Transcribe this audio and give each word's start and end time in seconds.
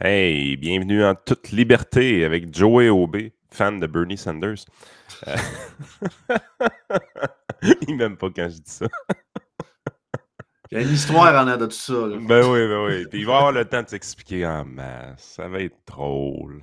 Hey, 0.00 0.56
bienvenue 0.56 1.04
en 1.04 1.16
toute 1.16 1.50
liberté 1.50 2.24
avec 2.24 2.54
Joey 2.54 2.88
Aubé, 2.88 3.32
fan 3.50 3.80
de 3.80 3.86
Bernie 3.88 4.16
Sanders. 4.16 4.64
Euh, 5.26 5.36
il 7.88 7.96
m'aime 7.96 8.16
pas 8.16 8.28
quand 8.30 8.48
je 8.48 8.58
dis 8.58 8.70
ça. 8.70 8.86
Il 10.70 10.78
y 10.78 10.80
a 10.80 10.84
une 10.84 10.94
histoire 10.94 11.34
en 11.42 11.48
a 11.48 11.56
de 11.56 11.66
tout 11.66 11.72
ça. 11.72 11.94
Ben 11.94 12.46
oui, 12.46 12.68
ben 12.68 12.84
oui. 12.86 13.06
Puis 13.10 13.18
il 13.18 13.26
va 13.26 13.38
avoir 13.38 13.50
le 13.50 13.64
temps 13.64 13.82
de 13.82 13.88
s'expliquer 13.88 14.46
en 14.46 14.64
masse. 14.64 15.34
Ça 15.36 15.48
va 15.48 15.62
être 15.62 15.76
drôle. 15.84 16.62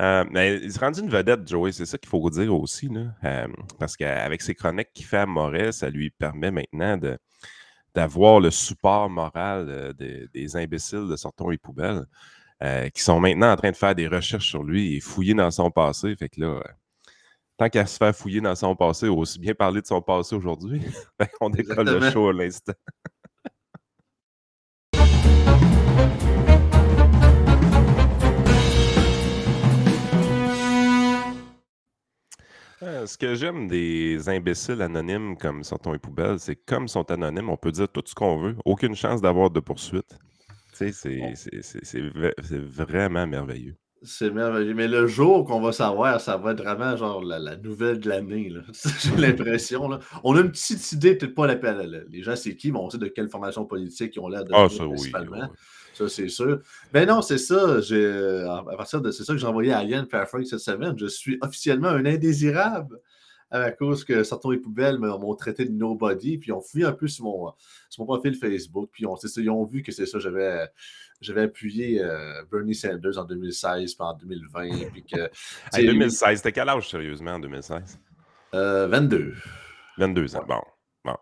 Euh, 0.00 0.24
mais 0.32 0.56
il 0.56 0.72
s'est 0.72 0.80
rendu 0.80 1.02
une 1.02 1.08
vedette, 1.08 1.46
Joey. 1.46 1.70
C'est 1.70 1.86
ça 1.86 1.98
qu'il 1.98 2.08
faut 2.08 2.20
vous 2.20 2.30
dire 2.30 2.52
aussi. 2.52 2.88
Là. 2.88 3.14
Euh, 3.22 3.46
parce 3.78 3.96
qu'avec 3.96 4.42
ses 4.42 4.56
chroniques 4.56 4.92
qu'il 4.92 5.06
fait 5.06 5.18
à 5.18 5.26
Moret, 5.26 5.70
ça 5.70 5.88
lui 5.88 6.10
permet 6.10 6.50
maintenant 6.50 6.96
de, 6.96 7.16
d'avoir 7.94 8.40
le 8.40 8.50
support 8.50 9.08
moral 9.08 9.94
des, 9.96 10.26
des 10.34 10.56
imbéciles 10.56 11.06
de 11.08 11.14
Sortons 11.14 11.48
les 11.48 11.58
poubelles. 11.58 12.06
Euh, 12.62 12.88
qui 12.90 13.02
sont 13.02 13.18
maintenant 13.18 13.50
en 13.50 13.56
train 13.56 13.72
de 13.72 13.76
faire 13.76 13.92
des 13.92 14.06
recherches 14.06 14.46
sur 14.48 14.62
lui 14.62 14.94
et 14.94 15.00
fouiller 15.00 15.34
dans 15.34 15.50
son 15.50 15.72
passé. 15.72 16.14
Fait 16.14 16.28
que 16.28 16.40
là, 16.40 16.46
euh, 16.46 16.62
tant 17.56 17.68
qu'à 17.68 17.86
se 17.86 17.96
faire 17.96 18.14
fouiller 18.14 18.40
dans 18.40 18.54
son 18.54 18.76
passé, 18.76 19.08
aussi 19.08 19.40
bien 19.40 19.52
parler 19.52 19.80
de 19.80 19.86
son 19.86 20.00
passé 20.00 20.36
aujourd'hui. 20.36 20.80
on 21.40 21.50
décolle 21.50 21.88
le 21.88 22.10
show 22.12 22.28
à 22.28 22.32
l'instant. 22.32 22.72
Euh, 32.82 33.06
ce 33.06 33.18
que 33.18 33.34
j'aime 33.34 33.66
des 33.66 34.28
imbéciles 34.28 34.82
anonymes 34.82 35.36
comme 35.36 35.64
Sortons 35.64 35.94
et 35.94 35.98
Poubelles, 35.98 36.38
c'est 36.38 36.56
comme 36.56 36.84
ils 36.84 36.88
sont 36.88 37.10
anonymes, 37.10 37.48
on 37.50 37.56
peut 37.56 37.72
dire 37.72 37.88
tout 37.88 38.02
ce 38.06 38.14
qu'on 38.14 38.36
veut, 38.36 38.56
aucune 38.64 38.94
chance 38.94 39.20
d'avoir 39.20 39.50
de 39.50 39.58
poursuite. 39.58 40.16
C'est 40.72 42.58
vraiment 42.58 43.26
merveilleux. 43.26 43.76
C'est 44.04 44.30
merveilleux. 44.30 44.74
Mais 44.74 44.88
le 44.88 45.06
jour 45.06 45.44
qu'on 45.44 45.60
va 45.60 45.70
savoir, 45.70 46.20
ça 46.20 46.36
va 46.36 46.52
être 46.52 46.62
vraiment 46.62 46.96
genre 46.96 47.22
la, 47.22 47.56
nouvelle 47.56 48.00
de 48.00 48.08
l'année. 48.08 48.52
J'ai 49.00 49.16
l'impression. 49.16 49.88
On 50.24 50.36
a 50.36 50.40
une 50.40 50.50
petite 50.50 50.92
idée, 50.92 51.14
peut-être 51.14 51.34
pas 51.34 51.46
la, 51.46 51.82
les 52.08 52.22
gens 52.22 52.34
c'est 52.34 52.56
qui, 52.56 52.72
mais 52.72 52.78
on 52.78 52.90
sait 52.90 52.98
de 52.98 53.06
quelle 53.06 53.28
formation 53.28 53.64
politique 53.64 54.16
ils 54.16 54.20
ont 54.20 54.28
l'air 54.28 54.44
de 54.44 54.52
ah, 54.54 54.68
ça, 54.68 54.84
principalement. 54.84 55.48
Ça, 55.94 56.08
c'est 56.08 56.28
sûr. 56.28 56.60
Mais 56.92 57.06
ben 57.06 57.14
non, 57.14 57.22
c'est 57.22 57.38
ça. 57.38 57.78
À 58.48 58.76
partir 58.76 59.02
de 59.02 59.10
c'est 59.10 59.24
ça 59.24 59.34
que 59.34 59.38
j'ai 59.38 59.46
envoyé 59.46 59.72
à 59.72 59.78
Alien 59.78 60.06
Fairfax 60.06 60.48
cette 60.48 60.60
semaine. 60.60 60.94
Je 60.98 61.06
suis 61.06 61.38
officiellement 61.42 61.88
un 61.88 62.06
indésirable 62.06 62.98
à 63.60 63.70
cause 63.70 64.04
que 64.04 64.24
certains 64.24 64.50
les 64.50 64.58
poubelles 64.58 64.98
m'ont 64.98 65.34
traité 65.34 65.64
de 65.64 65.72
nobody, 65.72 66.38
puis 66.38 66.48
ils 66.48 66.52
ont 66.52 66.60
fouillé 66.60 66.86
un 66.86 66.92
peu 66.92 67.06
sur 67.06 67.24
mon, 67.24 67.52
sur 67.90 68.02
mon 68.02 68.06
profil 68.06 68.34
Facebook, 68.34 68.90
puis 68.92 69.06
on, 69.06 69.16
ils 69.16 69.50
ont 69.50 69.64
vu 69.64 69.82
que 69.82 69.92
c'est 69.92 70.06
ça, 70.06 70.18
j'avais, 70.18 70.66
j'avais 71.20 71.42
appuyé 71.42 72.02
euh, 72.02 72.42
Bernie 72.50 72.74
Sanders 72.74 73.18
en 73.18 73.24
2016, 73.24 73.94
puis 73.94 74.04
en 74.04 74.14
2020. 74.14 74.70
Puis 74.92 75.04
que, 75.04 75.30
2016, 75.76 76.38
c'était 76.38 76.52
quel 76.52 76.68
âge 76.68 76.88
sérieusement 76.88 77.32
en 77.32 77.40
2016? 77.40 77.98
22. 78.52 79.34
22 79.98 80.36
ans, 80.36 80.44
bon. 80.48 80.60
bon. 81.04 81.16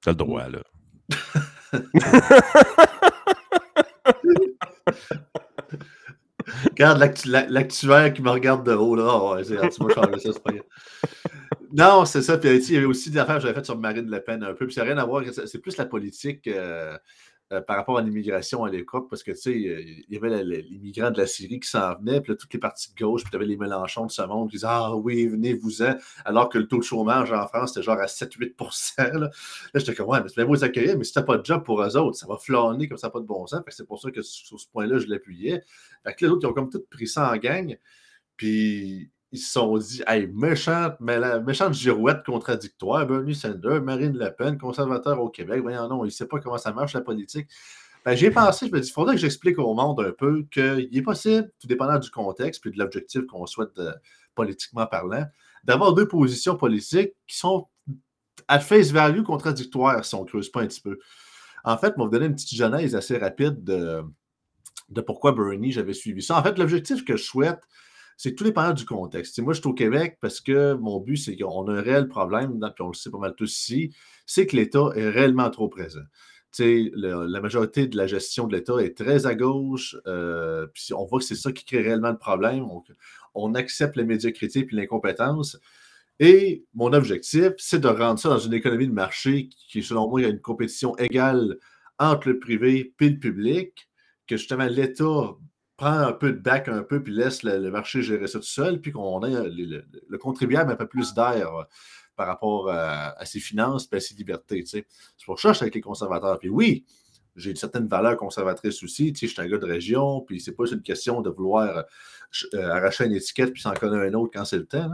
T'as 0.00 0.12
le 0.12 0.16
droit, 0.16 0.48
là. 0.48 0.62
Regarde 6.70 6.98
l'actuaire 7.48 8.12
qui 8.12 8.22
me 8.22 8.30
regarde 8.30 8.66
de 8.66 8.72
haut, 8.74 8.94
là. 8.94 9.34
Ouais, 9.34 9.44
c'est, 9.44 9.56
ça, 9.56 9.68
c'est 9.70 10.42
pas 10.42 10.52
Non, 11.72 12.04
c'est 12.04 12.22
ça. 12.22 12.38
Puis 12.38 12.56
il 12.56 12.74
y 12.74 12.76
avait 12.76 12.86
aussi 12.86 13.10
des 13.10 13.18
affaires 13.18 13.36
que 13.36 13.42
j'avais 13.42 13.54
faites 13.54 13.64
sur 13.64 13.78
Marine 13.78 14.10
Le 14.10 14.20
Pen 14.22 14.42
un 14.42 14.54
peu. 14.54 14.66
Puis 14.66 14.80
rien 14.80 14.98
à 14.98 15.04
voir. 15.04 15.22
C'est 15.46 15.58
plus 15.58 15.76
la 15.76 15.86
politique. 15.86 16.46
Euh, 16.46 16.96
euh, 17.54 17.60
par 17.60 17.76
rapport 17.76 17.98
à 17.98 18.02
l'immigration 18.02 18.64
à 18.64 18.70
l'époque, 18.70 19.08
parce 19.08 19.22
que 19.22 19.30
tu 19.30 19.36
sais, 19.36 19.52
il 19.54 20.14
y 20.14 20.16
avait 20.16 20.42
l'immigrant 20.44 21.10
de 21.10 21.18
la 21.18 21.26
Syrie 21.26 21.60
qui 21.60 21.68
s'en 21.68 21.94
venait, 21.96 22.20
puis 22.20 22.32
là, 22.32 22.36
toutes 22.36 22.52
les 22.52 22.60
parties 22.60 22.92
de 22.92 22.98
gauche, 22.98 23.22
puis 23.22 23.30
tu 23.30 23.36
avais 23.36 23.46
les 23.46 23.56
Mélenchons 23.56 24.06
de 24.06 24.10
ce 24.10 24.22
monde 24.22 24.50
qui 24.50 24.56
disaient 24.56 24.66
Ah 24.68 24.94
oui, 24.94 25.26
venez-vous-en, 25.26 25.94
alors 26.24 26.48
que 26.48 26.58
le 26.58 26.66
taux 26.66 26.78
de 26.78 26.82
chômage 26.82 27.32
en 27.32 27.46
France 27.46 27.72
était 27.72 27.82
genre 27.82 27.98
à 27.98 28.06
7-8 28.06 28.54
Là, 28.98 29.18
là 29.18 29.30
j'étais 29.74 29.94
comme 29.94 30.08
Ouais, 30.08 30.22
mais 30.22 30.28
c'est 30.28 30.44
les 30.44 30.64
accueillir, 30.64 30.98
mais 30.98 31.04
si 31.04 31.12
t'as 31.12 31.22
pas 31.22 31.38
de 31.38 31.44
job 31.44 31.64
pour 31.64 31.82
eux 31.82 31.96
autres, 31.96 32.16
ça 32.16 32.26
va 32.26 32.36
flâner 32.36 32.88
comme 32.88 32.98
ça, 32.98 33.10
pas 33.10 33.20
de 33.20 33.26
bon 33.26 33.46
sens. 33.46 33.62
C'est 33.68 33.86
pour 33.86 34.00
ça 34.00 34.10
que 34.10 34.22
sur 34.22 34.58
ce 34.58 34.68
point-là, 34.68 34.98
je 34.98 35.06
l'appuyais. 35.06 35.62
Fait 36.04 36.14
que 36.14 36.24
les 36.24 36.30
autres, 36.30 36.46
ils 36.46 36.50
ont 36.50 36.52
comme 36.52 36.70
tout 36.70 36.84
pris 36.90 37.06
ça 37.06 37.32
en 37.32 37.36
gang. 37.36 37.76
Puis 38.36 39.10
ils 39.34 39.38
se 39.38 39.50
sont 39.50 39.76
dit 39.78 40.00
Hey, 40.06 40.28
méchante, 40.28 41.00
méchante 41.00 41.74
girouette 41.74 42.24
contradictoire, 42.24 43.04
Bernie 43.04 43.34
Sanders, 43.34 43.82
Marine 43.82 44.16
Le 44.16 44.30
Pen, 44.30 44.56
conservateur 44.56 45.20
au 45.20 45.28
Québec. 45.28 45.60
Voyons, 45.60 45.88
non, 45.88 46.04
il 46.04 46.08
ne 46.08 46.12
sait 46.12 46.28
pas 46.28 46.38
comment 46.38 46.56
ça 46.56 46.72
marche 46.72 46.92
la 46.92 47.00
politique. 47.00 47.48
Ben, 48.04 48.14
j'ai 48.14 48.30
pensé, 48.30 48.68
je 48.68 48.72
me 48.72 48.80
dis, 48.80 48.88
il 48.88 48.92
faudrait 48.92 49.16
que 49.16 49.20
j'explique 49.20 49.58
au 49.58 49.74
monde 49.74 50.00
un 50.00 50.12
peu 50.12 50.44
qu'il 50.52 50.88
est 50.96 51.02
possible, 51.02 51.50
tout 51.58 51.66
dépendant 51.66 51.98
du 51.98 52.10
contexte 52.10 52.60
puis 52.60 52.70
de 52.70 52.78
l'objectif 52.78 53.26
qu'on 53.26 53.44
souhaite 53.46 53.76
euh, 53.78 53.92
politiquement 54.36 54.86
parlant, 54.86 55.26
d'avoir 55.64 55.94
deux 55.94 56.06
positions 56.06 56.56
politiques 56.56 57.14
qui 57.26 57.36
sont 57.36 57.66
à 58.46 58.60
face 58.60 58.92
value 58.92 59.22
contradictoires 59.22 60.04
si 60.04 60.14
on 60.14 60.22
ne 60.22 60.28
creuse 60.28 60.48
pas 60.48 60.60
un 60.60 60.68
petit 60.68 60.80
peu. 60.82 60.98
En 61.64 61.76
fait, 61.76 61.88
je 61.88 61.92
vais 61.96 62.04
vous 62.04 62.10
donner 62.10 62.26
une 62.26 62.34
petite 62.34 62.54
genèse 62.54 62.94
assez 62.94 63.18
rapide 63.18 63.64
de, 63.64 64.02
de 64.90 65.00
pourquoi 65.00 65.32
Bernie, 65.32 65.72
j'avais 65.72 65.94
suivi 65.94 66.22
ça. 66.22 66.38
En 66.38 66.42
fait, 66.44 66.56
l'objectif 66.56 67.04
que 67.04 67.16
je 67.16 67.24
souhaite, 67.24 67.58
c'est 68.16 68.34
tout 68.34 68.44
dépendant 68.44 68.72
du 68.72 68.84
contexte. 68.84 69.38
moi, 69.40 69.52
je 69.52 69.60
suis 69.60 69.68
au 69.68 69.74
Québec 69.74 70.18
parce 70.20 70.40
que 70.40 70.74
mon 70.74 71.00
but, 71.00 71.16
c'est 71.16 71.36
qu'on 71.36 71.68
a 71.68 71.72
un 71.72 71.82
réel 71.82 72.08
problème, 72.08 72.58
puis 72.60 72.82
on 72.82 72.88
le 72.88 72.94
sait 72.94 73.10
pas 73.10 73.18
mal 73.18 73.34
tous 73.34 73.52
ici, 73.58 73.94
c'est 74.26 74.46
que 74.46 74.56
l'État 74.56 74.90
est 74.94 75.08
réellement 75.08 75.50
trop 75.50 75.68
présent. 75.68 76.04
la 76.58 77.40
majorité 77.40 77.86
de 77.86 77.96
la 77.96 78.06
gestion 78.06 78.46
de 78.46 78.56
l'État 78.56 78.78
est 78.78 78.96
très 78.96 79.26
à 79.26 79.34
gauche. 79.34 79.96
Euh, 80.06 80.66
puis 80.72 80.92
on 80.94 81.04
voit 81.04 81.18
que 81.18 81.24
c'est 81.24 81.34
ça 81.34 81.52
qui 81.52 81.64
crée 81.64 81.82
réellement 81.82 82.10
le 82.10 82.18
problème. 82.18 82.66
On, 83.34 83.54
accepte 83.54 83.96
la 83.96 84.04
médiocrité 84.04 84.60
et 84.60 84.68
l'incompétence. 84.70 85.58
Et 86.20 86.64
mon 86.74 86.92
objectif, 86.92 87.52
c'est 87.58 87.80
de 87.80 87.88
rendre 87.88 88.20
ça 88.20 88.28
dans 88.28 88.38
une 88.38 88.54
économie 88.54 88.86
de 88.86 88.92
marché 88.92 89.48
qui, 89.48 89.82
selon 89.82 90.08
moi, 90.08 90.20
a 90.20 90.28
une 90.28 90.40
compétition 90.40 90.96
égale 90.98 91.58
entre 91.98 92.28
le 92.28 92.38
privé 92.38 92.94
et 93.00 93.08
le 93.08 93.18
public, 93.18 93.88
que 94.26 94.36
justement 94.36 94.66
l'État 94.66 95.34
prend 95.76 95.98
un 95.98 96.12
peu 96.12 96.32
de 96.32 96.38
back 96.38 96.68
un 96.68 96.82
peu, 96.82 97.02
puis 97.02 97.12
laisse 97.12 97.42
le, 97.42 97.70
marché 97.70 98.02
gérer 98.02 98.26
ça 98.26 98.38
tout 98.38 98.44
seul, 98.44 98.80
puis 98.80 98.92
qu'on 98.92 99.22
ait 99.22 99.48
le, 99.48 100.18
contribuable 100.18 100.72
un 100.72 100.76
peu 100.76 100.86
plus 100.86 101.14
d'air 101.14 101.54
euh, 101.54 101.64
par 102.16 102.26
rapport 102.28 102.70
à, 102.70 103.24
ses 103.24 103.40
finances 103.40 103.88
et 103.92 103.96
à 103.96 104.00
ses 104.00 104.14
libertés. 104.14 104.64
C'est 104.66 104.86
pour 105.26 105.40
ça 105.40 105.48
que 105.48 105.54
je 105.54 105.56
suis 105.58 105.64
avec 105.64 105.74
les 105.74 105.80
conservateurs. 105.80 106.38
Puis 106.38 106.48
oui, 106.48 106.84
j'ai 107.34 107.50
une 107.50 107.56
certaine 107.56 107.88
valeur 107.88 108.16
conservatrice 108.16 108.82
aussi. 108.84 109.12
Tu 109.12 109.20
sais, 109.20 109.26
je 109.26 109.32
suis 109.32 109.42
un 109.42 109.48
gars 109.48 109.58
de 109.58 109.66
région, 109.66 110.20
puis 110.20 110.40
c'est 110.40 110.52
pas 110.52 110.70
une 110.70 110.82
question 110.82 111.22
de 111.22 111.30
vouloir 111.30 111.84
euh, 112.54 112.70
arracher 112.70 113.06
une 113.06 113.14
étiquette 113.14 113.52
puis 113.52 113.62
s'en 113.62 113.74
connaître 113.74 114.04
un 114.04 114.14
autre 114.14 114.30
quand 114.32 114.44
c'est 114.44 114.58
le 114.58 114.66
temps. 114.66 114.90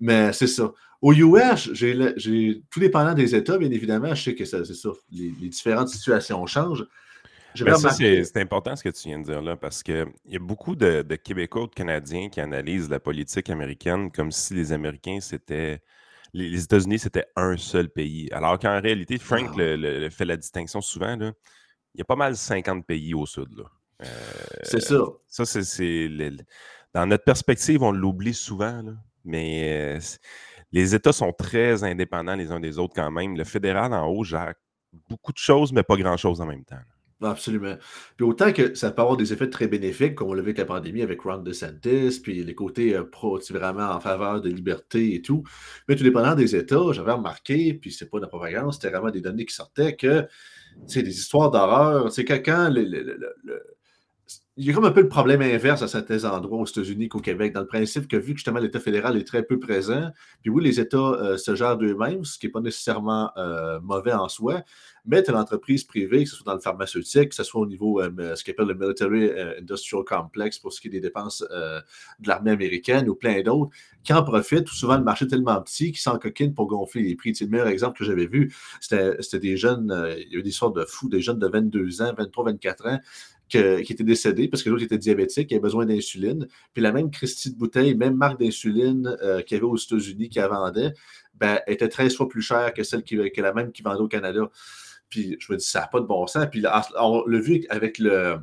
Mais 0.00 0.34
c'est 0.34 0.46
ça. 0.46 0.70
Au 1.00 1.12
US, 1.12 1.70
j'ai 1.72 2.62
tout 2.70 2.80
dépendant 2.80 3.14
des 3.14 3.34
États, 3.34 3.58
bien 3.58 3.70
évidemment, 3.70 4.14
je 4.14 4.22
sais 4.22 4.34
que 4.34 4.44
c'est 4.44 4.64
ça. 4.64 4.88
les, 5.12 5.48
différentes 5.48 5.88
situations 5.88 6.44
changent. 6.46 6.86
Ben, 7.60 7.76
c'est 7.76 8.36
important 8.38 8.74
ce 8.74 8.82
que 8.82 8.88
tu 8.88 9.08
viens 9.08 9.20
de 9.20 9.24
dire 9.24 9.40
là, 9.40 9.56
parce 9.56 9.82
qu'il 9.82 10.06
y 10.26 10.36
a 10.36 10.40
beaucoup 10.40 10.74
de, 10.74 11.02
Québécois 11.14 11.62
ou 11.62 11.66
de 11.66 11.74
Canadiens 11.74 12.28
qui 12.28 12.40
analysent 12.40 12.90
la 12.90 12.98
politique 12.98 13.48
américaine 13.50 14.10
comme 14.10 14.32
si 14.32 14.54
les 14.54 14.72
Américains, 14.72 15.18
c'était. 15.20 15.82
Les, 16.32 16.64
États-Unis, 16.64 16.98
c'était 16.98 17.26
un 17.36 17.56
seul 17.56 17.88
pays. 17.88 18.28
Alors 18.32 18.58
qu'en 18.58 18.80
réalité, 18.80 19.18
Frank 19.18 19.50
ah. 19.52 20.10
fait 20.10 20.24
la 20.24 20.36
distinction 20.36 20.80
souvent. 20.80 21.14
Là, 21.14 21.32
il 21.94 21.98
y 21.98 22.02
a 22.02 22.04
pas 22.04 22.16
mal 22.16 22.36
50 22.36 22.84
pays 22.84 23.14
au 23.14 23.24
sud. 23.24 23.62
Euh, 24.02 24.06
c'est 24.62 24.80
ça. 24.80 25.04
Ça, 25.28 25.44
c'est. 25.44 26.08
Dans 26.92 27.06
notre 27.06 27.24
perspective, 27.24 27.82
on 27.82 27.92
l'oublie 27.92 28.34
souvent, 28.34 28.82
mais 29.24 29.96
euh, 29.96 30.00
les 30.72 30.94
États 30.94 31.12
sont 31.12 31.32
très 31.32 31.84
indépendants 31.84 32.34
les 32.34 32.50
uns 32.50 32.60
des 32.60 32.78
autres 32.78 32.94
quand 32.94 33.10
même. 33.12 33.36
Le 33.36 33.44
fédéral 33.44 33.92
en 33.92 34.08
haut 34.08 34.24
gère 34.24 34.54
beaucoup 35.08 35.32
de 35.32 35.38
choses, 35.38 35.72
mais 35.72 35.84
pas 35.84 35.96
grand-chose 35.96 36.40
en 36.40 36.46
même 36.46 36.64
temps. 36.64 36.82
Absolument. 37.22 37.76
Puis 38.16 38.26
autant 38.26 38.52
que 38.52 38.74
ça 38.74 38.90
peut 38.90 39.02
avoir 39.02 39.16
des 39.16 39.32
effets 39.32 39.48
très 39.48 39.68
bénéfiques, 39.68 40.14
comme 40.14 40.28
on 40.28 40.34
l'a 40.34 40.42
vu 40.42 40.48
avec 40.48 40.58
la 40.58 40.64
pandémie 40.64 41.02
avec 41.02 41.20
Ron 41.22 41.38
DeSantis, 41.38 42.20
puis 42.22 42.42
les 42.42 42.54
côtés 42.54 42.94
euh, 42.94 43.04
pro, 43.04 43.38
vraiment 43.50 43.90
en 43.90 44.00
faveur 44.00 44.40
de 44.40 44.50
liberté 44.50 45.14
et 45.14 45.22
tout. 45.22 45.44
Mais 45.88 45.96
tout 45.96 46.02
dépendant 46.02 46.34
des 46.34 46.56
États, 46.56 46.92
j'avais 46.92 47.12
remarqué, 47.12 47.74
puis 47.74 47.92
c'est 47.92 48.10
pas 48.10 48.18
de 48.18 48.22
la 48.22 48.28
propagande, 48.28 48.72
c'était 48.72 48.90
vraiment 48.90 49.10
des 49.10 49.20
données 49.20 49.46
qui 49.46 49.54
sortaient 49.54 49.96
que 49.96 50.26
c'est 50.86 51.02
des 51.02 51.16
histoires 51.16 51.50
d'horreur. 51.50 52.10
C'est 52.12 52.24
quand, 52.24 52.68
le, 52.70 53.73
il 54.56 54.66
y 54.66 54.70
a 54.70 54.72
comme 54.72 54.84
un 54.84 54.92
peu 54.92 55.00
le 55.00 55.08
problème 55.08 55.42
inverse 55.42 55.82
à 55.82 55.88
certains 55.88 56.24
endroits 56.24 56.60
aux 56.60 56.66
États-Unis 56.66 57.08
qu'au 57.08 57.18
Québec, 57.18 57.52
dans 57.52 57.60
le 57.60 57.66
principe 57.66 58.06
que 58.06 58.16
vu 58.16 58.34
que 58.34 58.38
justement 58.38 58.60
l'État 58.60 58.78
fédéral 58.78 59.16
est 59.16 59.26
très 59.26 59.42
peu 59.42 59.58
présent, 59.58 60.12
puis 60.42 60.50
oui, 60.50 60.62
les 60.62 60.78
États 60.78 60.96
euh, 60.96 61.36
se 61.36 61.56
gèrent 61.56 61.76
d'eux-mêmes, 61.76 62.24
ce 62.24 62.38
qui 62.38 62.46
n'est 62.46 62.52
pas 62.52 62.60
nécessairement 62.60 63.32
euh, 63.36 63.80
mauvais 63.80 64.12
en 64.12 64.28
soi, 64.28 64.62
mais 65.06 65.24
tu 65.24 65.32
l'entreprise 65.32 65.82
privée, 65.82 66.22
que 66.22 66.30
ce 66.30 66.36
soit 66.36 66.46
dans 66.46 66.54
le 66.54 66.60
pharmaceutique, 66.60 67.30
que 67.30 67.34
ce 67.34 67.42
soit 67.42 67.62
au 67.62 67.66
niveau 67.66 68.00
euh, 68.00 68.36
ce 68.36 68.44
qu'on 68.44 68.52
appelle 68.52 68.68
le 68.68 68.74
Military 68.74 69.32
Industrial 69.58 70.04
Complex 70.04 70.60
pour 70.60 70.72
ce 70.72 70.80
qui 70.80 70.86
est 70.86 70.92
des 70.92 71.00
dépenses 71.00 71.44
de 71.50 72.28
l'armée 72.28 72.52
américaine 72.52 73.08
ou 73.08 73.16
plein 73.16 73.42
d'autres, 73.42 73.72
qui 74.04 74.12
en 74.12 74.22
profitent. 74.22 74.68
Souvent, 74.68 74.96
le 74.96 75.04
marché 75.04 75.24
est 75.24 75.28
tellement 75.28 75.60
petit 75.62 75.90
qu'ils 75.90 76.00
s'en 76.00 76.16
coquinent 76.16 76.54
pour 76.54 76.68
gonfler 76.68 77.02
les 77.02 77.16
prix. 77.16 77.32
le 77.40 77.48
meilleur 77.48 77.66
exemple 77.66 77.98
que 77.98 78.04
j'avais 78.04 78.26
vu, 78.26 78.54
c'était 78.80 79.38
des 79.40 79.56
jeunes, 79.56 79.92
il 80.16 80.30
y 80.30 80.34
avait 80.34 80.42
des 80.42 80.52
sortes 80.52 80.76
de 80.76 80.84
fous, 80.84 81.08
des 81.08 81.20
jeunes 81.20 81.40
de 81.40 81.48
22 81.48 82.02
ans, 82.02 82.14
23, 82.16 82.44
24 82.44 82.86
ans, 82.86 83.00
qui 83.48 83.58
était 83.58 84.04
décédé 84.04 84.48
parce 84.48 84.62
que 84.62 84.70
l'autre 84.70 84.84
était 84.84 84.98
diabétique, 84.98 85.50
il 85.50 85.54
avait 85.54 85.62
besoin 85.62 85.86
d'insuline. 85.86 86.46
Puis 86.72 86.82
la 86.82 86.92
même 86.92 87.10
Christie 87.10 87.52
de 87.52 87.58
bouteille, 87.58 87.94
même 87.94 88.16
marque 88.16 88.40
d'insuline 88.40 89.16
euh, 89.22 89.42
qu'il 89.42 89.56
y 89.56 89.58
avait 89.58 89.66
aux 89.66 89.76
États-Unis 89.76 90.28
qui 90.28 90.38
vendait, 90.40 90.92
ben, 91.34 91.60
était 91.66 91.88
13 91.88 92.16
fois 92.16 92.28
plus 92.28 92.42
chère 92.42 92.72
que 92.72 92.82
celle 92.82 93.02
qui, 93.02 93.16
que 93.30 93.40
la 93.40 93.52
même 93.52 93.72
qui 93.72 93.82
vendait 93.82 94.00
au 94.00 94.08
Canada. 94.08 94.50
Puis 95.08 95.36
je 95.38 95.52
me 95.52 95.58
dis, 95.58 95.64
ça 95.64 95.80
n'a 95.80 95.86
pas 95.86 96.00
de 96.00 96.06
bon 96.06 96.26
sens. 96.26 96.46
Puis 96.50 96.64
on 96.98 97.24
l'a 97.26 97.38
vu 97.38 97.64
avec 97.68 97.98
le, 97.98 98.38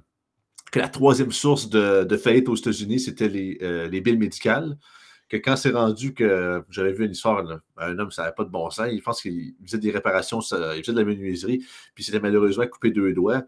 que 0.72 0.80
la 0.80 0.88
troisième 0.88 1.32
source 1.32 1.70
de, 1.70 2.18
faillite 2.18 2.48
aux 2.48 2.56
États-Unis, 2.56 3.00
c'était 3.00 3.28
les, 3.28 3.58
euh, 3.62 3.90
les 3.90 4.02
billes 4.02 4.18
médicales 4.18 4.78
que 5.32 5.38
quand 5.38 5.56
c'est 5.56 5.72
rendu 5.72 6.14
que 6.14 6.62
j'avais 6.70 6.92
vu 6.92 7.06
une 7.06 7.14
histoire, 7.14 7.42
un 7.78 8.00
homme, 8.00 8.12
ça 8.12 8.24
n'avait 8.24 8.36
pas 8.36 8.44
de 8.44 8.50
bon 8.50 8.70
sens, 8.70 8.90
il 8.92 9.02
pense 9.02 9.22
qu'il 9.22 9.56
faisait 9.64 9.78
des 9.78 9.92
réparations, 9.92 10.42
il 10.42 10.82
faisait 10.82 10.92
de 10.92 11.00
la 11.00 11.06
menuiserie, 11.06 11.66
puis 11.96 12.04
c'était 12.04 12.20
malheureusement 12.20 12.68
coupé 12.68 12.92
deux 12.92 13.14
doigts. 13.14 13.46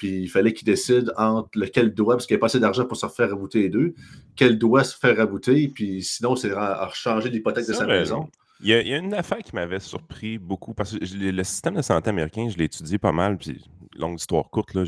Puis 0.00 0.22
il 0.22 0.28
fallait 0.28 0.54
qu'il 0.54 0.64
décide 0.64 1.12
entre 1.18 1.50
lequel 1.58 1.92
doigt, 1.92 2.14
parce 2.14 2.26
qu'il 2.26 2.32
n'y 2.32 2.36
avait 2.36 2.40
pas 2.40 2.46
assez 2.46 2.58
d'argent 2.58 2.86
pour 2.86 2.96
se 2.96 3.06
faire 3.06 3.28
rabouter 3.28 3.58
les 3.58 3.68
deux, 3.68 3.92
quel 4.34 4.56
doigt 4.58 4.82
se 4.82 4.96
faire 4.96 5.14
rabouter, 5.14 5.68
puis 5.68 6.02
sinon, 6.02 6.36
c'est 6.36 6.52
à 6.52 6.88
changer 6.94 7.28
l'hypothèque 7.28 7.68
de 7.68 7.74
sa 7.74 7.86
maison. 7.86 8.26
Il 8.62 8.68
y, 8.68 8.72
a, 8.72 8.96
une 8.96 9.12
affaire 9.12 9.40
qui 9.40 9.54
m'avait 9.54 9.78
surpris 9.78 10.38
beaucoup, 10.38 10.72
parce 10.72 10.98
que 10.98 11.04
le 11.04 11.44
système 11.44 11.74
de 11.74 11.82
santé 11.82 12.08
américain, 12.08 12.48
je 12.48 12.56
l'ai 12.56 12.64
étudié 12.64 12.96
pas 12.96 13.12
mal, 13.12 13.36
puis 13.36 13.62
longue 13.94 14.18
histoire 14.18 14.48
courte, 14.48 14.72
là, 14.72 14.84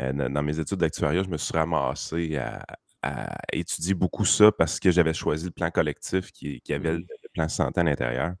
euh, 0.00 0.12
dans 0.12 0.42
mes 0.44 0.60
études 0.60 0.78
d'actuariat, 0.78 1.24
je 1.24 1.28
me 1.28 1.36
suis 1.36 1.52
ramassé 1.52 2.36
à, 2.36 2.64
étudier 3.52 3.94
beaucoup 3.94 4.24
ça 4.24 4.50
parce 4.52 4.80
que 4.80 4.90
j'avais 4.92 5.14
choisi 5.14 5.46
le 5.46 5.52
plan 5.52 5.70
collectif 5.70 6.30
qui, 6.30 6.60
avait 6.70 6.92
le, 6.92 6.98
mmh. 6.98 7.06
plan 7.34 7.48
santé 7.48 7.80
à 7.80 7.84
l'intérieur. 7.84 8.34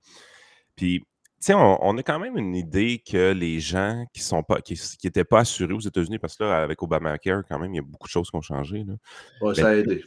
Puis, 0.76 1.02
sais, 1.40 1.54
on, 1.54 1.96
a 1.96 2.02
quand 2.02 2.18
même 2.18 2.36
une 2.36 2.54
idée 2.54 2.98
que 2.98 3.32
les 3.32 3.60
gens 3.60 4.04
qui 4.12 4.20
sont 4.20 4.42
pas 4.42 4.60
qui 4.60 4.78
n'étaient 5.04 5.24
pas 5.24 5.40
assurés 5.40 5.74
aux 5.74 5.80
États-Unis, 5.80 6.18
parce 6.18 6.36
que 6.36 6.44
là, 6.44 6.62
avec 6.62 6.82
Obamacare, 6.82 7.42
quand 7.48 7.58
même, 7.58 7.72
il 7.74 7.76
y 7.76 7.80
a 7.80 7.82
beaucoup 7.82 8.08
de 8.08 8.12
choses 8.12 8.30
qui 8.30 8.36
ont 8.36 8.42
changé. 8.42 8.84
Là. 8.84 9.54
ça 9.54 9.68
a 9.68 9.74
aidé. 9.74 10.04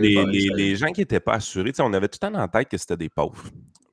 les, 0.00 0.76
gens 0.76 0.92
qui 0.92 1.00
n'étaient 1.00 1.20
pas 1.20 1.34
assurés, 1.34 1.72
on 1.80 1.92
avait 1.92 2.08
tout 2.08 2.18
le 2.22 2.30
temps 2.30 2.38
en 2.38 2.48
tête 2.48 2.68
que 2.68 2.78
c'était 2.78 2.96
des 2.96 3.08
pauvres. 3.08 3.44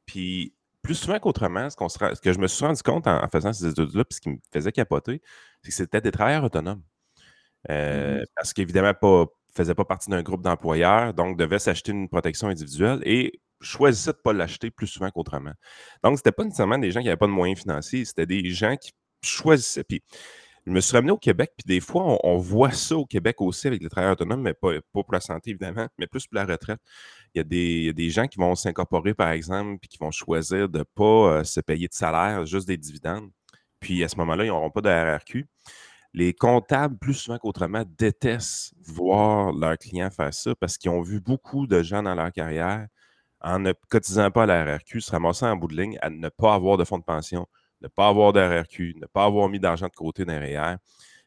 Puis, 0.05 0.53
plus 0.81 0.95
souvent 0.95 1.19
qu'autrement, 1.19 1.69
ce, 1.69 1.75
ce, 1.79 2.21
que 2.21 2.31
je 2.31 2.39
me 2.39 2.47
suis 2.47 2.63
rendu 2.63 2.83
compte 2.83 3.07
en, 3.07 3.27
faisant 3.29 3.51
ces 3.51 3.67
études-là, 3.67 4.05
puis 4.05 4.15
ce 4.15 4.21
qui 4.21 4.29
me 4.29 4.37
faisait 4.53 4.71
capoter, 4.71 5.21
c'est 5.63 5.69
que 5.69 5.75
c'était 5.75 6.01
des 6.01 6.11
travailleurs 6.11 6.43
autonomes. 6.43 6.83
Euh, 7.71 8.19
mmh 8.19 8.25
parce 8.35 8.53
qu'évidemment, 8.53 8.93
pas, 8.93 9.25
faisait 9.55 9.73
pas 9.73 9.85
partie 9.85 10.09
d'un 10.09 10.21
groupe 10.21 10.43
d'employeurs, 10.43 11.13
donc 11.13 11.37
devait 11.37 11.57
s'acheter 11.57 11.91
une 11.91 12.09
protection 12.09 12.47
individuelle 12.47 12.99
et 13.03 13.39
choisissait 13.65 14.11
de 14.11 14.17
ne 14.17 14.21
pas 14.21 14.33
l'acheter 14.33 14.71
plus 14.71 14.87
souvent 14.87 15.09
qu'autrement. 15.09 15.53
Donc, 16.03 16.17
ce 16.17 16.19
n'était 16.19 16.31
pas 16.31 16.43
nécessairement 16.43 16.77
des 16.77 16.91
gens 16.91 16.99
qui 16.99 17.05
n'avaient 17.05 17.17
pas 17.17 17.27
de 17.27 17.31
moyens 17.31 17.59
financiers, 17.59 18.05
c'était 18.05 18.25
des 18.25 18.49
gens 18.51 18.75
qui 18.75 18.91
choisissaient. 19.21 19.83
Puis, 19.83 20.01
je 20.65 20.71
me 20.71 20.79
suis 20.79 20.93
ramené 20.93 21.11
au 21.11 21.17
Québec, 21.17 21.51
puis 21.55 21.65
des 21.67 21.79
fois, 21.79 22.17
on, 22.23 22.37
voit 22.37 22.71
ça 22.71 22.97
au 22.97 23.05
Québec 23.05 23.39
aussi 23.39 23.67
avec 23.67 23.83
les 23.83 23.89
travailleurs 23.89 24.13
autonomes, 24.13 24.41
mais 24.41 24.55
pas, 24.55 24.71
pour 24.91 25.05
la 25.11 25.19
santé, 25.19 25.51
évidemment, 25.51 25.87
mais 25.99 26.07
plus 26.07 26.25
pour 26.25 26.35
la 26.35 26.45
retraite. 26.45 26.79
Il 27.35 27.37
y 27.37 27.41
a 27.41 27.43
des, 27.43 27.93
des 27.93 28.09
gens 28.09 28.25
qui 28.25 28.39
vont 28.39 28.55
s'incorporer, 28.55 29.13
par 29.13 29.29
exemple, 29.29 29.77
puis 29.79 29.89
qui 29.89 29.97
vont 29.99 30.09
choisir 30.09 30.67
de 30.67 30.79
ne 30.79 30.83
pas 30.83 31.03
euh, 31.03 31.43
se 31.43 31.59
payer 31.59 31.87
de 31.87 31.93
salaire, 31.93 32.45
juste 32.45 32.67
des 32.67 32.77
dividendes. 32.77 33.29
Puis 33.79 34.03
à 34.03 34.07
ce 34.07 34.15
moment-là, 34.17 34.45
ils 34.45 34.47
n'auront 34.47 34.71
pas 34.71 34.81
de 34.81 34.89
RRQ 34.89 35.47
les 36.15 36.33
comptables, 36.33 36.97
plus 36.97 37.13
souvent 37.13 37.37
qu'autrement, 37.37 37.83
détestent 37.97 38.73
voir 38.79 39.51
leurs 39.51 39.77
clients 39.77 40.09
faire 40.09 40.33
ça 40.33 40.55
parce 40.55 40.77
qu'ils 40.77 40.89
ont 40.89 41.01
vu 41.01 41.19
beaucoup 41.19 41.67
de 41.67 41.83
gens 41.83 42.01
dans 42.01 42.15
leur 42.15 42.31
carrière, 42.31 42.87
en 43.45 43.59
ne 43.59 43.73
cotisant 43.89 44.31
pas 44.31 44.43
à 44.43 44.45
la 44.47 44.75
RRQ, 44.75 45.01
se 45.01 45.11
ramasser 45.11 45.45
en 45.45 45.55
bout 45.55 45.67
de 45.67 45.79
ligne 45.79 45.99
à 46.01 46.09
ne 46.09 46.29
pas 46.29 46.55
avoir 46.55 46.77
de 46.77 46.83
fonds 46.83 46.97
de 46.97 47.03
pension, 47.03 47.47
ne 47.81 47.87
pas 47.87 48.07
avoir 48.07 48.33
de 48.33 48.39
RRQ, 48.39 48.95
ne 48.99 49.05
pas 49.05 49.25
avoir 49.25 49.47
mis 49.49 49.59
d'argent 49.59 49.85
de 49.85 49.93
côté 49.93 50.25
derrière. 50.25 50.79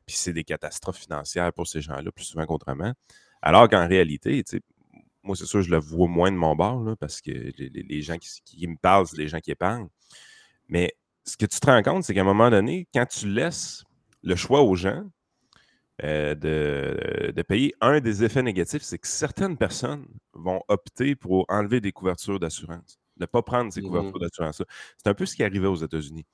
Puis 0.05 0.17
c'est 0.17 0.33
des 0.33 0.43
catastrophes 0.43 0.99
financières 0.99 1.53
pour 1.53 1.69
ces 1.69 1.81
gens-là, 1.81 2.11
plus 2.11 2.25
souvent 2.25 2.45
qu'autrement. 2.45 2.93
Alors 3.41 3.69
qu'en 3.69 3.87
réalité, 3.87 4.43
moi, 5.23 5.37
c'est 5.37 5.47
sûr, 5.47 5.63
je 5.63 5.71
le 5.71 5.79
vois 5.79 6.09
moins 6.09 6.33
de 6.33 6.37
mon 6.37 6.57
bord, 6.57 6.97
parce 6.99 7.21
que 7.21 7.31
les, 7.31 8.03
gens 8.03 8.19
qui, 8.19 8.29
qui, 8.45 8.67
me 8.67 8.77
parlent, 8.77 9.07
c'est 9.07 9.17
des 9.17 9.29
gens 9.29 9.39
qui 9.39 9.53
épargnent. 9.53 9.89
Mais 10.67 10.93
ce 11.25 11.37
que 11.37 11.47
tu 11.47 11.61
te 11.61 11.67
rends 11.67 11.83
compte, 11.83 12.03
c'est 12.03 12.15
qu'à 12.15 12.23
un 12.23 12.25
moment 12.25 12.51
donné, 12.51 12.89
quand 12.93 13.07
tu 13.07 13.29
laisses 13.29 13.85
le 14.25 14.35
choix 14.35 14.63
aux 14.63 14.75
gens 14.75 15.05
euh, 16.05 16.35
de, 16.35 17.43
payer. 17.43 17.75
Un 17.81 18.01
des 18.01 18.23
effets 18.23 18.43
négatifs, 18.43 18.83
c'est 18.83 18.99
que 18.99 19.09
certaines 19.09 19.57
personnes 19.57 20.07
vont 20.33 20.61
opter 20.69 21.17
pour 21.17 21.45
enlever 21.49 21.81
des 21.81 21.93
couvertures 21.93 22.39
d'assurance, 22.39 23.01
ne 23.19 23.27
pas 23.27 23.43
prendre 23.43 23.73
ces 23.73 23.81
mmh 23.81 23.85
couvertures 23.85 24.21
d'assurance. 24.21 24.63
C'est 24.97 25.09
un 25.09 25.15
peu 25.15 25.27
ce 25.27 25.35
qui 25.35 25.43
arrivait 25.43 25.67
aux 25.67 25.77
États-Unis. 25.77 26.25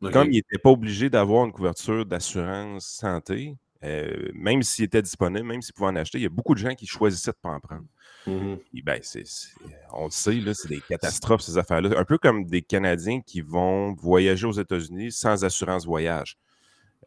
Comme 0.00 0.28
ils 0.28 0.36
n'étaient 0.36 0.58
pas 0.62 0.70
obligés 0.70 1.10
d'avoir 1.10 1.44
une 1.44 1.52
couverture 1.52 2.06
d'assurance 2.06 2.86
santé, 2.86 3.56
euh, 3.82 4.30
même 4.34 4.62
s'il 4.62 4.86
était 4.86 5.02
disponible, 5.02 5.46
même 5.46 5.62
s'ils 5.62 5.74
pouvaient 5.74 5.90
en 5.90 5.96
acheter, 5.96 6.18
il 6.18 6.22
y 6.22 6.26
a 6.26 6.30
beaucoup 6.30 6.54
de 6.54 6.58
gens 6.58 6.74
qui 6.74 6.86
choisissaient 6.86 7.32
de 7.32 7.36
ne 7.36 7.50
pas 7.50 7.56
en 7.56 7.60
prendre. 7.60 7.84
Mmh 8.26 8.56
ben, 8.82 9.00
on 9.92 10.04
le 10.04 10.10
sait, 10.10 10.54
c'est 10.54 10.68
des 10.68 10.80
catastrophes, 10.80 11.40
ces 11.40 11.56
affaires-là. 11.56 11.98
Un 11.98 12.04
peu 12.04 12.18
comme 12.18 12.44
des 12.44 12.60
Canadiens 12.62 13.20
qui 13.20 13.40
vont 13.40 13.94
voyager 13.94 14.46
aux 14.46 14.52
États-Unis 14.52 15.12
sans 15.12 15.44
assurance 15.44 15.86
voyage. 15.86 16.36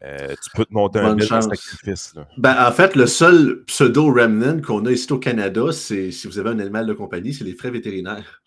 Euh, 0.02 0.34
tu 0.42 0.50
peux 0.54 0.64
te 0.64 0.72
monter 0.72 0.98
un 0.98 1.14
bilan 1.14 1.40
sacrifice. 1.40 2.14
Ben, 2.36 2.66
en 2.66 2.72
fait, 2.72 2.94
le 2.96 3.06
seul 3.06 3.64
pseudo-remnant 3.66 4.60
qu'on 4.60 4.84
a 4.86 4.92
ici 4.92 5.10
au 5.12 5.18
Canada, 5.18 5.72
c'est 5.72 6.10
si 6.10 6.26
vous 6.26 6.38
avez 6.38 6.50
un 6.50 6.58
animal 6.58 6.86
de 6.86 6.92
compagnie, 6.92 7.32
c'est 7.32 7.44
les 7.44 7.54
frais 7.54 7.70
vétérinaires. 7.70 8.42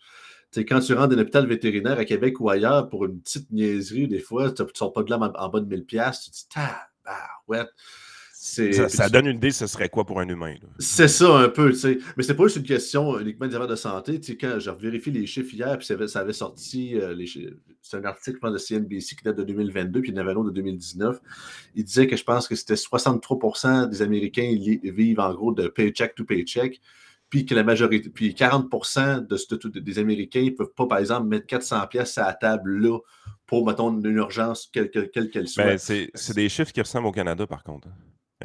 quand 0.56 0.80
tu 0.80 0.94
rentres 0.94 1.08
dans 1.08 1.16
un 1.16 1.22
hôpital 1.22 1.46
vétérinaire 1.46 1.98
à 1.98 2.04
Québec 2.04 2.38
ou 2.40 2.50
ailleurs 2.50 2.88
pour 2.88 3.06
une 3.06 3.20
petite 3.20 3.50
niaiserie, 3.50 4.08
des 4.08 4.20
fois, 4.20 4.52
tu 4.52 4.62
ne 4.62 4.68
sors 4.74 4.92
pas 4.92 5.02
de 5.02 5.10
là 5.10 5.18
en, 5.18 5.48
bas 5.48 5.60
de 5.60 5.76
1000$, 5.76 5.84
tu 6.22 6.30
te 6.30 6.36
dis, 6.36 6.46
ah, 6.54 6.86
ouais. 7.48 7.64
Ça, 8.88 9.08
donne 9.08 9.26
une 9.26 9.36
idée, 9.36 9.50
ce 9.50 9.66
serait 9.66 9.88
quoi 9.88 10.04
pour 10.04 10.20
un 10.20 10.28
humain? 10.28 10.54
C'est 10.78 11.08
ça 11.08 11.36
un 11.36 11.48
peu, 11.48 11.70
tu 11.70 11.78
sais. 11.78 11.98
Mais 12.16 12.22
c'est 12.22 12.34
pas 12.34 12.44
juste 12.44 12.56
une 12.56 12.62
question 12.62 13.18
uniquement 13.18 13.46
de 13.46 13.76
santé. 13.76 14.20
Tu 14.20 14.32
sais, 14.32 14.36
quand 14.36 14.58
j'ai 14.58 14.72
vérifié 14.78 15.12
les 15.12 15.26
chiffres 15.26 15.52
hier, 15.54 15.76
puis 15.78 15.86
ça 15.86 16.20
avait, 16.20 16.32
sorti, 16.32 16.98
euh, 16.98 17.14
c'est 17.82 17.96
un 17.96 18.04
article 18.04 18.38
de 18.52 18.58
CNBC 18.58 19.16
qui 19.16 19.24
date 19.24 19.36
de 19.36 19.44
2022, 19.44 20.00
puis 20.00 20.10
il 20.10 20.14
y 20.14 20.18
en 20.18 20.20
avait 20.20 20.32
un 20.32 20.36
autre 20.36 20.50
de 20.50 20.54
2019. 20.54 21.18
Il 21.74 21.84
disait 21.84 22.06
que 22.06 22.16
je 22.16 22.24
pense 22.24 22.48
que 22.48 22.54
c'était 22.54 22.74
63% 22.74 23.88
des 23.88 24.02
Américains 24.02 24.56
vivent 24.82 25.20
en 25.20 25.34
gros 25.34 25.52
de 25.52 25.68
paycheck 25.68 26.14
to 26.14 26.24
paycheck, 26.24 26.80
puis 27.28 27.44
que 27.44 27.54
la 27.54 27.62
majorité, 27.62 28.08
puis 28.08 28.34
40 28.34 28.70
de, 28.70 29.78
des 29.80 29.98
Américains 29.98 30.44
ne 30.44 30.50
peuvent 30.50 30.72
pas, 30.74 30.86
par 30.86 30.98
exemple, 30.98 31.28
mettre 31.28 31.46
400 31.46 31.86
pièces 31.88 32.16
à 32.18 32.26
la 32.26 32.34
table 32.34 32.78
là 32.78 32.98
pour, 33.46 33.66
mettons, 33.66 33.90
une 33.98 34.16
urgence, 34.16 34.68
quelle 34.72 34.90
qu'elle 34.90 35.48
soit. 35.48 35.64
Ben, 35.64 35.78
c'est 35.78 36.34
des 36.34 36.48
chiffres 36.48 36.72
qui 36.72 36.80
ressemblent 36.80 37.06
au 37.06 37.12
Canada, 37.12 37.46
par 37.46 37.62
contre. 37.62 37.88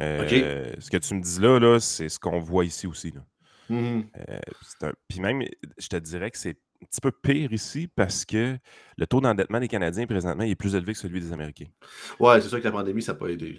Euh, 0.01 0.73
ce 0.79 0.89
que 0.89 0.97
tu 0.97 1.13
me 1.13 1.21
dis 1.21 1.39
là, 1.39 1.59
là 1.59 1.79
c'est 1.79 2.09
ce 2.09 2.19
qu'on 2.19 2.39
voit 2.39 2.65
ici 2.65 2.87
aussi. 2.87 3.11
Là. 3.11 3.21
Mmh 3.69 4.01
euh, 4.29 4.91
Puis 5.07 5.19
même, 5.19 5.43
je 5.77 5.87
te 5.87 5.95
dirais 5.95 6.31
que 6.31 6.37
c'est 6.37 6.57
un 6.81 6.85
petit 6.85 6.99
peu 6.99 7.11
pire 7.11 7.53
ici 7.53 7.87
parce 7.87 8.25
que 8.25 8.57
le 8.97 9.07
taux 9.07 9.21
d'endettement 9.21 9.59
des 9.59 9.69
Canadiens 9.69 10.05
présentement 10.05 10.43
est 10.43 10.55
plus 10.55 10.75
élevé 10.75 10.91
que 10.91 10.99
celui 10.99 11.21
des 11.21 11.31
Américains. 11.31 11.67
Ouais, 12.19 12.41
c'est 12.41 12.49
sûr 12.49 12.59
que 12.59 12.65
la 12.65 12.73
pandémie, 12.73 13.01
ça 13.01 13.13
n'a 13.13 13.19
pas 13.19 13.29
aidé. 13.29 13.55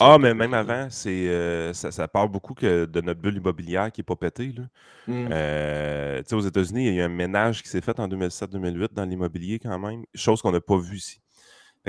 Ah, 0.00 0.18
mais 0.18 0.34
même 0.34 0.52
avant, 0.52 0.88
c'est 0.90 1.28
euh, 1.28 1.72
ça, 1.72 1.90
ça, 1.90 2.06
parle 2.08 2.28
beaucoup 2.28 2.52
que 2.52 2.84
de 2.84 3.00
notre 3.00 3.20
bulle 3.20 3.38
immobilière 3.38 3.90
qui 3.90 4.00
n'est 4.00 4.04
pas 4.04 4.16
pétée. 4.16 4.52
Là. 4.52 4.64
Mmh. 5.06 6.34
aux 6.34 6.40
États-Unis, 6.40 6.88
il 6.88 6.94
y 6.94 6.98
a 6.98 7.02
eu 7.02 7.04
un 7.04 7.08
ménage 7.08 7.62
qui 7.62 7.70
s'est 7.70 7.80
fait 7.80 7.98
en 8.00 8.08
2007-2008 8.08 8.92
dans 8.92 9.04
l'immobilier 9.06 9.58
quand 9.58 9.78
même, 9.78 10.04
chose 10.14 10.42
qu'on 10.42 10.52
n'a 10.52 10.60
pas 10.60 10.76
vue 10.76 10.96
ici 10.96 11.22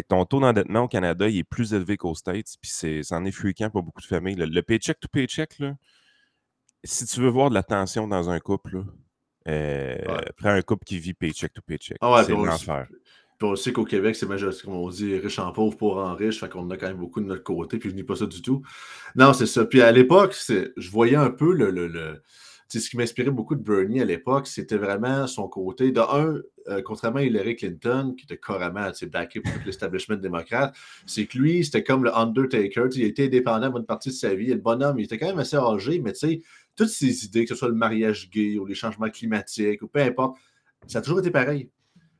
ton 0.07 0.25
taux 0.25 0.39
d'endettement 0.39 0.81
au 0.83 0.87
Canada, 0.87 1.27
il 1.27 1.39
est 1.39 1.43
plus 1.43 1.73
élevé 1.73 1.97
qu'aux 1.97 2.15
States, 2.15 2.55
puis 2.61 2.71
c'est, 2.71 3.03
c'en 3.03 3.25
est 3.25 3.31
fréquent 3.31 3.69
pour 3.69 3.83
beaucoup 3.83 4.01
de 4.01 4.07
familles. 4.07 4.35
Le, 4.35 4.61
paycheck 4.61 4.99
to 4.99 5.07
paycheck, 5.07 5.59
là, 5.59 5.75
si 6.83 7.05
tu 7.05 7.19
veux 7.19 7.29
voir 7.29 7.49
de 7.49 7.55
la 7.55 7.63
tension 7.63 8.07
dans 8.07 8.29
un 8.29 8.39
couple, 8.39 8.83
euh, 9.47 9.97
prends 10.37 10.49
un 10.49 10.61
couple 10.61 10.85
qui 10.85 10.99
vit 10.99 11.13
paycheck 11.13 11.53
to 11.53 11.61
paycheck. 11.61 11.97
Ah 12.01 12.23
c'est 12.25 12.33
l'enfer. 12.33 12.87
Puis 13.37 13.47
on 13.47 13.55
sait 13.55 13.71
qu'au 13.71 13.85
Québec, 13.85 14.17
c'est 14.17 14.27
comme 14.27 14.75
on 14.75 14.89
dit, 14.89 15.17
riche 15.17 15.39
en 15.39 15.51
pauvre, 15.53 15.77
pauvre 15.77 16.03
en 16.03 16.13
riche, 16.13 16.41
fait 16.41 16.49
qu'on 16.49 16.69
a 16.71 16.77
quand 16.77 16.87
même 16.87 16.97
beaucoup 16.97 17.21
de 17.21 17.25
notre 17.25 17.43
côté, 17.43 17.77
puis 17.79 17.89
je 17.89 17.95
dis 17.95 18.03
pas 18.03 18.17
ça 18.17 18.25
du 18.25 18.41
tout. 18.41 18.61
Non, 19.15 19.31
c'est 19.31 19.45
ça. 19.45 19.65
Puis 19.65 19.81
à 19.81 19.91
l'époque, 19.93 20.35
je 20.47 20.91
voyais 20.91 21.15
un 21.15 21.31
peu 21.31 21.53
le, 21.53 21.71
le 21.71 22.21
ce 22.69 22.89
qui 22.89 22.97
m'inspirait 22.97 23.31
beaucoup 23.31 23.55
de 23.55 23.63
Bernie 23.63 23.99
à 23.99 24.05
l'époque, 24.05 24.45
c'était 24.45 24.77
vraiment 24.77 25.25
son 25.25 25.47
côté. 25.47 25.91
De 25.91 26.01
un, 26.01 26.39
euh, 26.67 26.81
contrairement 26.83 27.19
à 27.19 27.23
Hillary 27.23 27.55
Clinton, 27.55 28.13
qui 28.15 28.25
était 28.25 28.37
carrément 28.37 28.87
backé 29.11 29.39
pour 29.41 29.51
l'establishment 29.65 30.17
démocrate, 30.17 30.75
c'est 31.07 31.25
que 31.25 31.37
lui, 31.39 31.65
c'était 31.65 31.83
comme 31.83 32.03
le 32.03 32.15
Undertaker. 32.15 32.87
Il 32.93 33.03
était 33.03 33.25
indépendant 33.25 33.75
une 33.75 33.85
partie 33.85 34.09
de 34.09 34.13
sa 34.13 34.35
vie. 34.35 34.51
Et 34.51 34.53
le 34.53 34.61
bonhomme, 34.61 34.99
il 34.99 35.05
était 35.05 35.17
quand 35.17 35.27
même 35.27 35.39
assez 35.39 35.57
âgé, 35.57 35.99
mais 35.99 36.13
tu 36.13 36.19
sais, 36.19 36.41
toutes 36.75 36.89
ces 36.89 37.25
idées, 37.25 37.43
que 37.45 37.49
ce 37.49 37.55
soit 37.55 37.69
le 37.69 37.73
mariage 37.73 38.29
gay 38.29 38.59
ou 38.59 38.65
les 38.65 38.75
changements 38.75 39.09
climatiques 39.09 39.81
ou 39.81 39.87
peu 39.87 40.01
importe, 40.01 40.37
ça 40.85 40.99
a 40.99 41.01
toujours 41.01 41.19
été 41.19 41.31
pareil. 41.31 41.69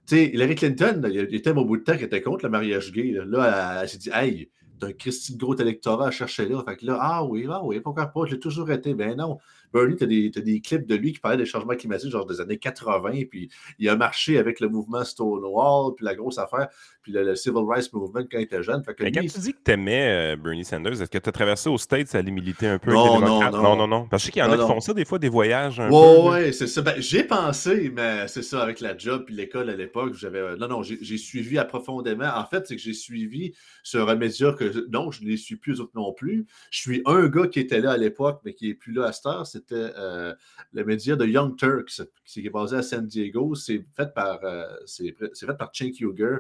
Tu 0.08 0.16
sais, 0.16 0.32
Hillary 0.34 0.56
Clinton, 0.56 1.02
il 1.06 1.36
était 1.36 1.52
au 1.52 1.64
bout 1.64 1.78
de 1.78 1.84
temps 1.84 1.94
qu'elle 1.94 2.06
était 2.06 2.22
contre 2.22 2.46
le 2.46 2.50
mariage 2.50 2.92
gay. 2.92 3.14
Là, 3.26 3.82
elle, 3.84 3.90
s'est 3.90 4.00
dit, 4.00 4.10
hey, 4.12 4.50
d'un 4.80 4.94
Christy 4.94 5.34
de 5.34 5.38
gros 5.38 5.56
électorat 5.56 6.08
à 6.08 6.12
chercher 6.12 6.48
là. 6.48 6.64
Fait 6.68 6.78
que 6.78 6.86
là, 6.86 6.98
ah 7.00 7.24
oui, 7.24 7.46
ah 7.50 7.64
oui, 7.64 7.80
pourquoi 7.82 8.08
pas, 8.08 8.26
je 8.26 8.34
l'ai 8.34 8.40
toujours 8.40 8.72
été. 8.72 8.96
Ben 8.96 9.16
non. 9.16 9.38
Bernie, 9.74 9.96
tu 9.96 10.04
as, 10.40 10.42
des 10.42 10.62
clips 10.62 10.86
de 10.86 10.96
lui 10.96 11.14
qui 11.14 11.20
parlaient 11.20 11.38
des 11.38 11.46
changements 11.46 11.76
climatiques, 11.76 12.12
genre 12.12 12.26
des 12.26 12.42
années 12.42 12.58
80, 12.58 13.26
puis 13.30 13.50
il 13.78 13.90
a 13.90 13.96
marché 13.96 14.38
avec 14.38 14.60
le 14.60 14.70
mouvement 14.70 15.04
Stonewall, 15.04 15.94
puis 15.96 16.06
la 16.06 16.16
grosse 16.16 16.38
affaire, 16.38 16.68
puis 17.02 17.12
le, 17.12 17.36
Civil 17.36 17.64
Rights 17.68 17.92
Movement 17.94 18.26
quand 18.32 18.38
il 18.38 18.44
était 18.44 18.64
jeune. 18.64 18.84
Fait 18.84 18.96
Mais 19.00 19.12
quand 19.12 19.22
tu 19.22 19.40
dis 19.40 19.54
que 19.54 19.60
tu 19.64 19.72
aimais 19.72 20.34
euh, 20.34 20.36
Bernie 20.36 20.66
Sanders, 20.66 21.02
est-ce 21.02 21.10
que 21.10 21.18
tu 21.18 21.30
as 21.30 21.32
traversé 21.32 21.70
aux 21.70 21.78
States 21.78 22.14
à 22.16 22.20
aller 22.20 22.32
militer 22.32 22.68
un 22.68 22.80
peu 22.80 22.92
non, 22.92 23.18
avec 23.18 23.28
non, 23.28 23.40
non, 23.40 23.52
non, 23.52 23.76
non, 23.76 23.88
non. 23.88 24.08
Parce 24.08 24.24
que 24.24 24.26
je 24.26 24.26
sais 24.28 24.32
qu'il 24.32 24.42
y 24.42 24.46
en 24.46 24.52
a 24.52 24.58
qui 24.58 24.68
font 24.68 24.80
ça 24.80 24.94
des 24.94 25.06
fois, 25.06 25.20
des 25.20 25.30
voyages 25.30 25.80
un 25.80 25.90
ouais, 25.90 26.16
peu. 26.16 26.30
Ouais, 26.30 26.52
c'est 26.52 26.68
ça. 26.68 26.82
Ben, 26.82 26.96
j'ai 26.98 27.24
pensé, 27.24 27.92
mais 27.94 28.28
c'est 28.28 28.44
ça, 28.44 28.62
avec 28.62 28.80
la 28.80 28.98
job 28.98 29.24
puis 29.26 29.36
l'école 29.36 29.70
à 29.70 29.76
l'époque, 29.76 30.14
j'avais. 30.16 30.40
Euh, 30.40 30.56
non, 30.58 30.68
non, 30.68 30.84
j'ai 30.84 31.18
suivi 31.18 31.60
profondément. 31.68 32.30
En 32.36 32.46
fait, 32.46 32.68
c'est 32.68 32.76
que 32.76 32.82
j'ai 32.82 32.94
suivi 32.94 33.54
sur 33.84 34.10
un 34.10 34.16
média 34.16 34.54
que 34.54 34.88
non, 34.90 35.12
je 35.12 35.24
ne 35.24 35.30
les 35.30 35.38
suis 35.38 35.56
plus 35.56 35.80
autres 35.82 35.92
non 35.96 36.14
plus. 36.14 36.46
Je 36.72 36.80
suis 36.80 37.02
un 37.06 37.28
gars 37.28 37.48
qui 37.48 37.60
était 37.60 37.82
là 37.82 37.92
à 37.92 37.98
l'époque, 37.98 38.42
mais 38.46 38.54
qui 38.54 38.68
n'est 38.68 38.74
plus 38.74 38.94
là 38.94 39.06
à 39.06 39.12
cette 39.12 39.26
heure. 39.26 39.46
C'était 39.60 39.94
euh, 39.98 40.34
le 40.74 40.86
média 40.86 41.16
de 41.16 41.26
Young 41.26 41.58
Turks, 41.58 42.02
qui 42.26 42.46
est 42.46 42.50
basé 42.50 42.78
à 42.78 42.82
San 42.82 43.06
Diego. 43.06 43.56
C'est 43.56 43.86
fait 43.96 44.14
par 44.14 44.44
euh, 44.44 44.66
c'est 44.86 45.16
par 45.58 45.72
Cenk 45.74 46.00
Uger. 46.00 46.38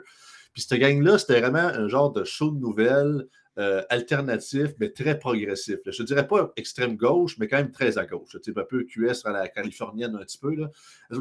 Puis 0.54 0.64
cette 0.64 0.80
gang-là, 0.80 1.18
c'était 1.18 1.40
vraiment 1.40 1.60
un 1.60 1.88
genre 1.88 2.12
de 2.12 2.24
show 2.24 2.52
de 2.52 2.60
nouvelles 2.60 3.28
euh, 3.60 3.84
alternatif, 3.90 4.70
mais 4.80 4.90
très 4.90 5.20
progressif. 5.20 5.80
Je 5.86 6.02
ne 6.02 6.08
dirais 6.08 6.26
pas 6.26 6.54
extrême 6.56 6.96
gauche, 6.96 7.38
mais 7.40 7.50
quand 7.50 7.58
même 7.58 7.72
très 7.72 7.98
à 7.98 8.06
gauche. 8.06 8.38
Un 8.56 8.64
peu 8.64 8.86
QS 8.86 9.26
à 9.26 9.32
la 9.32 9.50
californienne 9.50 10.16
un 10.16 10.20
petit 10.20 10.38
peu. 10.38 10.56
Là. 10.56 10.70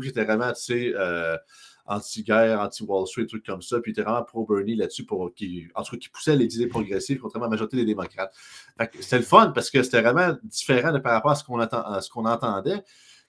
qui 0.00 0.08
était 0.08 0.24
vraiment, 0.24 0.52
tu 0.52 0.94
euh, 0.94 1.36
anti-guerre, 1.88 2.61
anti-Wall 2.61 3.07
Street, 3.07 3.26
trucs 3.26 3.45
comme 3.45 3.62
ça. 3.62 3.80
Puis 3.80 3.90
il 3.90 3.92
était 3.92 4.02
vraiment 4.02 4.23
pro-Bernie 4.23 4.76
là-dessus, 4.76 5.04
pour, 5.04 5.33
qui, 5.35 5.66
en 5.75 5.83
tout 5.83 5.92
cas, 5.92 5.99
qui 5.99 6.09
poussait 6.09 6.37
les 6.37 6.54
idées 6.54 6.68
progressives, 6.68 7.18
contrairement 7.18 7.47
à 7.47 7.49
la 7.49 7.52
majorité 7.52 7.76
des 7.76 7.85
démocrates. 7.85 8.33
C'était 9.00 9.18
le 9.18 9.25
fun 9.25 9.52
parce 9.54 9.71
que 9.71 9.83
c'était 9.83 10.02
vraiment 10.02 10.37
différent 10.45 10.92
de, 10.92 10.99
par 10.99 11.12
rapport 11.12 11.33
à 11.33 12.00
ce 12.00 12.11
qu'on 12.11 12.25
entendait 12.26 12.83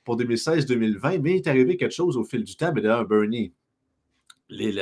pour 0.03 0.17
2016-2020, 0.17 1.19
mais 1.21 1.31
il 1.31 1.35
est 1.37 1.47
arrivé 1.47 1.77
quelque 1.77 1.93
chose 1.93 2.17
au 2.17 2.23
fil 2.23 2.43
du 2.43 2.55
temps. 2.55 2.71
Mais 2.73 2.81
d'ailleurs, 2.81 3.05
Bernie, 3.05 3.53
les, 4.49 4.73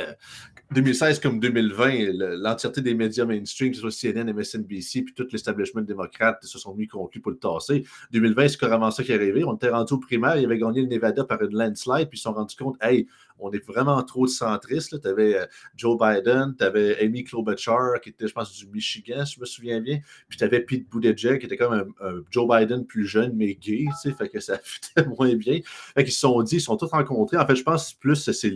2016 0.70 1.20
comme 1.20 1.40
2020, 1.40 2.12
l'entièreté 2.42 2.82
des 2.82 2.94
médias 2.94 3.24
mainstream, 3.24 3.70
que 3.70 3.76
ce 3.76 3.90
soit 3.90 4.12
CNN, 4.12 4.32
MSNBC, 4.32 5.02
puis 5.02 5.14
tout 5.14 5.26
l'establishment 5.32 5.82
démocrate 5.82 6.44
se 6.44 6.58
sont 6.58 6.74
mis 6.74 6.86
contre 6.86 7.18
pour 7.20 7.30
le 7.30 7.38
tasser. 7.38 7.84
2020, 8.12 8.48
c'est 8.48 8.60
carrément 8.60 8.90
ça 8.90 9.02
qui 9.02 9.12
est 9.12 9.14
arrivé. 9.14 9.44
On 9.44 9.54
était 9.54 9.70
rendu 9.70 9.94
au 9.94 9.98
primaire, 9.98 10.36
il 10.36 10.44
avait 10.44 10.58
gagné 10.58 10.82
le 10.82 10.88
Nevada 10.88 11.24
par 11.24 11.40
une 11.42 11.56
landslide, 11.56 12.08
puis 12.10 12.18
ils 12.18 12.18
se 12.18 12.24
sont 12.24 12.34
rendus 12.34 12.56
compte, 12.56 12.76
hey, 12.82 13.06
on 13.38 13.50
est 13.52 13.64
vraiment 13.64 14.02
trop 14.02 14.26
centriste. 14.26 15.00
Tu 15.00 15.08
avais 15.08 15.38
euh, 15.38 15.46
Joe 15.76 15.98
Biden, 15.98 16.54
tu 16.58 16.64
avais 16.64 16.98
Amy 17.00 17.24
Klobuchar, 17.24 18.00
qui 18.00 18.10
était, 18.10 18.28
je 18.28 18.32
pense, 18.32 18.52
du 18.52 18.66
Michigan, 18.68 19.24
si 19.24 19.34
je 19.36 19.40
me 19.40 19.46
souviens 19.46 19.80
bien. 19.80 20.00
Puis 20.28 20.38
tu 20.38 20.44
avais 20.44 20.60
Pete 20.60 20.88
Buttigieg, 20.90 21.40
qui 21.40 21.46
était 21.46 21.56
comme 21.56 21.94
un, 22.00 22.22
Joe 22.30 22.48
Biden 22.48 22.86
plus 22.86 23.06
jeune, 23.06 23.32
mais 23.34 23.54
gay, 23.54 23.86
tu 23.86 24.10
sais, 24.10 24.12
fait 24.12 24.28
que 24.28 24.40
ça 24.40 24.58
fitait 24.62 25.06
moins 25.06 25.34
bien. 25.34 25.60
Fait 25.94 26.04
qu'ils 26.04 26.12
se 26.12 26.20
sont 26.20 26.42
dit, 26.42 26.56
ils 26.56 26.60
sont 26.60 26.76
tous 26.76 26.90
rencontrés. 26.90 27.36
En 27.36 27.46
fait, 27.46 27.56
je 27.56 27.62
pense 27.62 27.94
plus 27.94 28.30
c'est 28.30 28.52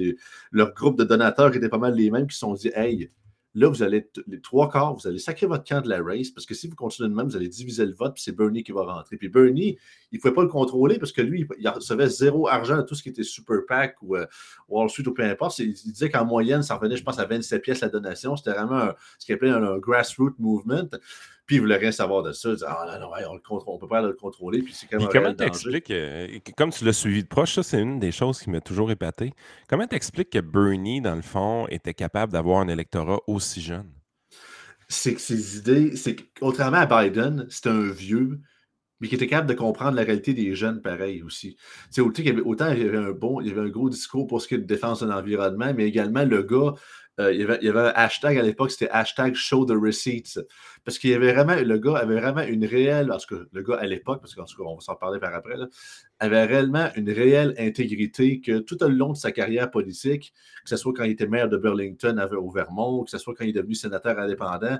leur 0.50 0.74
groupe 0.74 0.98
de 0.98 1.04
donateurs 1.04 1.50
qui 1.50 1.58
étaient 1.58 1.68
pas 1.68 1.78
mal 1.78 1.94
les 1.94 2.10
mêmes 2.10 2.26
qui 2.26 2.34
se 2.34 2.40
sont 2.40 2.54
dit, 2.54 2.70
hey, 2.74 3.10
Là, 3.54 3.68
vous 3.68 3.82
allez, 3.82 4.09
les 4.26 4.40
trois 4.40 4.71
quarts, 4.71 4.94
vous 4.94 5.06
allez 5.06 5.18
sacrer 5.18 5.47
votre 5.47 5.64
camp 5.64 5.82
de 5.82 5.88
la 5.88 6.02
race 6.02 6.30
parce 6.30 6.47
que 6.47 6.54
si 6.54 6.68
vous 6.68 6.75
continuez 6.75 7.11
de 7.11 7.14
même, 7.14 7.26
vous 7.26 7.37
allez 7.37 7.49
diviser 7.49 7.85
le 7.85 7.92
vote, 7.92 8.14
puis 8.14 8.23
c'est 8.23 8.35
Bernie 8.35 8.62
qui 8.62 8.73
va 8.73 8.82
rentrer. 8.82 9.16
Puis 9.16 9.28
Bernie, 9.28 9.76
il 10.11 10.16
ne 10.16 10.21
pouvait 10.21 10.32
pas 10.32 10.42
le 10.42 10.49
contrôler 10.49 10.99
parce 10.99 11.12
que 11.12 11.21
lui, 11.21 11.47
il 11.59 11.68
recevait 11.68 12.09
zéro 12.09 12.49
argent 12.49 12.78
à 12.78 12.82
tout 12.82 12.94
ce 12.94 13.02
qui 13.02 13.11
était 13.11 13.23
Super 13.23 13.59
PAC 13.68 13.97
ou 14.00 14.16
euh, 14.16 14.26
Wall 14.68 14.88
Street 14.88 15.06
ou 15.06 15.12
peu 15.12 15.25
importe. 15.25 15.59
Il, 15.59 15.75
disait 15.75 16.09
qu'en 16.09 16.25
moyenne, 16.25 16.62
ça 16.62 16.76
revenait, 16.76 16.97
je 16.97 17.04
pense, 17.04 17.18
à 17.18 17.26
27 17.26 17.62
pièces 17.62 17.80
la 17.80 17.88
donation. 17.88 18.37
C'était 18.37 18.52
vraiment 18.52 18.92
ce 19.18 19.26
qu'il 19.26 19.35
appelait 19.35 19.50
un 19.50 19.78
grassroots 19.78 20.38
movement. 20.38 20.88
Puis 21.52 21.59
il 21.59 21.61
voulait 21.61 21.76
rien 21.76 21.92
savoir 21.92 22.23
de 22.23 22.32
ça. 22.32 22.49
Il 22.49 22.54
disait, 22.54 22.64
ah 22.66 22.99
non, 22.99 23.11
non, 23.11 23.40
on 23.50 23.75
ne 23.75 23.78
peut 23.78 23.87
pas 23.87 24.00
le 24.00 24.14
contrôler. 24.14 24.62
Puis 24.62 24.73
c'est 24.73 24.87
quand 24.87 24.99
même 24.99 25.11
comment 25.12 25.35
t'expliques, 25.35 25.90
euh, 25.90 26.38
comme 26.56 26.71
tu 26.71 26.82
l'as 26.82 26.94
suivi 26.94 27.23
de 27.25 27.28
proche, 27.28 27.56
ça, 27.56 27.62
c'est 27.62 27.78
une 27.78 27.99
des 27.99 28.11
choses 28.11 28.38
qui 28.40 28.49
m'a 28.49 28.62
toujours 28.62 28.90
épaté. 28.90 29.35
Comment 29.68 29.87
t'expliques 29.87 30.30
que 30.30 30.38
Bernie, 30.38 31.02
dans 31.02 31.14
le 31.14 31.21
fond, 31.21 31.66
était 31.68 31.92
capable 31.92 32.32
d'avoir 32.32 32.61
un 32.61 32.68
électorat 32.68 33.21
aussi 33.26 33.61
jeune? 33.61 33.92
C'est 34.88 35.12
que 35.12 35.21
ses 35.21 35.59
idées, 35.59 35.94
c'est 35.94 36.16
contrairement 36.40 36.87
à 36.88 37.04
Biden, 37.04 37.47
c'était 37.50 37.68
un 37.68 37.90
vieux, 37.90 38.40
mais 39.02 39.09
qui 39.09 39.16
était 39.16 39.26
capable 39.26 39.50
de 39.50 39.54
comprendre 39.54 39.97
la 39.97 40.04
réalité 40.04 40.32
des 40.32 40.54
jeunes 40.54 40.80
pareil 40.80 41.23
aussi. 41.23 41.59
C'est 41.90 42.00
autant, 42.00 42.23
il 42.23 42.28
y 42.28 42.30
avait, 42.30 42.40
autant 42.40 42.73
il 42.73 42.82
y 42.82 42.88
avait 42.88 42.97
un 42.97 43.11
bon, 43.11 43.42
il 43.42 43.49
y 43.49 43.50
avait 43.50 43.61
un 43.61 43.68
gros 43.68 43.90
discours 43.90 44.26
pour 44.26 44.40
ce 44.40 44.49
qui 44.49 44.54
est 44.54 44.59
de 44.59 44.64
défense 44.64 45.00
de 45.00 45.06
l'environnement, 45.06 45.75
mais 45.76 45.87
également 45.87 46.25
le 46.25 46.42
gars 46.44 46.73
euh, 47.23 47.33
il, 47.33 47.41
y 47.41 47.69
avait, 47.69 47.81
un 47.81 47.93
hashtag 47.95 48.38
à 48.38 48.43
l'époque, 48.43 48.71
c'était 48.71 48.91
hashtag 48.91 49.35
show 49.35 49.64
the 49.64 49.73
receipts. 49.73 50.38
Parce 50.85 50.99
qu'il 50.99 51.11
y 51.11 51.14
avait 51.14 51.33
vraiment, 51.33 51.55
le 51.55 51.79
gars 51.79 51.97
avait 51.97 52.21
vraiment 52.21 52.43
une 52.43 52.64
réelle, 52.64 53.12
tout 53.26 53.37
cas, 53.37 53.43
le 53.52 53.62
gars 53.62 53.76
à 53.76 53.87
l'époque, 53.87 54.21
parce 54.21 54.35
qu'en 54.35 54.45
tout 54.45 54.57
cas, 54.57 54.69
on 54.69 54.75
va 54.75 54.81
s'en 54.81 54.97
parler 54.97 55.21
par 55.21 55.35
après, 55.35 55.55
avait 56.23 56.45
réellement 56.45 56.88
une 56.95 57.11
réelle 57.11 57.55
intégrité 57.59 58.41
que 58.41 58.59
tout 58.59 58.83
au 58.85 58.88
long 58.88 59.12
de 59.12 59.17
sa 59.17 59.33
carrière 59.33 59.71
politique, 59.71 60.33
que 60.62 60.71
ce 60.71 60.76
soit 60.76 60.93
quand 60.95 61.02
il 61.02 61.11
était 61.11 61.26
maire 61.26 61.49
de 61.49 61.57
Burlington 61.57 62.17
au 62.38 62.50
Vermont, 62.50 63.02
que 63.02 63.11
ce 63.11 63.19
soit 63.19 63.35
quand 63.35 63.45
il 63.45 63.50
est 63.50 63.55
devenu 63.55 63.75
sénateur 63.75 64.19
indépendant, 64.19 64.79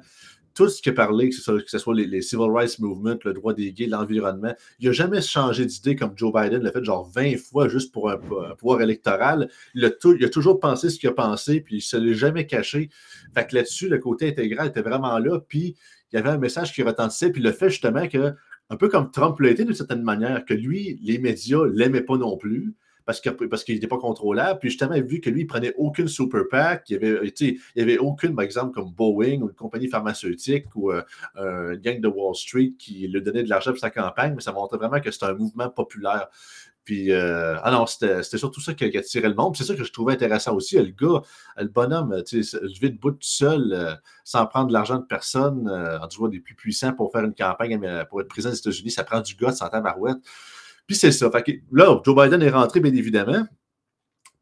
tout 0.55 0.69
ce 0.69 0.81
qui 0.83 0.91
a 0.91 0.93
parlé, 0.93 1.31
que 1.31 1.35
ce 1.35 1.79
soit, 1.79 1.95
les, 1.95 2.23
Civil 2.23 2.49
Rights 2.51 2.79
Movement, 2.79 3.19
le 3.25 3.33
droit 3.33 3.55
des 3.55 3.73
gays, 3.73 3.87
l'environnement, 3.87 4.55
il 4.79 4.87
n'a 4.87 4.93
jamais 4.93 5.21
changé 5.21 5.65
d'idée 5.67 5.97
comme 5.97 6.13
Joe 6.15 6.33
Biden 6.33 6.63
l'a 6.63 6.71
fait 6.71 6.85
genre 6.85 7.11
20 7.13 7.39
fois 7.39 7.69
juste 7.69 7.93
pour 7.93 8.11
un, 8.11 8.19
pouvoir 8.19 8.83
électoral. 8.83 9.49
Il 9.75 9.85
a, 9.85 9.91
il 10.05 10.25
a, 10.25 10.29
toujours 10.29 10.61
pensé 10.61 10.91
ce 10.91 10.99
qu'il 10.99 11.09
a 11.09 11.13
pensé, 11.13 11.61
puis 11.61 11.77
il 11.77 11.79
ne 11.79 11.83
se 11.83 11.97
l'est 11.97 12.15
jamais 12.15 12.47
caché. 12.47 12.91
Fait 13.35 13.47
que 13.47 13.57
là-dessus, 13.57 13.89
le 13.89 13.99
côté 13.99 14.29
intégral 14.29 14.69
était 14.69 14.83
vraiment 14.83 15.19
là, 15.19 15.41
puis 15.41 15.77
il 16.13 16.17
y 16.17 16.19
avait 16.19 16.31
un 16.31 16.39
message 16.39 16.73
qui 16.75 16.83
retentissait, 16.83 17.31
puis 17.31 17.43
le 17.43 17.53
fait 17.53 17.71
justement 17.71 18.07
que, 18.07 18.35
un 18.73 18.76
peu 18.76 18.88
comme 18.88 19.11
Trump 19.11 19.38
l'a 19.41 19.50
été 19.50 19.67
d'une 19.67 19.75
certaine 19.75 20.02
manière, 20.02 20.47
que 20.47 20.55
lui, 20.55 20.99
les 21.02 21.19
médias 21.19 21.59
ne 21.59 21.67
l'aimaient 21.67 22.00
pas 22.02 22.17
non 22.17 22.38
plus 22.38 22.75
parce 23.05 23.21
qu'il 23.21 23.35
parce 23.49 23.69
n'était 23.69 23.87
pas 23.87 23.99
contrôlable. 23.99 24.61
Puis 24.61 24.71
justement, 24.71 24.99
vu 25.00 25.21
que 25.21 25.29
lui, 25.29 25.43
il 25.43 25.47
prenait 25.47 25.75
aucune 25.76 26.09
super 26.09 26.49
PAC, 26.50 26.88
il 26.88 26.99
n'y 26.99 27.07
avait, 27.07 27.35
avait 27.76 27.99
aucune, 27.99 28.35
par 28.35 28.45
exemple, 28.45 28.73
comme 28.73 28.91
Boeing 28.91 29.43
ou 29.43 29.49
une 29.49 29.55
compagnie 29.55 29.88
pharmaceutique 29.88 30.75
ou 30.75 30.91
euh, 30.91 31.02
un 31.35 31.75
gang 31.76 32.00
de 32.00 32.09
Wall 32.09 32.35
Street 32.35 32.73
qui 32.79 33.07
lui 33.09 33.21
donnait 33.21 33.43
de 33.43 33.50
l'argent 33.50 33.73
pour 33.73 33.81
sa 33.81 33.91
campagne, 33.91 34.33
mais 34.35 34.41
ça 34.41 34.52
montrait 34.52 34.79
vraiment 34.79 35.00
que 35.00 35.11
c'était 35.11 35.26
un 35.26 35.35
mouvement 35.35 35.69
populaire. 35.69 36.29
Puis, 36.85 37.12
euh, 37.12 37.57
ah 37.62 37.71
non, 37.71 37.87
c'était 37.87 38.23
surtout 38.23 38.61
ça 38.61 38.75
qui, 38.75 38.85
a 38.85 38.99
attiré 38.99 39.29
le 39.29 39.35
monde. 39.35 39.57
C'est 39.57 39.65
ça 39.65 39.75
que 39.75 39.85
je 39.85 39.93
trouvais 39.93 40.15
intéressant 40.15 40.55
aussi. 40.55 40.77
Le 40.77 40.91
gars, 40.91 41.23
le 41.57 41.69
bonhomme, 41.69 42.23
tu 42.27 42.43
sais, 42.43 42.59
levé 42.61 42.91
debout 42.91 43.12
tout 43.12 43.19
seul, 43.21 43.73
euh, 43.73 43.95
sans 44.25 44.47
prendre 44.47 44.69
de 44.69 44.73
l'argent 44.73 44.99
de 44.99 45.05
personne, 45.05 45.69
en 45.71 46.09
tout 46.09 46.25
cas 46.25 46.29
des 46.29 46.41
plus 46.41 46.55
puissants 46.55 46.93
pour 46.93 47.12
faire 47.12 47.25
une 47.25 47.35
campagne 47.35 47.81
pour 48.11 48.21
être 48.21 48.29
président 48.29 48.53
des 48.53 48.59
États-Unis, 48.59 48.91
ça 48.91 49.05
prend 49.05 49.21
du 49.21 49.35
gars, 49.37 49.53
sans 49.53 49.69
tabarouette. 49.69 50.19
Puis 50.87 50.97
c'est 50.97 51.12
ça. 51.12 51.31
là, 51.73 52.01
Joe 52.05 52.17
Biden 52.17 52.43
est 52.43 52.51
rentré, 52.51 52.81
bien 52.81 52.95
évidemment. 52.95 53.47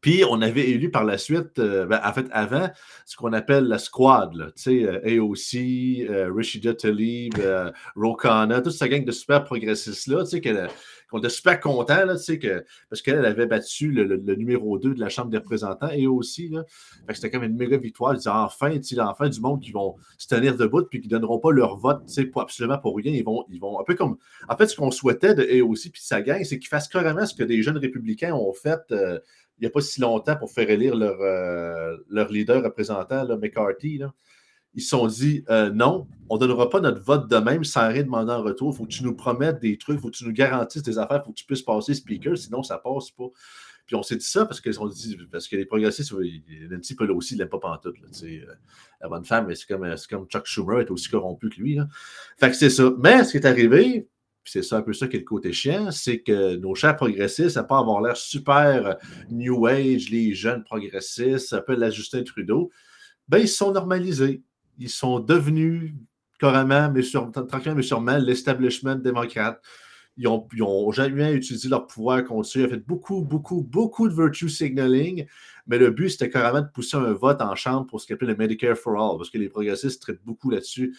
Puis 0.01 0.23
on 0.27 0.41
avait 0.41 0.67
élu 0.67 0.89
par 0.89 1.05
la 1.05 1.19
suite, 1.19 1.59
euh, 1.59 1.85
ben, 1.85 2.01
en 2.03 2.11
fait, 2.11 2.25
avant, 2.31 2.69
ce 3.05 3.15
qu'on 3.15 3.33
appelle 3.33 3.65
la 3.65 3.77
squad, 3.77 4.51
tu 4.55 4.63
sais, 4.63 4.83
euh, 4.83 5.21
AOC, 5.21 6.09
euh, 6.09 6.33
Rashida 6.35 6.73
Tlaib, 6.73 7.35
Rokana, 7.95 8.61
toute 8.61 8.73
cette 8.73 8.89
gang 8.89 9.05
de 9.05 9.11
super 9.11 9.43
progressistes-là, 9.43 10.23
tu 10.23 10.41
sais, 10.41 10.41
qu'on 10.41 11.19
était 11.19 11.29
super 11.29 11.59
contents, 11.59 12.05
là, 12.05 12.15
que, 12.15 12.65
parce 12.89 13.03
qu'elle 13.03 13.23
avait 13.25 13.45
battu 13.45 13.91
le, 13.91 14.17
numéro 14.35 14.79
2 14.79 14.95
de 14.95 14.99
la 14.99 15.09
Chambre 15.09 15.29
des 15.29 15.37
représentants, 15.37 15.89
AOC, 15.89 16.49
là. 16.49 16.63
C'était 17.13 17.29
comme 17.29 17.43
une 17.43 17.57
méga 17.57 17.77
victoire. 17.77 18.13
Ils 18.13 18.17
disaient, 18.17 18.29
enfin, 18.31 18.71
enfin, 19.01 19.29
du 19.29 19.39
monde 19.39 19.61
qui 19.61 19.71
vont 19.71 19.97
se 20.17 20.27
tenir 20.27 20.55
debout 20.55 20.83
puis 20.89 21.01
qui 21.01 21.07
ne 21.07 21.11
donneront 21.11 21.37
pas 21.37 21.51
leur 21.51 21.77
vote, 21.77 22.03
pour, 22.31 22.41
absolument 22.41 22.79
pour 22.79 22.95
rien. 22.95 23.11
Ils 23.11 23.23
vont, 23.23 23.45
ils 23.49 23.59
vont, 23.59 23.79
un 23.79 23.83
peu 23.83 23.93
comme, 23.93 24.17
en 24.49 24.57
fait, 24.57 24.67
ce 24.67 24.75
qu'on 24.75 24.89
souhaitait 24.89 25.35
de 25.35 25.43
AOC 25.43 25.91
puis 25.91 26.01
de 26.01 26.05
sa 26.05 26.21
gang, 26.21 26.43
c'est 26.43 26.57
qu'ils 26.57 26.69
fassent 26.69 26.87
carrément 26.87 27.25
ce 27.25 27.35
que 27.35 27.43
des 27.43 27.61
jeunes 27.61 27.77
républicains 27.77 28.33
ont 28.33 28.53
fait 28.53 28.79
il 29.61 29.65
n'y 29.65 29.67
a 29.67 29.71
pas 29.71 29.81
si 29.81 30.01
longtemps 30.01 30.35
pour 30.35 30.51
faire 30.51 30.67
élire 30.71 30.95
leur, 30.95 31.21
euh, 31.21 31.95
leur 32.09 32.31
leader 32.31 32.63
représentant, 32.63 33.23
là, 33.23 33.37
McCarthy. 33.37 34.01
Ils 34.73 34.81
se 34.81 34.89
sont 34.89 35.05
dit 35.05 35.43
euh, 35.51 35.69
non, 35.69 36.07
on 36.29 36.35
ne 36.35 36.39
donnera 36.39 36.67
pas 36.67 36.79
notre 36.79 36.99
vote 37.01 37.29
de 37.29 37.37
même 37.37 37.63
sans 37.63 37.87
rien 37.87 38.01
demander 38.01 38.31
en 38.31 38.41
retour. 38.41 38.73
Il 38.73 38.77
faut 38.77 38.85
que 38.85 38.89
tu 38.91 39.03
nous 39.03 39.15
promettes 39.15 39.59
des 39.59 39.77
trucs, 39.77 39.97
il 39.97 40.01
faut 40.01 40.09
que 40.09 40.15
tu 40.17 40.25
nous 40.25 40.33
garantisses 40.33 40.81
des 40.81 40.97
affaires, 40.97 41.19
il 41.21 41.25
faut 41.25 41.31
que 41.31 41.37
tu 41.37 41.45
puisses 41.45 41.61
passer 41.61 41.93
speaker, 41.93 42.35
sinon 42.35 42.63
ça 42.63 42.79
passe 42.79 43.11
pas. 43.11 43.27
Puis 43.85 43.95
on 43.95 44.01
s'est 44.01 44.15
dit 44.15 44.25
ça 44.25 44.45
parce 44.47 44.61
que, 44.61 44.69
dit, 44.69 45.17
parce 45.31 45.47
que 45.47 45.57
les 45.57 45.65
progressistes, 45.65 46.11
Nancy 46.71 46.95
Pelosi 46.95 47.35
ne 47.35 47.39
l'aime 47.39 47.49
pas 47.49 47.59
pantoute. 47.59 47.97
Euh, 48.23 48.45
la 48.99 49.09
bonne 49.09 49.25
femme, 49.25 49.53
c'est 49.53 49.67
comme, 49.67 49.93
comme 50.09 50.25
Chuck 50.25 50.45
Schumer 50.47 50.79
est 50.79 50.89
aussi 50.89 51.09
corrompu 51.09 51.49
que 51.49 51.59
lui. 51.59 51.77
Fait 52.39 52.49
que 52.49 52.55
c'est 52.55 52.69
ça. 52.71 52.91
Mais 52.97 53.23
ce 53.25 53.31
qui 53.31 53.37
est 53.37 53.45
arrivé, 53.45 54.07
c'est 54.43 54.63
ça 54.63 54.77
un 54.77 54.81
peu 54.81 54.93
ça 54.93 55.07
qui 55.07 55.17
est 55.17 55.19
le 55.19 55.25
côté 55.25 55.53
chiant, 55.53 55.91
c'est 55.91 56.21
que 56.21 56.55
nos 56.55 56.75
chers 56.75 56.95
progressistes, 56.95 57.57
à 57.57 57.63
pas 57.63 57.79
avoir 57.79 58.01
l'air 58.01 58.17
super 58.17 58.85
euh, 58.87 58.93
New 59.29 59.65
Age, 59.67 60.09
les 60.09 60.33
jeunes 60.33 60.63
progressistes, 60.63 61.53
un 61.53 61.61
peu 61.61 61.75
la 61.75 61.89
Justin 61.89 62.23
Trudeau, 62.23 62.71
ben, 63.27 63.39
ils 63.39 63.47
sont 63.47 63.71
normalisés. 63.71 64.43
Ils 64.77 64.89
sont 64.89 65.19
devenus 65.19 65.93
carrément, 66.39 66.91
mais 66.91 67.01
tranquillement, 67.03 67.75
mais 67.75 67.83
sûrement, 67.83 68.17
l'establishment 68.17 68.95
démocrate. 68.95 69.61
Ils 70.17 70.25
n'ont 70.25 70.91
jamais 70.91 71.33
utilisé 71.33 71.69
leur 71.69 71.87
pouvoir 71.87 72.23
contre 72.25 72.49
eux. 72.57 72.61
Ils 72.61 72.65
ont 72.65 72.69
fait 72.69 72.85
beaucoup, 72.85 73.21
beaucoup, 73.21 73.61
beaucoup 73.61 74.09
de 74.09 74.13
virtue 74.13 74.49
signaling. 74.49 75.25
Mais 75.67 75.77
le 75.77 75.91
but, 75.91 76.09
c'était 76.09 76.29
carrément 76.29 76.61
de 76.61 76.67
pousser 76.67 76.97
un 76.97 77.13
vote 77.13 77.41
en 77.41 77.55
chambre 77.55 77.87
pour 77.87 78.01
ce 78.01 78.07
qu'on 78.07 78.15
appelle 78.15 78.29
le 78.29 78.35
Medicare 78.35 78.75
for 78.75 79.01
All, 79.01 79.17
parce 79.17 79.29
que 79.29 79.37
les 79.37 79.49
progressistes 79.49 80.01
traitent 80.01 80.23
beaucoup 80.25 80.49
là-dessus. 80.49 80.97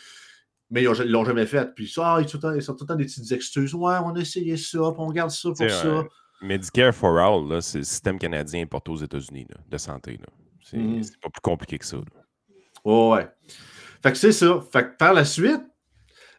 Mais 0.72 0.82
ils 0.82 0.88
ne 0.88 1.04
l'ont 1.04 1.24
jamais 1.24 1.44
fait. 1.44 1.74
Puis 1.74 1.86
ça, 1.86 2.18
ils, 2.20 2.28
sont 2.28 2.74
tout 2.74 2.84
le 2.84 2.86
temps 2.86 2.96
des 2.96 3.04
petites 3.04 3.30
excuses. 3.30 3.74
Ouais, 3.74 3.96
on 4.02 4.14
a 4.16 4.20
essayé 4.20 4.56
ça, 4.56 4.78
puis 4.78 4.96
on 4.98 5.10
garde 5.10 5.30
ça 5.30 5.50
pour 5.50 5.70
ça. 5.70 6.04
Medicare 6.40 6.94
for 6.94 7.18
All, 7.18 7.62
c'est 7.62 7.78
le 7.78 7.84
système 7.84 8.18
canadien 8.18 8.62
importé 8.62 8.90
aux 8.90 8.96
États-Unis 8.96 9.46
de 9.68 9.78
santé. 9.78 10.18
Mm-hmm. 10.72 11.02
C'est 11.02 11.20
pas 11.20 11.28
plus 11.28 11.42
compliqué 11.42 11.78
que 11.78 11.84
ça. 11.84 11.98
ouais. 12.84 13.28
Fait 14.02 14.10
que 14.12 14.18
c'est 14.18 14.32
ça. 14.32 14.60
Fait 14.72 14.84
que 14.84 14.96
par 14.96 15.12
la 15.12 15.26
suite, 15.26 15.60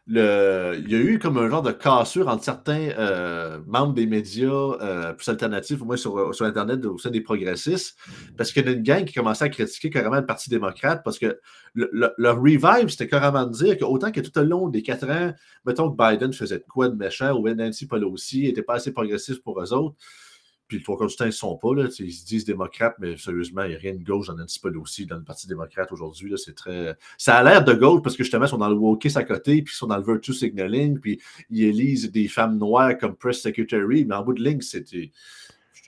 le, 0.06 0.82
il 0.84 0.90
y 0.90 0.94
a 0.94 0.98
eu 0.98 1.18
comme 1.18 1.38
un 1.38 1.48
genre 1.48 1.62
de 1.62 1.72
cassure 1.72 2.28
entre 2.28 2.44
certains 2.44 2.90
euh, 2.98 3.58
membres 3.66 3.94
des 3.94 4.06
médias 4.06 4.50
euh, 4.50 5.14
plus 5.14 5.28
alternatifs, 5.28 5.80
au 5.80 5.86
moins 5.86 5.96
sur, 5.96 6.34
sur 6.34 6.44
Internet, 6.44 6.84
au 6.84 6.98
sein 6.98 7.10
des 7.10 7.22
progressistes, 7.22 7.96
parce 8.36 8.52
qu'il 8.52 8.66
y 8.66 8.68
a 8.68 8.72
une 8.72 8.82
gang 8.82 9.04
qui 9.04 9.14
commençait 9.14 9.46
à 9.46 9.48
critiquer 9.48 9.88
carrément 9.88 10.16
le 10.16 10.26
Parti 10.26 10.50
démocrate, 10.50 11.02
parce 11.04 11.18
que 11.18 11.38
le, 11.72 12.12
leur 12.18 12.36
revive, 12.36 12.88
c'était 12.88 13.08
carrément 13.08 13.46
de 13.46 13.52
dire 13.52 13.78
qu'autant 13.78 14.12
que 14.12 14.20
tout 14.20 14.38
au 14.38 14.44
long 14.44 14.68
des 14.68 14.82
quatre 14.82 15.08
ans, 15.08 15.32
mettons 15.64 15.90
que 15.90 15.96
Biden 15.96 16.34
faisait 16.34 16.62
quoi 16.68 16.90
de 16.90 16.96
méchant, 16.96 17.32
ou 17.32 17.48
Nancy 17.48 17.86
Pelosi 17.86 18.42
n'était 18.42 18.62
pas 18.62 18.74
assez 18.74 18.92
progressiste 18.92 19.42
pour 19.42 19.60
eux 19.62 19.72
autres, 19.72 19.96
puis 20.66 20.78
le 20.78 20.82
trois 20.82 20.96
quarts 20.96 21.08
du 21.08 21.16
temps, 21.16 21.24
ils 21.24 21.28
ne 21.28 21.32
sont 21.32 21.56
pas. 21.56 21.74
Là, 21.74 21.88
ils 21.98 22.12
se 22.12 22.24
disent 22.24 22.44
démocrates, 22.44 22.94
mais 22.98 23.16
sérieusement, 23.16 23.64
il 23.64 23.70
n'y 23.70 23.74
a 23.76 23.78
rien 23.78 23.94
de 23.94 24.02
gauche 24.02 24.28
dans 24.28 24.34
Nancy 24.34 24.60
Pelosi, 24.60 25.06
dans 25.06 25.16
le 25.16 25.22
Parti 25.24 25.46
démocrate 25.46 25.92
aujourd'hui. 25.92 26.32
C'est 26.36 26.54
très. 26.54 26.96
Ça 27.18 27.36
a 27.36 27.42
l'air 27.42 27.64
de 27.64 27.74
gauche 27.74 28.02
parce 28.02 28.16
que 28.16 28.24
justement, 28.24 28.46
ils 28.46 28.48
sont 28.48 28.58
dans 28.58 28.70
le 28.70 28.76
wokisme 28.76 29.18
à 29.18 29.24
côté, 29.24 29.60
puis 29.62 29.74
ils 29.74 29.76
sont 29.76 29.86
dans 29.86 29.98
le 29.98 30.04
virtue 30.04 30.32
signaling, 30.32 30.98
puis 30.98 31.20
ils 31.50 31.64
élisent 31.64 32.10
des 32.10 32.28
femmes 32.28 32.56
noires 32.56 32.96
comme 32.98 33.14
press 33.14 33.42
secretary, 33.42 34.04
mais 34.06 34.14
en 34.14 34.22
bout 34.22 34.32
de 34.32 34.42
ligne, 34.42 34.60
c'était. 34.62 35.12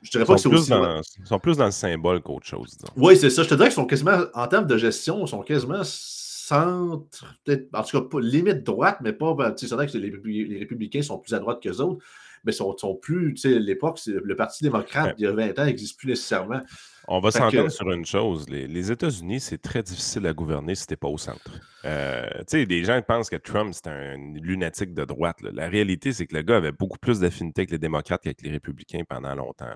Je 0.02 0.10
dirais 0.10 0.26
pas 0.26 0.34
que 0.34 0.40
c'est 0.40 0.48
aussi. 0.48 0.70
Dans, 0.70 1.00
ils 1.00 1.26
sont 1.26 1.38
plus 1.38 1.56
dans 1.56 1.64
le 1.64 1.70
symbole 1.70 2.20
qu'autre 2.20 2.46
chose. 2.46 2.76
Oui, 2.96 3.16
c'est 3.16 3.30
ça. 3.30 3.42
Je 3.44 3.48
te 3.48 3.54
dirais 3.54 3.68
qu'ils 3.68 3.76
sont 3.76 3.86
quasiment, 3.86 4.18
en 4.34 4.46
termes 4.46 4.66
de 4.66 4.76
gestion, 4.76 5.24
ils 5.24 5.28
sont 5.28 5.42
quasiment 5.42 5.82
centre, 5.84 7.34
peut-être, 7.44 7.68
en 7.72 7.82
tout 7.82 8.00
cas, 8.00 8.08
pas 8.08 8.20
limite 8.20 8.62
droite, 8.62 8.98
mais 9.00 9.14
pas. 9.14 9.34
Ben, 9.34 9.54
c'est 9.56 9.70
vrai 9.70 9.86
que 9.86 9.96
les, 9.96 10.10
les 10.44 10.58
républicains 10.58 11.02
sont 11.02 11.18
plus 11.18 11.34
à 11.34 11.38
droite 11.38 11.62
que 11.62 11.68
les 11.70 11.80
autres 11.80 12.04
mais 12.46 12.52
sont, 12.52 12.76
sont 12.78 12.94
plus, 12.94 13.34
tu 13.34 13.40
sais, 13.40 13.58
l'époque, 13.58 14.00
le 14.06 14.36
Parti 14.36 14.62
démocrate, 14.62 15.16
il 15.18 15.24
y 15.24 15.26
a 15.26 15.32
20 15.32 15.58
ans, 15.58 15.64
n'existe 15.64 15.98
plus 15.98 16.08
nécessairement. 16.08 16.60
On 17.08 17.20
va 17.20 17.30
s'entendre 17.30 17.68
sur 17.70 17.90
une 17.90 18.06
chose. 18.06 18.48
Les, 18.48 18.90
États-Unis, 18.90 19.40
c'est 19.40 19.58
très 19.58 19.82
difficile 19.82 20.26
à 20.26 20.32
gouverner 20.32 20.74
si 20.74 20.86
tu 20.86 20.92
n'es 20.92 20.96
pas 20.96 21.08
au 21.08 21.18
centre. 21.18 21.60
Euh, 21.84 22.24
tu 22.38 22.44
sais, 22.48 22.66
des 22.66 22.84
gens 22.84 23.00
pensent 23.02 23.30
que 23.30 23.36
Trump, 23.36 23.72
c'est 23.74 23.88
un 23.88 24.16
lunatique 24.34 24.94
de 24.94 25.04
droite. 25.04 25.36
La 25.42 25.68
réalité, 25.68 26.12
c'est 26.12 26.26
que 26.26 26.34
le 26.34 26.42
gars 26.42 26.56
avait 26.56 26.72
beaucoup 26.72 26.98
plus 26.98 27.20
d'affinité 27.20 27.62
avec 27.62 27.70
les 27.72 27.78
démocrates 27.78 28.22
qu'avec 28.22 28.42
les 28.42 28.50
républicains 28.50 29.02
pendant 29.08 29.34
longtemps. 29.34 29.66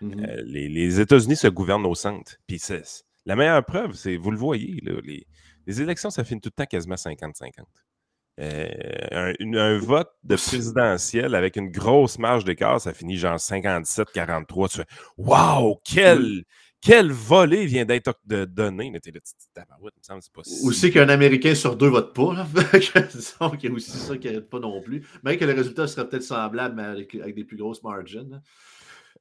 Mm-hmm. 0.00 0.28
Euh, 0.28 0.42
les, 0.44 1.00
États-Unis 1.00 1.36
se 1.36 1.48
gouvernent 1.48 1.86
au 1.86 1.94
centre. 1.94 2.36
Puis 2.46 2.60
la 3.26 3.36
meilleure 3.36 3.64
preuve, 3.64 3.94
c'est, 3.94 4.16
vous 4.16 4.30
le 4.30 4.38
voyez, 4.38 4.80
les, 4.82 5.26
les 5.66 5.82
élections, 5.82 6.10
ça 6.10 6.24
finit 6.24 6.40
tout 6.40 6.50
le 6.56 6.64
temps 6.64 6.68
quasiment 6.68 6.94
50-50. 6.94 7.50
Euh, 8.38 9.32
un, 9.40 9.78
vote 9.78 10.10
de 10.24 10.36
présidentiel 10.36 11.34
avec 11.34 11.56
une 11.56 11.70
grosse 11.70 12.18
marge 12.18 12.44
d'écart, 12.44 12.80
ça 12.80 12.92
finit 12.92 13.16
genre 13.16 13.36
57-43. 13.36 14.68
Tu 14.68 14.76
fais 14.78 14.86
Waouh, 15.16 15.76
quel, 15.84 16.44
quel 16.82 17.12
volet 17.12 17.64
vient 17.64 17.86
d'être 17.86 18.14
donné. 18.26 18.90
Mais 18.90 19.00
là, 19.12 19.20
c'est 19.24 20.32
pas 20.32 20.42
Aussi 20.64 20.90
qu'un 20.90 21.08
Américain 21.08 21.54
sur 21.54 21.76
deux 21.76 21.88
vote 21.88 22.14
pas. 22.14 22.34
Là. 22.34 22.46
il 22.74 23.62
y 23.62 23.68
a 23.68 23.72
aussi 23.72 23.90
ça 23.90 24.18
qui 24.18 24.26
n'arrête 24.26 24.50
pas 24.50 24.60
non 24.60 24.82
plus. 24.82 25.06
Même 25.22 25.38
que 25.38 25.44
le 25.46 25.54
résultat 25.54 25.86
serait 25.86 26.06
peut-être 26.06 26.22
semblable, 26.22 26.74
mais 26.76 26.84
avec, 26.84 27.34
des 27.34 27.44
plus 27.44 27.56
grosses 27.56 27.82
margins. 27.82 28.42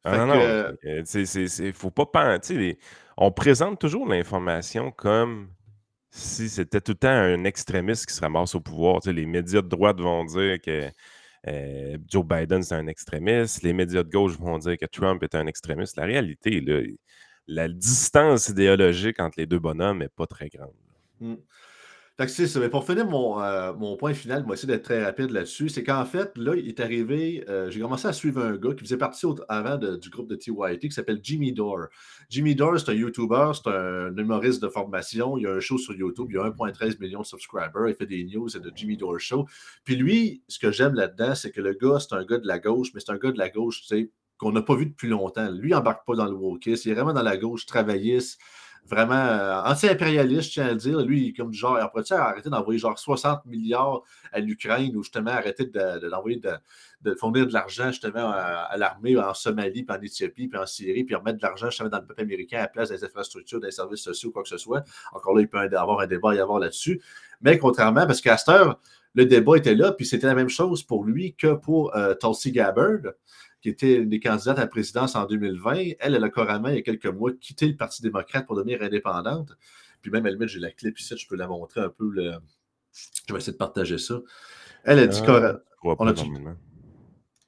Ah, 0.04 0.18
non, 0.18 0.28
non. 0.28 0.76
Il 0.84 1.74
faut 1.74 1.92
pas 1.92 2.06
penser. 2.06 2.78
On 3.18 3.32
présente 3.32 3.80
toujours 3.80 4.08
l'information 4.08 4.92
comme 4.92 5.48
si 6.16 6.48
c'était 6.50 6.80
tout 6.80 6.94
le 6.94 6.98
temps 6.98 7.10
un 7.10 7.44
extrémiste 7.44 8.06
qui 8.06 8.14
se 8.14 8.22
ramasse 8.22 8.56
au 8.56 8.62
pouvoir. 8.62 9.02
Les 9.06 9.26
médias 9.26 9.62
de 9.62 9.68
droite 9.68 10.00
vont 10.00 10.24
dire 10.24 10.62
que 10.62 10.90
euh, 11.48 11.98
Joe 12.08 12.26
Biden 12.26 12.64
c'est 12.64 12.76
un 12.76 12.88
extrémiste, 12.88 13.64
les 13.64 13.74
médias 13.74 14.04
de 14.04 14.10
gauche 14.10 14.38
vont 14.38 14.58
dire 14.58 14.78
que 14.78 14.86
Trump 14.86 15.22
est 15.24 15.36
un 15.36 15.46
extrémiste. 15.46 15.98
La 15.98 16.06
réalité, 16.06 16.64
la 17.48 17.68
distance 17.68 18.48
idéologique 18.50 19.20
entre 19.20 19.40
les 19.40 19.46
deux 19.46 19.60
bonhommes 19.60 20.00
n'est 20.00 20.10
pas 20.10 20.26
très 20.26 20.48
grande. 20.48 20.74
Mmh 22.18 22.28
c'est 22.28 22.70
pour 22.70 22.86
finir 22.86 23.06
euh, 23.14 23.74
mon, 23.74 23.98
point 23.98 24.14
final, 24.14 24.46
vais 24.48 24.54
essayer 24.54 24.68
d'être 24.68 24.84
très 24.84 25.04
rapide 25.04 25.32
là-dessus. 25.32 25.68
C'est 25.68 25.84
qu'en 25.84 26.06
fait, 26.06 26.32
là, 26.38 26.56
il 26.56 26.66
est 26.70 26.80
arrivé, 26.80 27.44
euh, 27.50 27.70
j'ai 27.70 27.82
commencé 27.82 28.08
à 28.08 28.14
suivre 28.14 28.42
un 28.42 28.56
gars 28.56 28.74
qui 28.74 28.86
faisait 28.86 28.98
partie 28.98 29.26
avant 29.50 29.78
du 29.78 30.10
groupe 30.10 30.30
de 30.30 30.36
TYT 30.36 30.80
qui 30.80 30.92
s'appelle 30.92 31.20
Jimmy 31.22 31.52
Dore. 31.52 31.88
Jimmy 32.30 32.56
Dore, 32.56 32.80
c'est 32.80 32.92
un 32.92 32.94
YouTuber, 32.94 33.52
c'est 33.54 33.70
un 33.70 34.16
humoriste 34.16 34.62
de 34.62 34.70
formation. 34.70 35.38
Il 35.38 35.46
a 35.46 35.52
un 35.56 35.60
show 35.60 35.78
sur 35.78 35.94
YouTube, 35.94 36.28
il 36.32 36.38
a 36.38 36.50
1,13 36.50 37.02
million 37.02 37.20
de 37.20 37.26
subscribers. 37.26 37.90
Il 37.90 37.96
fait 37.96 38.06
des 38.06 38.24
news, 38.24 38.48
c'est 38.48 38.64
le 38.64 38.72
Jimmy 38.74 38.96
Dore 38.96 39.20
Show. 39.20 39.46
Puis 39.84 39.98
lui, 39.98 40.42
ce 40.48 40.58
que 40.58 40.72
j'aime 40.72 40.94
là-dedans, 40.94 41.36
c'est 41.36 41.52
que 41.52 41.60
le 41.60 41.74
gars, 41.74 42.00
c'est 42.00 42.16
un 42.16 42.24
gars 42.24 42.38
de 42.38 42.48
la 42.48 42.60
gauche, 42.60 42.92
mais 42.94 43.02
c'est 43.02 43.12
un 43.12 43.18
gars 43.18 43.34
de 43.34 43.38
la 43.38 43.50
gauche, 43.50 43.82
tu 43.82 43.88
sais, 43.88 44.12
qu'on 44.38 44.54
n'a 44.54 44.62
pas 44.62 44.76
vu 44.76 44.86
depuis 44.86 45.10
longtemps. 45.10 45.52
Lui, 45.52 45.72
il 45.72 45.74
n'embarque 45.74 46.08
pas 46.08 46.16
dans 46.16 46.26
le 46.28 46.36
wokisme, 46.36 46.88
il 46.88 46.92
est 46.92 46.96
vraiment 46.96 47.14
dans 47.14 47.24
la 47.24 47.36
gauche 47.36 47.66
travailliste 47.66 48.40
vraiment 48.88 49.16
euh, 49.16 49.62
anti-impérialiste, 49.64 50.50
je 50.50 50.54
tiens 50.54 50.68
à 50.68 50.72
le 50.72 50.76
dire. 50.76 51.00
Lui, 51.00 51.34
comme 51.34 51.52
du 51.52 51.58
genre, 51.58 51.78
après, 51.78 52.02
arrêter 52.12 52.50
d'envoyer 52.50 52.80
genre 52.80 52.98
60 52.98 53.46
milliards 53.46 54.04
à 54.32 54.40
l'Ukraine 54.40 54.96
ou 54.96 55.04
justement 55.04 55.32
arrêter 55.32 55.66
d'envoyer 55.66 56.38
de, 56.38 56.52
de, 57.02 57.16
fournir 57.16 57.48
de 57.48 57.54
l'argent 57.54 57.88
justement 57.88 58.32
à, 58.32 58.76
l'armée 58.78 59.18
en 59.18 59.34
Somalie, 59.34 59.84
puis 59.84 59.98
en 59.98 60.02
Éthiopie, 60.02 60.48
puis 60.48 60.60
en 60.60 60.66
Syrie, 60.66 61.04
puis 61.04 61.16
remettre 61.16 61.38
de 61.38 61.44
l'argent 61.44 61.70
justement 61.70 61.90
dans 61.90 62.00
le 62.00 62.06
peuple 62.06 62.22
américain 62.22 62.60
à 62.60 62.62
la 62.62 62.68
place 62.68 62.90
des 62.90 63.04
infrastructures, 63.04 63.60
des 63.60 63.72
services 63.72 64.02
sociaux, 64.02 64.32
quoi 64.32 64.44
que 64.44 64.50
ce 64.50 64.58
soit. 64.58 64.84
Encore 65.14 65.36
là, 65.36 65.42
il 65.42 65.48
peut 65.48 65.58
y 65.58 65.76
avoir 65.76 66.00
un 66.00 66.08
débat 66.08 66.36
y 66.36 66.40
avoir 66.40 66.60
là-dessus. 66.60 67.02
Mais 67.42 67.58
contrairement, 67.58 68.06
parce 68.06 68.22
qu'à 68.22 68.38
le 69.16 69.26
débat 69.26 69.58
était 69.58 69.76
là, 69.76 69.92
puis 69.92 70.06
c'était 70.06 70.28
la 70.28 70.36
même 70.36 70.50
chose 70.50 70.84
pour 70.84 71.04
lui 71.04 71.36
que 71.36 71.54
pour 71.54 71.96
euh, 71.96 72.14
Tulsi 72.16 72.52
Gabbard 72.52 73.14
qui 73.66 73.70
était 73.70 73.96
une 73.96 74.10
des 74.10 74.20
candidates 74.20 74.60
à 74.60 74.62
la 74.62 74.68
présidence 74.68 75.16
en 75.16 75.26
2020, 75.26 75.74
elle, 76.00 76.14
elle 76.14 76.24
a 76.24 76.30
carrément, 76.30 76.68
il 76.68 76.76
y 76.76 76.78
a 76.78 76.82
quelques 76.84 77.08
mois, 77.08 77.32
quitté 77.34 77.66
le 77.68 77.76
Parti 77.76 78.04
démocrate 78.04 78.46
pour 78.46 78.56
devenir 78.56 78.84
indépendante. 78.84 79.54
Puis 80.04 80.12
même, 80.12 80.28
elle 80.28 80.38
met, 80.38 80.48
j'ai 80.48 80.60
la 80.60 80.70
clip 80.70 81.00
ici, 81.00 81.18
je 81.18 81.28
peux 81.28 81.36
la 81.36 81.48
montrer 81.48 81.82
un 81.82 81.90
peu. 81.90 82.08
Le... 82.12 82.34
Je 83.28 83.34
vais 83.34 83.40
essayer 83.40 83.54
de 83.54 83.58
partager 83.58 83.98
ça. 83.98 84.22
Elle 84.84 85.00
a 85.00 85.08
dit 85.08 85.20
ah, 85.26 85.58
On 85.82 86.08
a-tu 86.08 86.26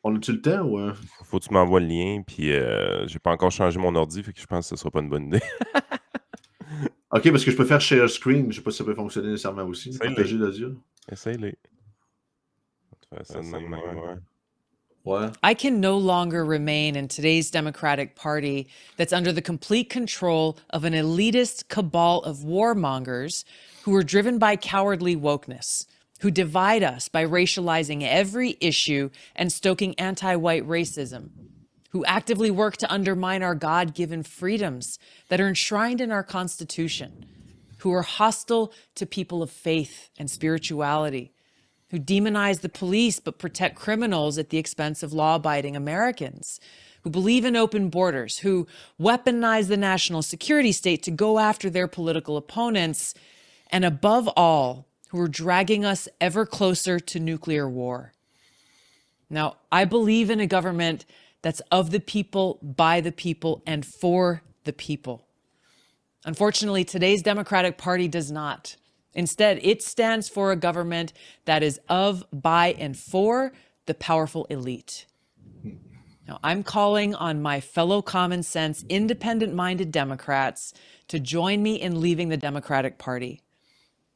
on 0.04 0.16
a 0.16 0.18
le 0.18 0.42
temps 0.42 0.64
ou. 0.64 0.92
Faut 1.24 1.38
que 1.38 1.46
tu 1.46 1.54
m'envoies 1.54 1.82
le 1.82 1.86
lien, 1.86 2.24
puis 2.26 2.52
euh, 2.52 3.06
j'ai 3.06 3.20
pas 3.20 3.30
encore 3.30 3.52
changé 3.52 3.78
mon 3.78 3.94
ordi, 3.94 4.24
fait 4.24 4.34
que 4.34 4.42
je 4.42 4.48
pense 4.48 4.68
que 4.68 4.76
ce 4.76 4.80
sera 4.80 4.90
pas 4.90 5.02
une 5.02 5.10
bonne 5.10 5.28
idée. 5.28 5.42
ok, 7.12 7.30
parce 7.30 7.46
que 7.46 7.52
je 7.52 7.56
peux 7.56 7.66
faire 7.66 7.82
share 7.82 8.10
screen, 8.10 8.52
je 8.52 8.58
sais 8.58 8.64
pas 8.64 8.72
si 8.72 8.78
ça 8.78 8.84
peut 8.84 8.96
fonctionner 8.96 9.30
nécessairement 9.30 9.66
aussi. 9.66 9.96
Partager 10.00 10.36
l'audio. 10.36 10.82
Essaye-le. 11.12 11.54
I 15.42 15.54
can 15.54 15.80
no 15.80 15.98
longer 15.98 16.44
remain 16.44 16.98
in 16.98 17.08
today's 17.08 17.50
Democratic 17.50 18.16
Party 18.18 18.68
that's 18.98 19.14
under 19.14 19.32
the 19.32 19.42
complete 19.42 19.90
control 19.90 20.58
of 20.70 20.84
an 20.84 20.92
elitist 20.92 21.70
cabal 21.70 22.22
of 22.24 22.40
warmongers 22.40 23.46
who 23.84 23.96
are 23.96 24.04
driven 24.04 24.38
by 24.38 24.58
cowardly 24.58 25.16
wokeness, 25.16 25.86
who 26.20 26.30
divide 26.30 26.84
us 26.84 27.08
by 27.08 27.24
racializing 27.24 28.04
every 28.04 28.58
issue 28.60 29.10
and 29.34 29.50
stoking 29.50 29.98
anti 29.98 30.36
white 30.36 30.68
racism, 30.68 31.30
who 31.92 32.04
actively 32.04 32.52
work 32.52 32.76
to 32.76 32.92
undermine 32.92 33.44
our 33.44 33.56
God 33.56 33.94
given 33.94 34.24
freedoms 34.24 35.00
that 35.30 35.40
are 35.40 35.48
enshrined 35.48 36.02
in 36.02 36.12
our 36.12 36.24
Constitution, 36.24 37.26
who 37.80 37.94
are 37.94 38.02
hostile 38.02 38.72
to 38.96 39.06
people 39.06 39.42
of 39.42 39.52
faith 39.52 40.10
and 40.18 40.30
spirituality 40.30 41.32
who 41.90 42.00
demonize 42.00 42.62
the 42.62 42.70
police 42.70 43.20
but 43.20 43.40
protect 43.40 43.76
criminals 43.76 44.38
at 44.38 44.50
the 44.50 44.58
expense 44.58 45.04
of 45.04 45.14
law 45.14 45.36
abiding 45.36 45.76
Americans, 45.76 46.60
who 47.04 47.10
believe 47.10 47.46
in 47.46 47.56
open 47.56 47.90
borders, 47.90 48.40
who 48.40 48.68
weaponize 49.00 49.68
the 49.68 49.78
national 49.78 50.22
security 50.22 50.72
state 50.72 51.02
to 51.04 51.12
go 51.12 51.40
after 51.40 51.70
their 51.70 51.88
political 51.88 52.36
opponents, 52.36 53.14
and 53.72 53.86
above 53.86 54.28
all, 54.36 54.86
who 55.10 55.22
are 55.22 55.30
dragging 55.30 55.86
us 55.86 56.10
ever 56.20 56.46
closer 56.46 57.00
to 57.00 57.20
nuclear 57.20 57.70
war. 57.70 58.14
Now, 59.30 59.58
I 59.72 59.86
believe 59.86 60.30
in 60.30 60.42
a 60.42 60.48
government 60.48 61.06
that's 61.42 61.62
of 61.72 61.92
the 61.92 62.00
people, 62.00 62.60
by 62.62 63.00
the 63.00 63.12
people, 63.12 63.62
and 63.66 63.86
for 63.86 64.42
the 64.66 64.74
people. 64.74 65.27
Unfortunately, 66.26 66.84
today's 66.84 67.22
Democratic 67.22 67.78
Party 67.78 68.08
does 68.08 68.32
not. 68.32 68.76
Instead, 69.14 69.60
it 69.64 69.82
stands 69.82 70.30
for 70.30 70.52
a 70.52 70.56
government 70.56 71.14
that 71.46 71.64
is 71.64 71.80
of, 71.90 72.24
by, 72.32 72.74
and 72.78 72.98
for 72.98 73.54
the 73.86 73.94
powerful 73.94 74.46
elite. 74.46 75.06
Now, 76.28 76.40
I'm 76.44 76.62
calling 76.62 77.16
on 77.16 77.42
my 77.42 77.62
fellow 77.62 78.02
common 78.02 78.44
sense, 78.44 78.84
independent 78.90 79.54
minded 79.54 79.92
Democrats 79.92 80.74
to 81.08 81.20
join 81.20 81.64
me 81.64 81.76
in 81.76 82.02
leaving 82.02 82.28
the 82.30 82.38
Democratic 82.38 82.98
Party. 82.98 83.42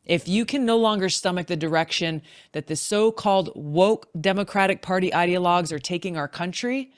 If 0.04 0.28
you 0.28 0.46
can 0.46 0.66
no 0.66 0.78
longer 0.78 1.10
stomach 1.10 1.48
the 1.48 1.56
direction 1.56 2.22
that 2.52 2.68
the 2.68 2.76
so 2.76 3.12
called 3.12 3.52
woke 3.56 4.10
Democratic 4.20 4.82
Party 4.82 5.12
ideologues 5.12 5.72
are 5.72 5.80
taking 5.80 6.18
our 6.18 6.28
country, 6.28 6.92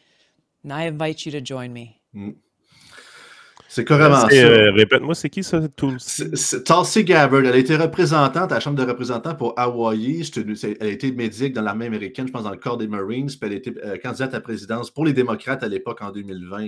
I 0.67 0.85
invite 0.85 1.25
you 1.25 1.31
to 1.33 1.41
join 1.41 1.73
me. 1.73 2.01
Mm. 2.15 2.35
C'est 3.73 3.85
carrément 3.85 4.17
ça. 4.17 4.27
Euh, 4.31 4.71
répète-moi, 4.71 5.15
c'est 5.15 5.31
qui 5.31 5.41
ça, 5.41 5.59
Tulsi 5.75 7.03
Gabbard. 7.03 7.39
Elle 7.39 7.53
a 7.53 7.57
été 7.57 7.75
représentante 7.75 8.51
à 8.51 8.55
la 8.55 8.59
Chambre 8.59 8.77
de 8.77 8.87
représentants 8.87 9.33
pour 9.33 9.55
Hawaii. 9.57 10.29
Elle 10.35 10.75
a 10.79 10.91
été 10.91 11.11
médic 11.11 11.53
dans 11.53 11.63
l'armée 11.63 11.87
américaine, 11.87 12.27
je 12.27 12.31
pense, 12.31 12.43
dans 12.43 12.51
le 12.51 12.57
corps 12.57 12.77
des 12.77 12.87
Marines. 12.87 13.25
Puis 13.25 13.39
elle 13.41 13.51
a 13.53 13.55
été 13.55 13.73
euh, 13.83 13.97
candidate 13.97 14.29
à 14.29 14.37
la 14.37 14.41
présidence 14.41 14.91
pour 14.91 15.05
les 15.05 15.13
démocrates 15.13 15.63
à 15.63 15.67
l'époque 15.67 16.03
en 16.03 16.11
2020. 16.11 16.67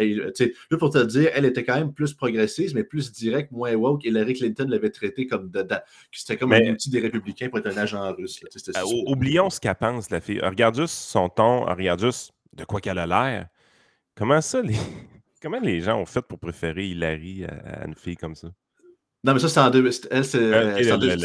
Euh, 0.00 0.30
juste 0.38 0.78
pour 0.78 0.90
te 0.90 0.98
le 0.98 1.06
dire, 1.06 1.30
elle 1.32 1.46
était 1.46 1.64
quand 1.64 1.76
même 1.76 1.94
plus 1.94 2.12
progressiste, 2.12 2.74
mais 2.74 2.84
plus 2.84 3.10
directe, 3.10 3.50
moins 3.50 3.72
woke. 3.74 4.04
Hillary 4.04 4.34
Clinton 4.34 4.66
l'avait 4.68 4.90
traité 4.90 5.26
comme 5.26 5.48
dedans. 5.48 5.80
C'était 6.12 6.36
comme 6.36 6.52
un 6.52 6.72
outil 6.72 6.90
des 6.90 7.00
républicains 7.00 7.48
pour 7.48 7.60
être 7.60 7.68
un 7.68 7.78
agent 7.78 8.12
russe. 8.12 8.44
oublions 9.06 9.48
ce 9.48 9.60
qu'elle 9.60 9.76
pense, 9.76 10.10
la 10.10 10.20
fille. 10.20 10.40
Regarde 10.40 10.76
juste 10.76 10.94
son 10.94 11.30
ton, 11.30 11.64
regarde 11.64 12.00
juste 12.00 12.32
de 12.54 12.64
quoi 12.64 12.82
qu'elle 12.82 12.98
a 12.98 13.06
l'air. 13.06 13.46
Comment 14.14 14.42
ça, 14.42 14.60
les. 14.60 14.76
Comment 15.44 15.60
les 15.60 15.82
gens 15.82 16.00
ont 16.00 16.06
fait 16.06 16.22
pour 16.22 16.38
préférer 16.38 16.88
Hillary 16.88 17.44
à, 17.44 17.84
une 17.86 17.94
fille 17.94 18.16
comme 18.16 18.34
ça? 18.34 18.48
Non, 19.24 19.34
mais 19.34 19.38
ça, 19.40 19.50
c'est 19.50 19.60
en, 19.60 19.66
en, 19.66 19.70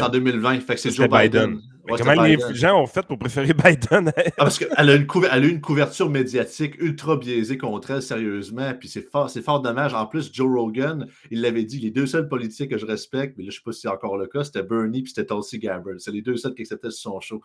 2020. 0.10 0.60
Fait 0.60 0.76
que 0.76 0.82
c'est 0.82 0.92
Joe 0.92 1.08
Biden. 1.08 1.62
Comment 1.98 2.24
les 2.24 2.38
gens 2.54 2.82
ont 2.82 2.86
fait 2.86 3.06
pour 3.06 3.18
préférer 3.18 3.54
Biden? 3.66 4.12
ah, 4.16 4.32
parce 4.38 4.60
qu'elle 4.60 4.90
a, 4.90 4.96
une 4.96 5.08
a 5.30 5.40
eu 5.40 5.50
une 5.50 5.62
couverture 5.62 6.10
médiatique 6.10 6.80
ultra 6.80 7.18
biaisée 7.18 7.58
contre 7.58 7.92
elle, 7.92 8.02
sérieusement. 8.02 8.74
Puis 8.80 8.90
c'est 8.90 9.10
fort, 9.10 9.30
fort 9.30 9.62
dommage. 9.62 9.94
En 9.94 10.06
plus, 10.06 10.32
Joe 10.34 10.50
Rogan, 10.54 11.08
il 11.32 11.42
l'avait 11.42 11.64
dit, 11.64 11.80
les 11.80 11.92
deux 11.92 12.06
seuls 12.06 12.28
politiciens 12.28 12.68
que 12.68 12.78
je 12.78 12.86
respecte, 12.86 13.38
mais 13.38 13.44
là, 13.44 13.50
je 13.50 13.56
ne 13.56 13.60
sais 13.60 13.64
pas 13.66 13.72
si 13.72 13.82
c'est 13.82 13.88
encore 13.88 14.18
le 14.18 14.28
cas, 14.28 14.44
c'était 14.44 14.64
Bernie 14.64 15.04
puis 15.04 15.14
c'était 15.16 15.28
Tulsi 15.28 15.60
Gabbard. 15.60 15.96
C'est 16.00 16.12
les 16.12 16.22
deux 16.22 16.38
seuls 16.38 16.54
qui 16.54 16.62
acceptaient 16.62 16.92
son 16.92 17.20
show. 17.20 17.42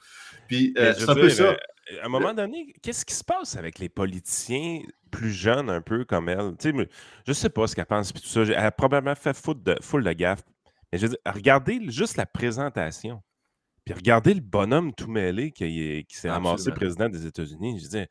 Puis 0.49 0.75
euh, 0.79 0.93
c'est 0.97 1.09
un 1.09 1.15
peu 1.15 1.29
ça. 1.29 1.45
Euh, 1.45 1.57
à 2.03 2.07
un 2.07 2.09
moment 2.09 2.33
donné, 2.33 2.75
qu'est-ce 2.83 3.05
qui 3.05 3.15
se 3.15 3.25
passe 3.25 3.57
avec 3.57 3.79
les 3.79 3.89
politiciens 3.89 4.81
plus 5.11 5.31
jeunes, 5.31 5.69
un 5.71 5.81
peu 5.81 6.05
comme 6.05 6.29
elle? 6.29 6.55
Je 7.27 7.33
sais 7.33 7.51
pas 7.51 7.67
ce 7.67 7.77
qu'elle 7.77 7.87
pense, 7.87 8.13
puis 8.13 8.23
tout 8.23 8.29
ça. 8.29 8.43
Elle 8.43 8.55
a 8.55 8.71
probablement 8.71 9.15
fait 9.15 9.37
foule 9.37 9.63
de, 9.63 9.77
full 9.81 10.05
de 10.05 10.13
gaffe. 10.13 10.43
Mais 10.93 10.99
je 10.99 11.07
veux 11.07 11.11
dire, 11.11 11.19
regardez 11.27 11.81
juste 11.91 12.17
la 12.17 12.27
présentation. 12.27 13.23
Puis 13.85 13.95
regardez 13.95 14.35
le 14.35 14.41
bonhomme 14.41 14.95
tout 14.95 15.11
mêlé 15.11 15.53
qui, 15.53 16.05
qui 16.09 16.17
s'est 16.17 16.31
ramassé 16.31 16.71
président 16.71 17.09
des 17.09 17.27
États-Unis. 17.27 17.81
Je 17.83 17.89
dire, 17.89 18.07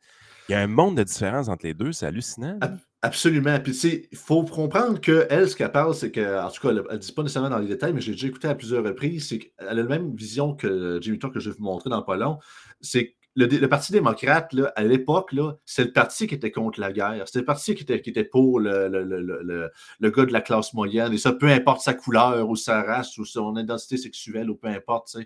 il 0.48 0.52
y 0.52 0.54
a 0.54 0.60
un 0.60 0.66
monde 0.66 0.96
de 0.96 1.02
différence 1.02 1.48
entre 1.48 1.66
les 1.66 1.74
deux, 1.74 1.92
c'est 1.92 2.06
hallucinant. 2.06 2.58
Absolument. 3.02 3.58
Puis, 3.60 3.72
il 4.10 4.16
faut 4.16 4.44
comprendre 4.44 5.00
qu'elle, 5.00 5.48
ce 5.48 5.56
qu'elle 5.56 5.72
parle, 5.72 5.94
c'est 5.94 6.10
que, 6.10 6.42
en 6.42 6.50
tout 6.50 6.60
cas, 6.62 6.70
elle 6.70 6.84
ne 6.90 6.96
dit 6.98 7.12
pas 7.12 7.22
nécessairement 7.22 7.50
dans 7.50 7.58
les 7.58 7.68
détails, 7.68 7.92
mais 7.92 8.00
j'ai 8.00 8.12
déjà 8.12 8.28
écouté 8.28 8.48
à 8.48 8.54
plusieurs 8.54 8.84
reprises, 8.84 9.28
c'est 9.28 9.38
qu'elle 9.38 9.68
a 9.68 9.74
la 9.74 9.82
même 9.82 10.14
vision 10.14 10.54
que 10.54 10.98
Jimmy 11.02 11.18
Talk 11.18 11.34
que 11.34 11.40
je 11.40 11.50
vais 11.50 11.56
vous 11.58 11.64
montrer 11.64 11.90
dans 11.90 12.02
pas 12.02 12.16
long. 12.16 12.38
C'est 12.80 13.14
le, 13.36 13.66
Parti 13.66 13.92
démocrate, 13.92 14.52
là, 14.52 14.72
à 14.76 14.84
l'époque, 14.84 15.34
c'est 15.64 15.84
le 15.84 15.92
parti 15.92 16.26
qui 16.26 16.34
était 16.34 16.52
contre 16.52 16.80
la 16.80 16.92
guerre. 16.92 17.24
C'était 17.26 17.40
le 17.40 17.44
parti 17.44 17.74
qui 17.74 17.82
était, 17.82 18.00
qui 18.00 18.10
était 18.10 18.24
pour 18.24 18.60
le, 18.60 18.88
le, 18.88 20.10
gars 20.10 20.24
de 20.24 20.32
la 20.32 20.40
classe 20.40 20.72
moyenne. 20.72 21.12
Et 21.12 21.18
ça, 21.18 21.32
peu 21.32 21.48
importe 21.48 21.80
sa 21.80 21.94
couleur 21.94 22.48
ou 22.48 22.54
sa 22.54 22.82
race 22.82 23.18
ou 23.18 23.24
son 23.24 23.56
identité 23.56 23.96
sexuelle 23.96 24.50
ou 24.50 24.54
peu 24.54 24.68
importe. 24.68 25.16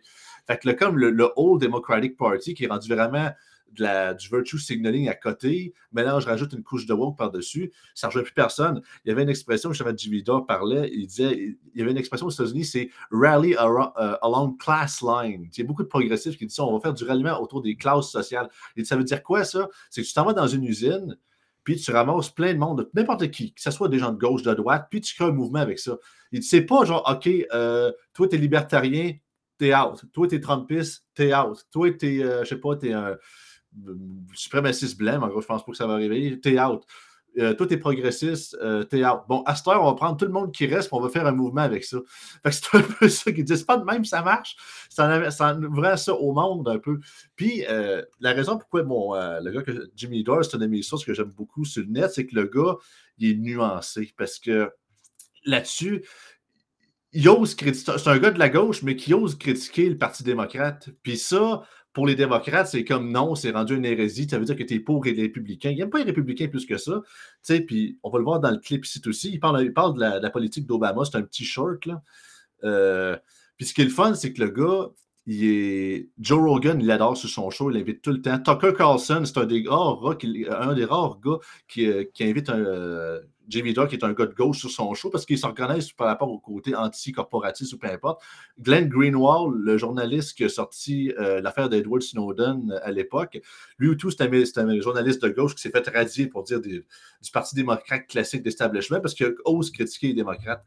Fait 0.47 0.59
que 0.59 0.71
comme 0.71 0.99
le, 0.99 1.33
Old 1.37 1.61
Democratic 1.61 2.17
Party 2.17 2.55
qui 2.55 2.65
est 2.65 2.69
rendu 2.69 2.93
vraiment 2.93 3.31
de 3.73 3.83
la, 3.83 4.15
du 4.15 4.29
virtue 4.29 4.59
signaling 4.59 5.09
à 5.09 5.15
côté. 5.15 5.75
Maintenant, 5.93 6.21
je 6.21 6.27
rajoute 6.27 6.53
une 6.53 6.63
couche 6.63 6.87
de 6.87 6.95
woke 6.95 7.17
par-dessus. 7.17 7.73
Ça 7.95 8.07
ne 8.07 8.11
rejoint 8.11 8.23
plus 8.23 8.33
personne. 8.33 8.83
Il 9.05 9.09
y 9.09 9.13
avait 9.13 9.23
une 9.23 9.29
expression, 9.29 9.73
Jimmy 9.73 10.23
Dore 10.23 10.47
parlait, 10.47 10.91
il 10.93 11.07
disait, 11.07 11.57
il 11.75 11.79
y 11.79 11.83
avait 11.83 11.91
une 11.91 11.99
expression 11.99 12.27
aux 12.27 12.31
États-Unis, 12.31 12.65
c'est 12.65 12.91
rally 13.11 13.55
euh, 13.55 14.17
along 14.23 14.57
class 14.59 15.03
line. 15.03 15.49
Il 15.53 15.59
y 15.59 15.63
a 15.63 15.67
beaucoup 15.67 15.83
de 15.83 15.89
progressifs 15.89 16.37
qui 16.37 16.47
disent 16.47 16.57
ça, 16.57 16.65
on 16.65 16.73
va 16.73 16.81
faire 16.81 16.95
du 16.95 17.05
ralliement 17.05 17.41
autour 17.41 17.63
des 17.63 17.77
classes 17.77 18.11
sociales. 18.11 18.49
Et 18.77 18.85
ça 18.85 18.97
veut 18.97 19.05
dire 19.05 19.23
quoi, 19.23 19.45
ça? 19.45 19.69
C'est 19.91 20.03
que 20.03 20.07
tu 20.07 20.15
t'en 20.15 20.25
vas 20.25 20.33
dans 20.33 20.47
une 20.47 20.65
usine, 20.65 21.17
puis 21.65 21.77
tu 21.77 21.91
ramasses 21.91 22.31
plein 22.31 22.55
de 22.55 22.59
monde, 22.59 22.89
n'importe 22.95 23.31
qui, 23.31 23.53
que 23.53 23.61
ce 23.61 23.71
soit 23.71 23.89
des 23.89 23.99
gens 23.99 24.13
de 24.13 24.19
gauche, 24.19 24.43
de 24.43 24.55
droite, 24.55 24.87
puis 24.91 25.01
tu 25.01 25.15
crées 25.15 25.27
un 25.27 25.33
mouvement 25.33 25.61
avec 25.61 25.79
ça. 25.79 25.99
Il 26.33 26.43
c'est 26.43 26.63
pas 26.63 26.85
genre, 26.85 27.05
OK, 27.11 27.29
euh, 27.53 27.93
toi, 28.15 28.29
tu 28.29 28.37
es 28.37 28.39
libertarien, 28.39 29.13
t'es 29.59 29.75
out. 29.75 30.05
Toi, 30.13 30.29
t'es 30.29 30.41
Trumpiste, 30.41 31.05
t'es 31.15 31.35
out. 31.35 31.67
Toi, 31.71 31.93
t'es, 31.93 32.23
euh, 32.23 32.45
je 32.45 32.49
sais 32.49 32.57
pas, 32.57 32.77
t'es 32.77 32.93
un 32.93 33.17
suprémaciste 34.35 34.99
blanc, 34.99 35.23
en 35.23 35.29
gros, 35.29 35.41
je 35.41 35.47
pense 35.47 35.65
pas 35.65 35.73
que 35.73 35.79
ça 35.79 35.87
va 35.87 35.95
arriver. 35.95 36.39
T'es 36.41 36.61
out. 36.61 36.85
Euh, 37.39 37.55
toi, 37.55 37.67
t'es 37.67 37.77
progressiste, 37.77 38.57
euh, 38.61 38.83
t'es 38.85 39.05
out. 39.05 39.21
Bon, 39.29 39.43
à 39.43 39.55
cette 39.55 39.69
heure, 39.69 39.83
on 39.83 39.87
va 39.87 39.95
prendre 39.95 40.17
tout 40.17 40.25
le 40.25 40.33
monde 40.33 40.53
qui 40.53 40.67
reste, 40.67 40.89
on 40.93 41.01
va 41.01 41.09
faire 41.09 41.27
un 41.27 41.33
mouvement 41.33 41.61
avec 41.61 41.85
ça. 41.85 41.99
c'est 42.51 42.75
un 42.75 42.83
peu 43.01 43.09
ça 43.09 43.31
qu'ils 43.31 43.45
disent. 43.45 43.63
pas 43.63 43.77
de 43.77 43.85
même, 43.85 44.05
ça 44.05 44.23
marche. 44.23 44.57
Ça, 44.89 45.31
ça 45.31 45.57
ouvre 45.57 45.97
ça 45.97 46.15
au 46.15 46.33
monde 46.33 46.69
un 46.69 46.79
peu. 46.79 46.99
Puis, 47.37 47.65
euh, 47.69 48.03
la 48.21 48.33
raison 48.33 48.59
pourquoi 48.59 48.83
bon, 48.83 49.15
le 49.15 49.51
gars 49.51 49.63
que 49.63 49.91
Jimmy 49.95 50.25
Dore, 50.25 50.45
c'est 50.45 50.57
un 50.57 50.61
de 50.61 50.67
mes 50.67 50.83
sources 50.83 51.05
que 51.05 51.15
j'aime 51.15 51.31
beaucoup 51.31 51.65
sur 51.65 51.83
le 51.83 51.89
net, 51.89 52.11
c'est 52.13 52.27
que 52.27 52.35
le 52.35 52.47
gars, 52.47 52.77
il 53.19 53.31
est 53.31 53.35
nuancé 53.35 54.13
parce 54.17 54.39
que 54.39 54.73
là-dessus, 55.45 56.05
il 57.13 57.29
ose 57.29 57.55
critiquer. 57.55 57.93
C'est 57.99 58.09
un 58.09 58.19
gars 58.19 58.31
de 58.31 58.39
la 58.39 58.49
gauche, 58.49 58.83
mais 58.83 58.97
qui 58.97 59.15
ose 59.15 59.37
critiquer 59.37 59.89
le 59.89 59.97
Parti 59.97 60.23
démocrate. 60.23 60.91
Puis 61.03 61.17
ça, 61.17 61.63
pour 61.99 62.07
les 62.07 62.15
démocrates, 62.15 62.69
c'est 62.69 62.85
comme 62.85 63.11
non, 63.11 63.35
c'est 63.35 63.51
rendu 63.51 63.75
une 63.75 63.85
hérésie. 63.85 64.29
Ça 64.31 64.39
veut 64.39 64.45
dire 64.45 64.55
que 64.55 64.63
tu 64.63 64.75
es 64.75 64.79
pour 64.79 65.05
les 65.05 65.21
républicains. 65.21 65.71
Il 65.71 65.79
n'aime 65.79 65.91
pas 65.91 65.99
les 65.99 66.05
républicains 66.05 66.47
plus 66.47 66.65
que 66.65 66.77
ça. 66.77 67.03
Puis 67.67 67.99
on 68.05 68.11
va 68.11 68.19
le 68.19 68.25
voir 68.25 68.39
dans 68.39 68.53
le 68.53 68.59
clip 68.59 68.87
ici 68.87 69.03
aussi. 69.05 69.33
Il 69.33 69.41
parle, 69.41 69.65
il 69.65 69.73
parle 69.73 69.95
de, 69.95 70.23
la, 70.23 70.31
politique 70.31 70.65
d'Obama. 70.65 71.05
C'est 71.05 71.19
un 71.19 71.23
petit 71.23 71.45
short. 71.45 71.87
Là. 71.87 72.01
Euh, 72.63 73.17
puis 73.57 73.67
ce 73.67 73.75
qui 73.75 73.81
est 73.81 73.87
le 73.87 73.91
fun, 73.91 74.15
c'est 74.15 74.33
que 74.33 74.41
le 74.41 74.51
gars, 74.51 74.91
il 75.27 75.45
est... 75.45 76.09
Joe 76.21 76.39
Rogan, 76.39 76.79
il 76.81 76.87
l'adore 76.87 77.17
sur 77.17 77.29
son 77.29 77.51
show, 77.51 77.69
il 77.69 77.77
l'invite 77.77 78.01
tout 78.01 78.13
le 78.13 78.23
temps. 78.23 78.39
Tucker 78.39 78.75
Carlson, 78.79 79.25
c'est 79.25 79.39
un 79.39 79.47
des 79.47 79.65
rares, 79.67 80.01
un 80.61 80.75
des 80.75 80.85
rares 80.85 81.19
gars 81.19 81.39
qui, 81.67 81.85
euh, 81.85 82.05
invite 82.21 82.49
un, 82.49 82.61
euh, 82.61 83.21
Jamie 83.49 83.73
qui 83.73 83.95
est 83.95 84.05
un 84.05 84.13
gars 84.13 84.27
de 84.27 84.35
gauche 84.35 84.59
sur 84.59 84.71
son 84.71 84.93
show, 84.95 85.11
parce 85.11 85.25
qu'il 85.25 85.39
s'en 85.39 85.49
reconnaissent 85.49 85.93
par 85.93 86.07
rapport 86.07 86.31
au 86.31 86.39
côté 86.39 86.75
anti-corporatiste 86.75 87.73
ou 87.73 87.79
peu 87.79 87.89
importe. 87.89 88.23
Glenn 88.61 88.89
Greenwald, 88.89 89.55
le 89.57 89.79
journaliste 89.79 90.37
qui 90.37 90.45
a 90.45 90.49
sorti 90.49 91.13
euh, 91.19 91.41
l'affaire 91.41 91.69
d'Edward 91.69 92.03
Snowden 92.03 92.71
euh, 92.71 92.79
à 92.83 92.91
l'époque, 92.91 93.41
lui 93.79 93.89
ou 93.89 93.95
tout, 93.95 94.11
c'est 94.11 94.23
un, 94.23 94.81
journaliste 94.81 95.23
de 95.23 95.29
gauche 95.29 95.55
qui 95.55 95.63
s'est 95.63 95.71
fait 95.71 95.89
radier 95.89 96.27
pour 96.27 96.43
dire 96.45 96.61
du 96.61 96.85
Parti 97.33 97.55
démocrate 97.55 98.07
classique 98.07 98.43
d'establishment 98.43 99.01
parce 99.01 99.15
qu'il 99.15 99.35
ose 99.45 99.71
critiquer 99.71 100.09
les 100.09 100.15
démocrates. 100.15 100.65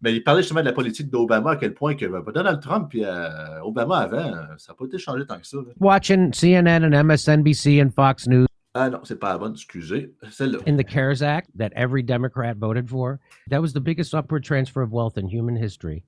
Mais 0.00 0.14
il 0.14 0.22
parlait 0.22 0.42
justement 0.42 0.60
de 0.60 0.66
la 0.66 0.72
politique 0.72 1.10
d'Obama, 1.10 1.52
à 1.52 1.56
quel 1.56 1.74
point 1.74 1.94
que 1.96 2.06
ben, 2.06 2.22
Donald 2.32 2.60
Trump 2.60 2.94
et 2.94 3.04
euh, 3.04 3.62
Obama 3.62 3.98
avant, 3.98 4.32
ça 4.56 4.72
n'a 4.72 4.76
pas 4.76 4.84
été 4.84 4.98
changé 4.98 5.26
tant 5.26 5.38
que 5.38 5.46
ça. 5.46 5.58
Watching 5.80 6.32
CNN 6.32 6.84
and 6.84 7.04
MSNBC 7.04 7.82
and 7.82 7.90
Fox 7.90 8.28
News. 8.28 8.46
Ah 8.74 8.90
c'est 9.04 9.18
pas 9.18 9.32
la 9.32 9.38
bonne, 9.38 9.52
excusez. 9.52 10.10
Celle-là. 10.30 10.58
In 10.66 10.76
the 10.76 10.84
CARES 10.84 11.22
Act 11.22 11.50
that 11.56 11.72
every 11.74 12.02
Democrat 12.02 12.56
voted 12.56 12.88
for, 12.88 13.18
that 13.48 13.62
was 13.62 13.72
the 13.72 13.80
biggest 13.80 14.14
upward 14.14 14.44
transfer 14.44 14.82
of 14.82 14.92
wealth 14.92 15.18
in 15.18 15.26
human 15.28 15.56
history. 15.56 16.04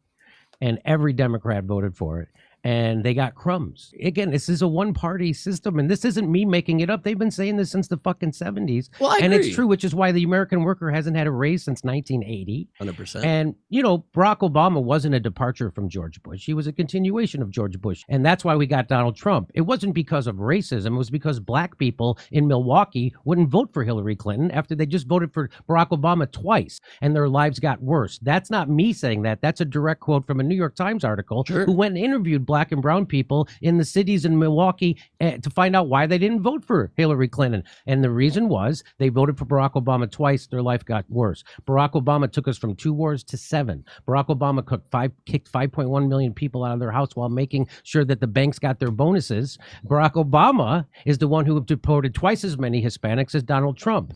And 0.61 0.79
every 0.85 1.15
Democrat 1.15 1.65
voted 1.65 1.97
for 1.97 2.21
it 2.21 2.29
and 2.65 3.05
they 3.05 3.15
got 3.15 3.35
crumbs. 3.35 3.93
Again, 4.03 4.31
this 4.31 4.49
is 4.49 4.63
a 4.63 4.69
one 4.69 4.93
party 4.93 5.33
system, 5.33 5.79
and 5.79 5.91
this 5.91 6.05
isn't 6.05 6.31
me 6.31 6.45
making 6.45 6.81
it 6.81 6.91
up. 6.91 7.03
They've 7.03 7.19
been 7.19 7.31
saying 7.31 7.57
this 7.57 7.71
since 7.71 7.89
the 7.89 7.97
fucking 7.99 8.33
70s. 8.33 8.91
Well, 9.01 9.17
and 9.21 9.33
it's 9.33 9.55
true, 9.55 9.67
which 9.67 9.85
is 9.85 9.95
why 9.95 10.13
the 10.13 10.23
American 10.23 10.63
worker 10.63 10.91
hasn't 10.91 11.17
had 11.17 11.27
a 11.27 11.31
raise 11.31 11.65
since 11.65 11.83
1980. 11.83 12.69
100%. 12.81 13.25
And, 13.25 13.55
you 13.69 13.83
know, 13.83 14.05
Barack 14.15 14.39
Obama 14.39 14.83
wasn't 14.83 15.15
a 15.15 15.21
departure 15.21 15.71
from 15.71 15.89
George 15.89 16.23
Bush, 16.23 16.45
he 16.45 16.55
was 16.55 16.67
a 16.67 16.73
continuation 16.73 17.43
of 17.43 17.51
George 17.51 17.81
Bush. 17.81 18.05
And 18.09 18.25
that's 18.25 18.45
why 18.45 18.57
we 18.57 18.67
got 18.67 18.89
Donald 18.89 19.17
Trump. 19.17 19.51
It 19.55 19.63
wasn't 19.63 19.95
because 19.95 20.27
of 20.27 20.37
racism, 20.37 20.95
it 20.95 20.99
was 20.99 21.11
because 21.11 21.41
black 21.41 21.79
people 21.79 22.19
in 22.31 22.47
Milwaukee 22.47 23.15
wouldn't 23.25 23.49
vote 23.49 23.73
for 23.73 23.85
Hillary 23.85 24.17
Clinton 24.17 24.51
after 24.51 24.75
they 24.75 24.87
just 24.87 25.07
voted 25.07 25.33
for 25.33 25.51
Barack 25.69 25.91
Obama 25.91 26.31
twice 26.31 26.81
and 27.01 27.15
their 27.15 27.29
lives 27.29 27.59
got 27.59 27.83
worse. 27.83 28.19
That's 28.19 28.51
not 28.51 28.69
me 28.69 28.93
saying 28.93 29.23
that. 29.23 29.41
That's 29.41 29.61
a 29.61 29.65
direct 29.65 30.01
quote 30.01 30.27
from 30.27 30.41
a 30.41 30.43
New 30.43 30.55
York 30.55 30.75
Times 30.75 31.05
article 31.05 31.45
sure. 31.45 31.65
who 31.65 31.73
went 31.73 31.97
and 31.97 32.05
interviewed 32.05 32.47
black 32.51 32.73
and 32.73 32.83
brown 32.83 33.07
people 33.07 33.49
in 33.63 33.79
the 33.79 33.85
cities 33.85 34.25
in 34.25 34.37
Milwaukee 34.37 34.99
uh, 35.21 35.37
to 35.37 35.49
find 35.51 35.77
out 35.77 35.87
why 35.87 36.05
they 36.05 36.19
didn't 36.19 36.43
vote 36.43 36.65
for 36.65 36.91
Hillary 36.97 37.29
Clinton. 37.29 37.63
And 37.87 38.03
the 38.03 38.11
reason 38.11 38.49
was 38.49 38.83
they 38.99 39.09
voted 39.09 39.39
for 39.39 39.45
Barack 39.45 39.75
Obama 39.75 40.11
twice. 40.11 40.49
Their 40.49 40.61
life 40.61 40.85
got 40.85 41.09
worse. 41.09 41.45
Barack 41.65 41.93
Obama 41.93 42.29
took 42.29 42.49
us 42.49 42.59
from 42.59 42.75
two 42.75 42.93
wars 42.93 43.23
to 43.23 43.37
seven. 43.37 43.85
Barack 44.05 44.37
Obama 44.37 44.67
cooked 44.67 44.91
five, 44.91 45.13
kicked 45.27 45.53
5.1 45.53 46.09
million 46.09 46.35
people 46.35 46.65
out 46.65 46.75
of 46.75 46.81
their 46.81 46.91
house 46.91 47.15
while 47.15 47.29
making 47.29 47.69
sure 47.85 48.05
that 48.05 48.19
the 48.19 48.27
banks 48.27 48.59
got 48.59 48.81
their 48.81 48.91
bonuses. 48.91 49.57
Barack 49.87 50.15
Obama 50.15 50.85
is 51.07 51.19
the 51.19 51.29
one 51.29 51.47
who 51.47 51.65
deported 51.65 52.17
twice 52.17 52.43
as 52.43 52.59
many 52.59 52.83
Hispanics 52.83 53.37
as 53.37 53.45
Donald 53.45 53.77
Trump. 53.79 54.13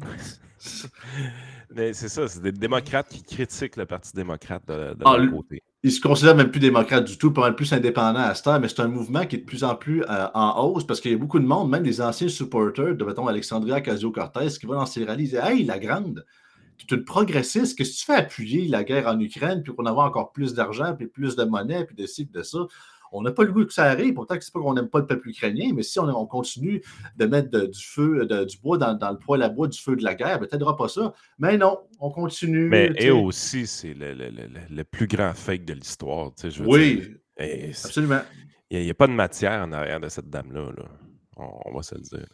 Mais 1.74 1.92
c'est 1.92 2.08
ça, 2.08 2.26
c'est 2.28 2.42
des 2.42 2.52
démocrates 2.52 3.08
qui 3.08 3.22
critiquent 3.22 3.76
le 3.76 3.86
Parti 3.86 4.12
démocrate 4.14 4.66
de, 4.66 4.94
de 4.94 5.02
ah, 5.04 5.16
leur 5.16 5.30
côté. 5.30 5.62
Ils 5.82 5.92
se 5.92 6.00
considèrent 6.00 6.34
même 6.34 6.50
plus 6.50 6.60
démocrates 6.60 7.04
du 7.04 7.16
tout, 7.18 7.32
pas 7.32 7.42
mal 7.42 7.54
plus 7.54 7.72
indépendants 7.72 8.20
à 8.20 8.34
cette 8.34 8.46
heure, 8.48 8.58
mais 8.58 8.68
c'est 8.68 8.80
un 8.80 8.88
mouvement 8.88 9.24
qui 9.26 9.36
est 9.36 9.40
de 9.40 9.44
plus 9.44 9.62
en 9.62 9.76
plus 9.76 10.02
euh, 10.02 10.26
en 10.34 10.60
hausse 10.64 10.84
parce 10.84 11.00
qu'il 11.00 11.12
y 11.12 11.14
a 11.14 11.18
beaucoup 11.18 11.38
de 11.38 11.46
monde, 11.46 11.70
même 11.70 11.84
des 11.84 12.00
anciens 12.00 12.28
supporters 12.28 12.96
de, 12.96 13.04
mettons, 13.04 13.28
Alexandria 13.28 13.80
Casio-Cortez, 13.80 14.58
qui 14.58 14.66
vont 14.66 14.74
dans 14.74 14.86
ces 14.86 15.04
rallyes 15.04 15.26
et 15.26 15.28
disent 15.28 15.40
Hey, 15.42 15.64
la 15.64 15.78
grande, 15.78 16.24
tu 16.78 16.92
es 16.92 16.96
une 16.96 17.04
progressiste. 17.04 17.78
Qu'est-ce 17.78 17.92
que 17.92 17.98
tu 17.98 18.04
fais 18.06 18.14
appuyer 18.14 18.66
la 18.66 18.82
guerre 18.82 19.06
en 19.06 19.20
Ukraine, 19.20 19.62
puis 19.62 19.72
pour 19.72 19.86
avoir 19.86 20.06
encore 20.06 20.32
plus 20.32 20.54
d'argent, 20.54 20.94
puis 20.96 21.06
plus 21.06 21.36
de 21.36 21.44
monnaie, 21.44 21.84
puis 21.84 21.94
de 21.94 22.06
ci, 22.06 22.26
de 22.26 22.42
ça? 22.42 22.58
On 23.12 23.22
n'a 23.22 23.30
pas 23.30 23.44
le 23.44 23.52
goût 23.52 23.64
que 23.64 23.72
ça 23.72 23.84
arrive. 23.84 24.14
Pourtant, 24.14 24.36
c'est 24.40 24.52
pas 24.52 24.60
qu'on 24.60 24.74
n'aime 24.74 24.88
pas 24.88 25.00
le 25.00 25.06
peuple 25.06 25.28
ukrainien, 25.28 25.72
mais 25.74 25.82
si 25.82 25.98
on, 25.98 26.26
continue 26.26 26.82
de 27.16 27.26
mettre 27.26 27.66
du 27.66 27.84
feu, 27.84 28.26
du 28.26 28.58
bois 28.58 28.78
dans, 28.78 29.10
le 29.10 29.18
poêle 29.18 29.42
à 29.42 29.48
bois 29.48 29.68
du 29.68 29.78
feu 29.78 29.96
de 29.96 30.04
la 30.04 30.14
guerre, 30.14 30.38
peut-être 30.38 30.76
pas 30.76 30.88
ça. 30.88 31.12
Mais 31.38 31.56
non, 31.56 31.78
on 32.00 32.10
continue. 32.10 32.68
Mais 32.68 32.90
et 32.96 33.10
aussi, 33.10 33.66
c'est 33.66 33.94
le, 33.94 34.82
plus 34.84 35.06
grand 35.06 35.34
fake 35.34 35.64
de 35.64 35.74
l'histoire. 35.74 36.32
Oui, 36.66 37.14
absolument. 37.38 38.20
Il 38.70 38.82
n'y 38.82 38.90
a, 38.90 38.94
pas 38.94 39.06
de 39.06 39.12
matière 39.12 39.62
en 39.62 39.72
arrière 39.72 40.00
de 40.00 40.08
cette 40.08 40.28
dame-là. 40.28 40.70
On, 41.36 41.74
va 41.74 41.82
se 41.82 41.94
le 41.94 42.02
dire. 42.02 42.26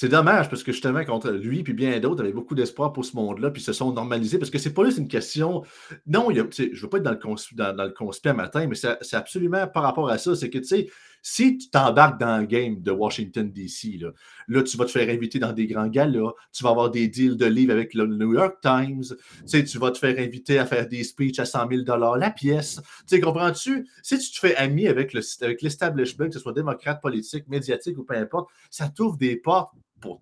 C'est 0.00 0.08
dommage 0.08 0.48
parce 0.48 0.62
que 0.62 0.72
justement, 0.72 1.04
contre 1.04 1.30
lui 1.30 1.58
et 1.58 1.72
bien 1.74 2.00
d'autres 2.00 2.22
avaient 2.22 2.32
beaucoup 2.32 2.54
d'espoir 2.54 2.90
pour 2.94 3.04
ce 3.04 3.14
monde-là, 3.16 3.50
puis 3.50 3.60
se 3.60 3.74
sont 3.74 3.92
normalisés 3.92 4.38
parce 4.38 4.48
que 4.48 4.56
c'est 4.56 4.72
pas 4.72 4.86
juste 4.86 4.96
une 4.96 5.08
question. 5.08 5.62
Non, 6.06 6.30
je 6.30 6.40
ne 6.40 6.80
veux 6.80 6.88
pas 6.88 6.96
être 6.96 7.02
dans 7.02 7.10
le, 7.10 7.18
conspi, 7.18 7.54
dans, 7.54 7.74
le 7.76 8.32
matin, 8.32 8.66
mais 8.66 8.76
c'est 8.76 9.14
absolument 9.14 9.66
par 9.66 9.82
rapport 9.82 10.08
à 10.08 10.16
ça. 10.16 10.34
C'est 10.34 10.48
que, 10.48 10.56
tu 10.56 10.64
sais, 10.64 10.86
si 11.20 11.58
tu 11.58 11.68
t'embarques 11.68 12.18
dans 12.18 12.38
le 12.38 12.46
game 12.46 12.80
de 12.80 12.90
Washington, 12.90 13.52
D.C., 13.52 13.98
là, 14.00 14.12
là, 14.48 14.62
tu 14.62 14.78
vas 14.78 14.86
te 14.86 14.90
faire 14.90 15.06
inviter 15.10 15.38
dans 15.38 15.52
des 15.52 15.66
grands 15.66 15.88
galas, 15.88 16.32
tu 16.50 16.64
vas 16.64 16.70
avoir 16.70 16.90
des 16.90 17.06
deals 17.06 17.36
de 17.36 17.44
livres 17.44 17.72
avec 17.74 17.92
le 17.92 18.06
New 18.06 18.32
York 18.32 18.56
Times, 18.62 19.04
tu 19.46 19.78
vas 19.78 19.90
te 19.90 19.98
faire 19.98 20.18
inviter 20.18 20.58
à 20.58 20.64
faire 20.64 20.88
des 20.88 21.04
speeches 21.04 21.40
à 21.40 21.44
100 21.44 21.68
000 21.84 21.98
la 22.16 22.30
pièce. 22.30 22.80
Tu 23.06 23.20
comprends-tu? 23.20 23.86
Si 24.02 24.18
tu 24.18 24.30
te 24.32 24.38
fais 24.38 24.56
ami 24.56 24.88
avec 24.88 25.12
l'establishment, 25.12 26.28
que 26.28 26.32
ce 26.32 26.40
soit 26.40 26.54
démocrate, 26.54 27.02
politique, 27.02 27.46
médiatique 27.48 27.98
ou 27.98 28.04
peu 28.04 28.14
importe, 28.14 28.48
ça 28.70 28.88
t'ouvre 28.88 29.18
des 29.18 29.36
portes 29.36 29.74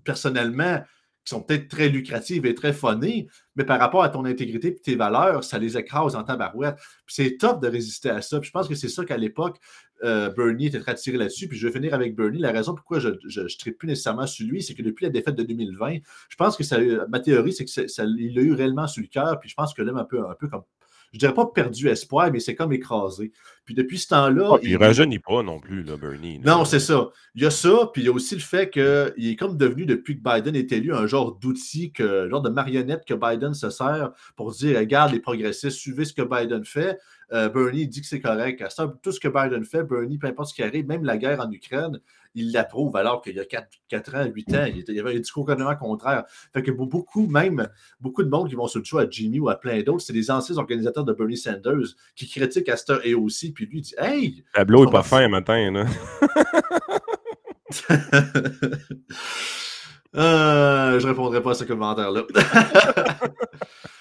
personnellement 0.04 0.82
qui 1.24 1.34
sont 1.34 1.42
peut-être 1.42 1.68
très 1.68 1.90
lucratives 1.90 2.46
et 2.46 2.54
très 2.54 2.72
funnées, 2.72 3.28
mais 3.54 3.64
par 3.64 3.78
rapport 3.78 4.02
à 4.02 4.08
ton 4.08 4.24
intégrité 4.24 4.68
et 4.68 4.76
tes 4.76 4.96
valeurs, 4.96 5.44
ça 5.44 5.58
les 5.58 5.76
écrase 5.76 6.16
en 6.16 6.22
tabarouette. 6.22 6.76
C'est 7.06 7.36
top 7.36 7.60
de 7.62 7.68
résister 7.68 8.08
à 8.08 8.22
ça. 8.22 8.40
Je 8.42 8.50
pense 8.50 8.66
que 8.66 8.74
c'est 8.74 8.88
ça 8.88 9.04
qu'à 9.04 9.18
l'époque, 9.18 9.58
euh, 10.04 10.30
Bernie 10.30 10.66
était 10.66 10.80
très 10.80 10.92
attiré 10.92 11.18
là-dessus. 11.18 11.46
Puis 11.46 11.58
je 11.58 11.66
vais 11.66 11.72
finir 11.72 11.92
avec 11.92 12.16
Bernie. 12.16 12.38
La 12.38 12.52
raison 12.52 12.74
pourquoi 12.74 12.98
je 12.98 13.08
ne 13.10 13.58
tripe 13.58 13.76
plus 13.76 13.88
nécessairement 13.88 14.26
sur 14.26 14.46
lui, 14.46 14.62
c'est 14.62 14.74
que 14.74 14.82
depuis 14.82 15.04
la 15.04 15.10
défaite 15.10 15.34
de 15.34 15.42
2020, 15.42 15.98
je 16.30 16.36
pense 16.36 16.56
que 16.56 17.06
ma 17.08 17.20
théorie, 17.20 17.52
c'est 17.52 17.66
qu'il 17.66 17.90
ça, 17.90 18.04
l'a 18.04 18.42
eu 18.42 18.54
réellement 18.54 18.86
sur 18.86 19.02
le 19.02 19.08
cœur. 19.08 19.38
Puis 19.38 19.50
je 19.50 19.54
pense 19.54 19.74
que 19.74 19.82
là, 19.82 19.92
un 19.94 20.04
peu, 20.04 20.26
un 20.26 20.34
peu 20.34 20.48
comme 20.48 20.62
je 21.12 21.18
dirais 21.18 21.34
pas 21.34 21.46
perdu 21.46 21.88
espoir, 21.88 22.30
mais 22.30 22.40
c'est 22.40 22.54
comme 22.54 22.72
écrasé. 22.72 23.32
Puis 23.68 23.74
depuis 23.74 23.98
ce 23.98 24.08
temps-là. 24.08 24.52
Ah, 24.54 24.58
il 24.62 24.72
ne 24.72 24.78
rajeunit 24.78 25.18
pas 25.18 25.42
non 25.42 25.60
plus, 25.60 25.82
là, 25.82 25.98
Bernie. 25.98 26.38
Non, 26.38 26.64
c'est 26.64 26.80
ça. 26.80 27.10
Il 27.34 27.42
y 27.42 27.44
a 27.44 27.50
ça, 27.50 27.90
puis 27.92 28.00
il 28.00 28.06
y 28.06 28.08
a 28.08 28.12
aussi 28.12 28.34
le 28.34 28.40
fait 28.40 28.70
qu'il 28.70 29.28
est 29.28 29.36
comme 29.36 29.58
devenu, 29.58 29.84
depuis 29.84 30.18
que 30.18 30.22
Biden 30.26 30.56
est 30.56 30.72
élu, 30.72 30.94
un 30.94 31.06
genre 31.06 31.34
d'outil, 31.34 31.92
un 31.98 32.30
genre 32.30 32.40
de 32.40 32.48
marionnette 32.48 33.04
que 33.06 33.12
Biden 33.12 33.52
se 33.52 33.68
sert 33.68 34.12
pour 34.36 34.52
dire 34.52 34.78
regarde 34.78 35.12
les 35.12 35.20
progressistes, 35.20 35.76
suivez 35.76 36.06
ce 36.06 36.14
que 36.14 36.22
Biden 36.22 36.64
fait. 36.64 36.98
Euh, 37.30 37.50
Bernie 37.50 37.86
dit 37.86 38.00
que 38.00 38.06
c'est 38.06 38.22
correct. 38.22 38.64
tout 39.02 39.12
ce 39.12 39.20
que 39.20 39.28
Biden 39.28 39.62
fait, 39.64 39.82
Bernie, 39.82 40.16
peu 40.16 40.28
importe 40.28 40.48
ce 40.48 40.54
qui 40.54 40.62
arrive, 40.62 40.86
même 40.86 41.04
la 41.04 41.18
guerre 41.18 41.40
en 41.40 41.52
Ukraine, 41.52 42.00
il 42.34 42.52
l'approuve, 42.52 42.96
alors 42.96 43.20
qu'il 43.20 43.36
y 43.36 43.40
a 43.40 43.44
4, 43.44 43.68
4, 43.88 44.14
ans, 44.14 44.24
8 44.24 44.54
ans, 44.54 44.64
il, 44.66 44.94
y 44.94 45.00
avait 45.00 45.16
un 45.16 45.18
discours 45.18 45.44
complètement 45.44 45.74
contraire. 45.76 46.24
Fait 46.52 46.62
que 46.62 46.70
beaucoup, 46.70 47.26
même, 47.26 47.68
beaucoup 48.00 48.22
de 48.22 48.28
monde 48.28 48.48
qui 48.48 48.54
vont 48.54 48.66
sur 48.66 48.80
le 48.80 48.98
à 48.98 49.10
Jimmy 49.10 49.40
ou 49.40 49.48
à 49.48 49.56
plein 49.56 49.82
d'autres, 49.82 50.02
c'est 50.02 50.12
des 50.12 50.30
anciens 50.30 50.56
organisateurs 50.56 51.04
de 51.04 51.12
Bernie 51.12 51.36
Sanders 51.36 51.94
qui 52.14 52.28
critiquent 52.28 52.68
Astor 52.68 53.00
et 53.04 53.14
aussi, 53.14 53.52
puis 53.58 53.66
lui 53.66 53.80
dit 53.80 53.94
Hey! 53.98 54.44
Le 54.54 54.58
tableau 54.58 54.84
n'est 54.84 54.92
pas 54.92 55.02
fin 55.02 55.24
un 55.24 55.28
matin, 55.28 55.72
là. 55.72 55.84
Euh, 60.16 60.98
je 60.98 61.04
ne 61.04 61.10
répondrai 61.10 61.42
pas 61.42 61.50
à 61.50 61.54
ce 61.54 61.64
commentaire-là. 61.64 62.22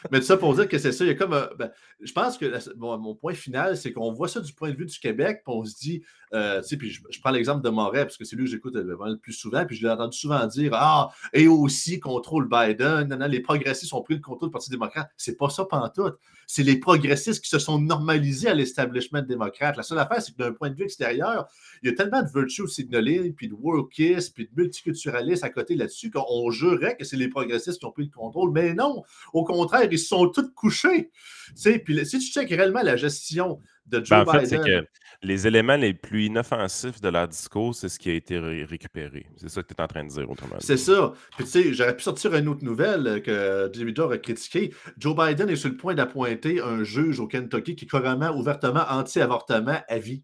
Mais 0.09 0.21
tout 0.21 0.25
ça 0.25 0.37
pour 0.37 0.55
dire 0.55 0.69
que 0.69 0.77
c'est 0.77 0.93
ça. 0.93 1.03
Il 1.03 1.09
y 1.09 1.11
a 1.11 1.15
comme. 1.15 1.37
Ben, 1.59 1.69
je 2.01 2.13
pense 2.13 2.37
que 2.37 2.45
mon 2.77 3.13
point 3.13 3.33
final, 3.33 3.75
c'est 3.75 3.91
qu'on 3.91 4.13
voit 4.13 4.29
ça 4.29 4.39
du 4.39 4.53
point 4.53 4.71
de 4.71 4.77
vue 4.77 4.85
du 4.85 4.97
Québec, 4.97 5.41
puis 5.45 5.53
on 5.53 5.65
se 5.65 5.75
dit. 5.75 6.01
Euh, 6.33 6.61
puis 6.77 6.89
je, 6.89 7.21
prends 7.21 7.31
l'exemple 7.31 7.63
de 7.63 7.69
Moret, 7.69 8.03
parce 8.03 8.17
que 8.17 8.25
c'est 8.25 8.35
lui 8.35 8.45
que 8.45 8.51
j'écoute 8.51 8.75
le 8.75 9.17
plus 9.17 9.33
souvent, 9.33 9.65
puis 9.65 9.75
je 9.75 9.83
l'ai 9.83 9.91
entendu 9.91 10.17
souvent 10.17 10.45
dire 10.45 10.71
Ah, 10.73 11.09
et 11.33 11.47
aussi 11.47 11.99
contrôle 11.99 12.49
Biden, 12.49 13.17
les 13.29 13.39
progressistes 13.39 13.93
ont 13.93 14.01
pris 14.01 14.15
le 14.15 14.19
contrôle 14.19 14.49
du 14.49 14.53
Parti 14.53 14.69
démocrate. 14.69 15.09
C'est 15.17 15.37
pas 15.37 15.49
ça 15.49 15.65
pantoute. 15.65 16.17
C'est 16.45 16.63
les 16.63 16.77
progressistes 16.79 17.43
qui 17.43 17.49
se 17.49 17.59
sont 17.59 17.79
normalisés 17.79 18.47
à 18.47 18.53
l'establishment 18.53 19.21
démocrate. 19.21 19.75
La 19.75 19.83
seule 19.83 19.99
affaire, 19.99 20.21
c'est 20.21 20.31
que 20.31 20.37
d'un 20.37 20.53
point 20.53 20.69
de 20.69 20.75
vue 20.75 20.83
extérieur, 20.83 21.47
il 21.83 21.89
y 21.89 21.91
a 21.91 21.95
tellement 21.95 22.21
de 22.21 22.29
virtue 22.29 22.67
signaling, 22.67 23.33
puis 23.33 23.49
de 23.49 23.53
workistes, 23.53 24.33
puis 24.33 24.45
de 24.45 24.61
multiculturalistes 24.61 25.43
à 25.43 25.49
côté 25.49 25.75
là-dessus 25.75 26.09
qu'on 26.09 26.49
jurerait 26.51 26.95
que 26.95 27.03
c'est 27.03 27.17
les 27.17 27.27
progressistes 27.27 27.79
qui 27.79 27.85
ont 27.85 27.91
pris 27.91 28.05
le 28.05 28.11
contrôle. 28.11 28.51
Mais 28.51 28.73
non, 28.73 29.03
au 29.33 29.43
contraire, 29.43 29.87
ils 29.91 29.99
sont 29.99 30.29
tous 30.29 30.49
couchés. 30.55 31.11
Puis 31.55 32.05
si 32.05 32.19
tu 32.19 32.31
checkes 32.31 32.49
réellement 32.49 32.81
la 32.81 32.95
gestion 32.95 33.59
de 33.87 34.03
Joe 34.03 34.09
ben, 34.09 34.27
en 34.27 34.31
fait, 34.39 34.45
c'est 34.45 34.59
que 34.59 34.85
les 35.23 35.47
éléments 35.47 35.77
les 35.77 35.93
plus 35.93 36.25
inoffensifs 36.25 37.01
de 37.01 37.09
leur 37.09 37.27
discours, 37.27 37.73
c'est 37.73 37.89
ce 37.89 37.97
qui 37.97 38.09
a 38.09 38.13
été 38.13 38.37
récupéré. 38.37 39.25
C'est 39.37 39.49
ça 39.49 39.63
que 39.63 39.67
tu 39.67 39.73
es 39.73 39.81
en 39.81 39.87
train 39.87 40.03
de 40.03 40.09
dire, 40.09 40.29
autrement. 40.29 40.57
C'est 40.59 40.77
ça. 40.77 41.13
Puis 41.37 41.45
tu 41.45 41.51
sais, 41.51 41.73
j'aurais 41.73 41.95
pu 41.95 42.03
sortir 42.03 42.35
une 42.35 42.47
autre 42.47 42.63
nouvelle 42.63 43.07
euh, 43.07 43.19
que 43.19 43.67
David 43.67 43.99
a 43.99 44.17
critiqué. 44.17 44.73
Joe 44.97 45.15
Biden 45.15 45.49
est 45.49 45.55
sur 45.55 45.69
le 45.69 45.77
point 45.77 45.95
d'appointer 45.95 46.61
un 46.61 46.83
juge 46.83 47.19
au 47.19 47.27
Kentucky 47.27 47.75
qui 47.75 47.85
est 47.85 47.87
carrément 47.87 48.29
ouvertement 48.31 48.83
anti-avortement 48.89 49.79
à 49.87 49.97
vie. 49.97 50.23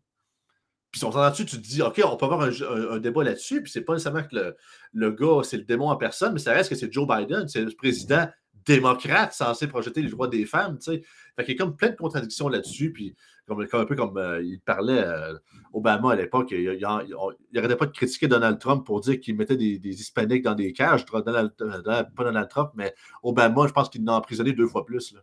Puis 0.92 1.00
si 1.00 1.06
on 1.06 1.30
dessus, 1.32 1.46
tu 1.46 1.58
te 1.58 1.62
dis, 1.62 1.82
OK, 1.82 2.00
on 2.06 2.16
peut 2.18 2.26
avoir 2.26 2.44
un, 2.44 3.00
débat 3.00 3.24
là-dessus, 3.24 3.64
puis 3.64 3.72
c'est 3.72 3.82
pas 3.82 3.94
nécessairement 3.94 4.22
que 4.22 4.36
le, 4.36 4.56
le 4.94 5.12
gars, 5.12 5.42
c'est 5.44 5.58
le 5.58 5.64
démon 5.64 5.90
en 5.90 5.96
personne, 5.96 6.34
mais 6.34 6.40
ça 6.40 6.54
reste 6.54 6.70
que 6.70 6.76
c'est 6.76 6.94
Joe 6.94 7.08
Biden, 7.08 7.48
c'est 7.48 7.62
le 7.62 7.72
président 7.72 8.28
démocrate 8.66 9.34
censé 9.34 9.68
projeter 9.68 10.02
les 10.02 10.10
droits 10.10 10.28
des 10.28 10.46
femmes, 10.46 10.78
tu 10.78 10.92
sais. 10.92 11.04
Fait 11.36 11.44
qu'il 11.44 11.56
y 11.56 11.58
a 11.58 11.66
comme 11.66 11.76
plein 11.76 11.90
de 11.90 11.96
contradictions 11.96 12.48
là-dessus, 12.48 12.92
puis 12.92 13.16
comme, 13.48 13.62
un 13.62 13.86
peu 13.86 13.96
comme 13.96 14.18
euh, 14.18 14.42
il 14.44 14.60
parlait 14.62 15.04
euh, 15.04 15.34
Obama 15.74 16.14
à 16.14 16.16
l'époque, 16.16 16.52
il 16.52 16.80
n'arrêtait 17.54 17.76
pas 17.76 17.86
de 17.88 17.92
critiquer 17.92 18.28
Donald 18.28 18.60
Trump 18.60 18.86
pour 18.86 19.02
dire 19.02 19.20
qu'il 19.20 19.36
mettait 19.36 19.58
des, 19.58 19.80
hispaniques 19.84 20.44
dans 20.44 20.56
des 20.56 20.72
cages, 20.72 21.06
Donald, 21.06 21.52
pas 22.16 22.24
Donald 22.24 22.50
Trump, 22.50 22.72
mais 22.76 22.94
Obama, 23.22 23.68
je 23.68 23.74
pense 23.74 23.90
qu'il 23.90 24.02
en 24.04 24.14
a 24.14 24.18
emprisonné 24.18 24.54
deux 24.54 24.68
fois 24.68 24.86
plus. 24.86 25.16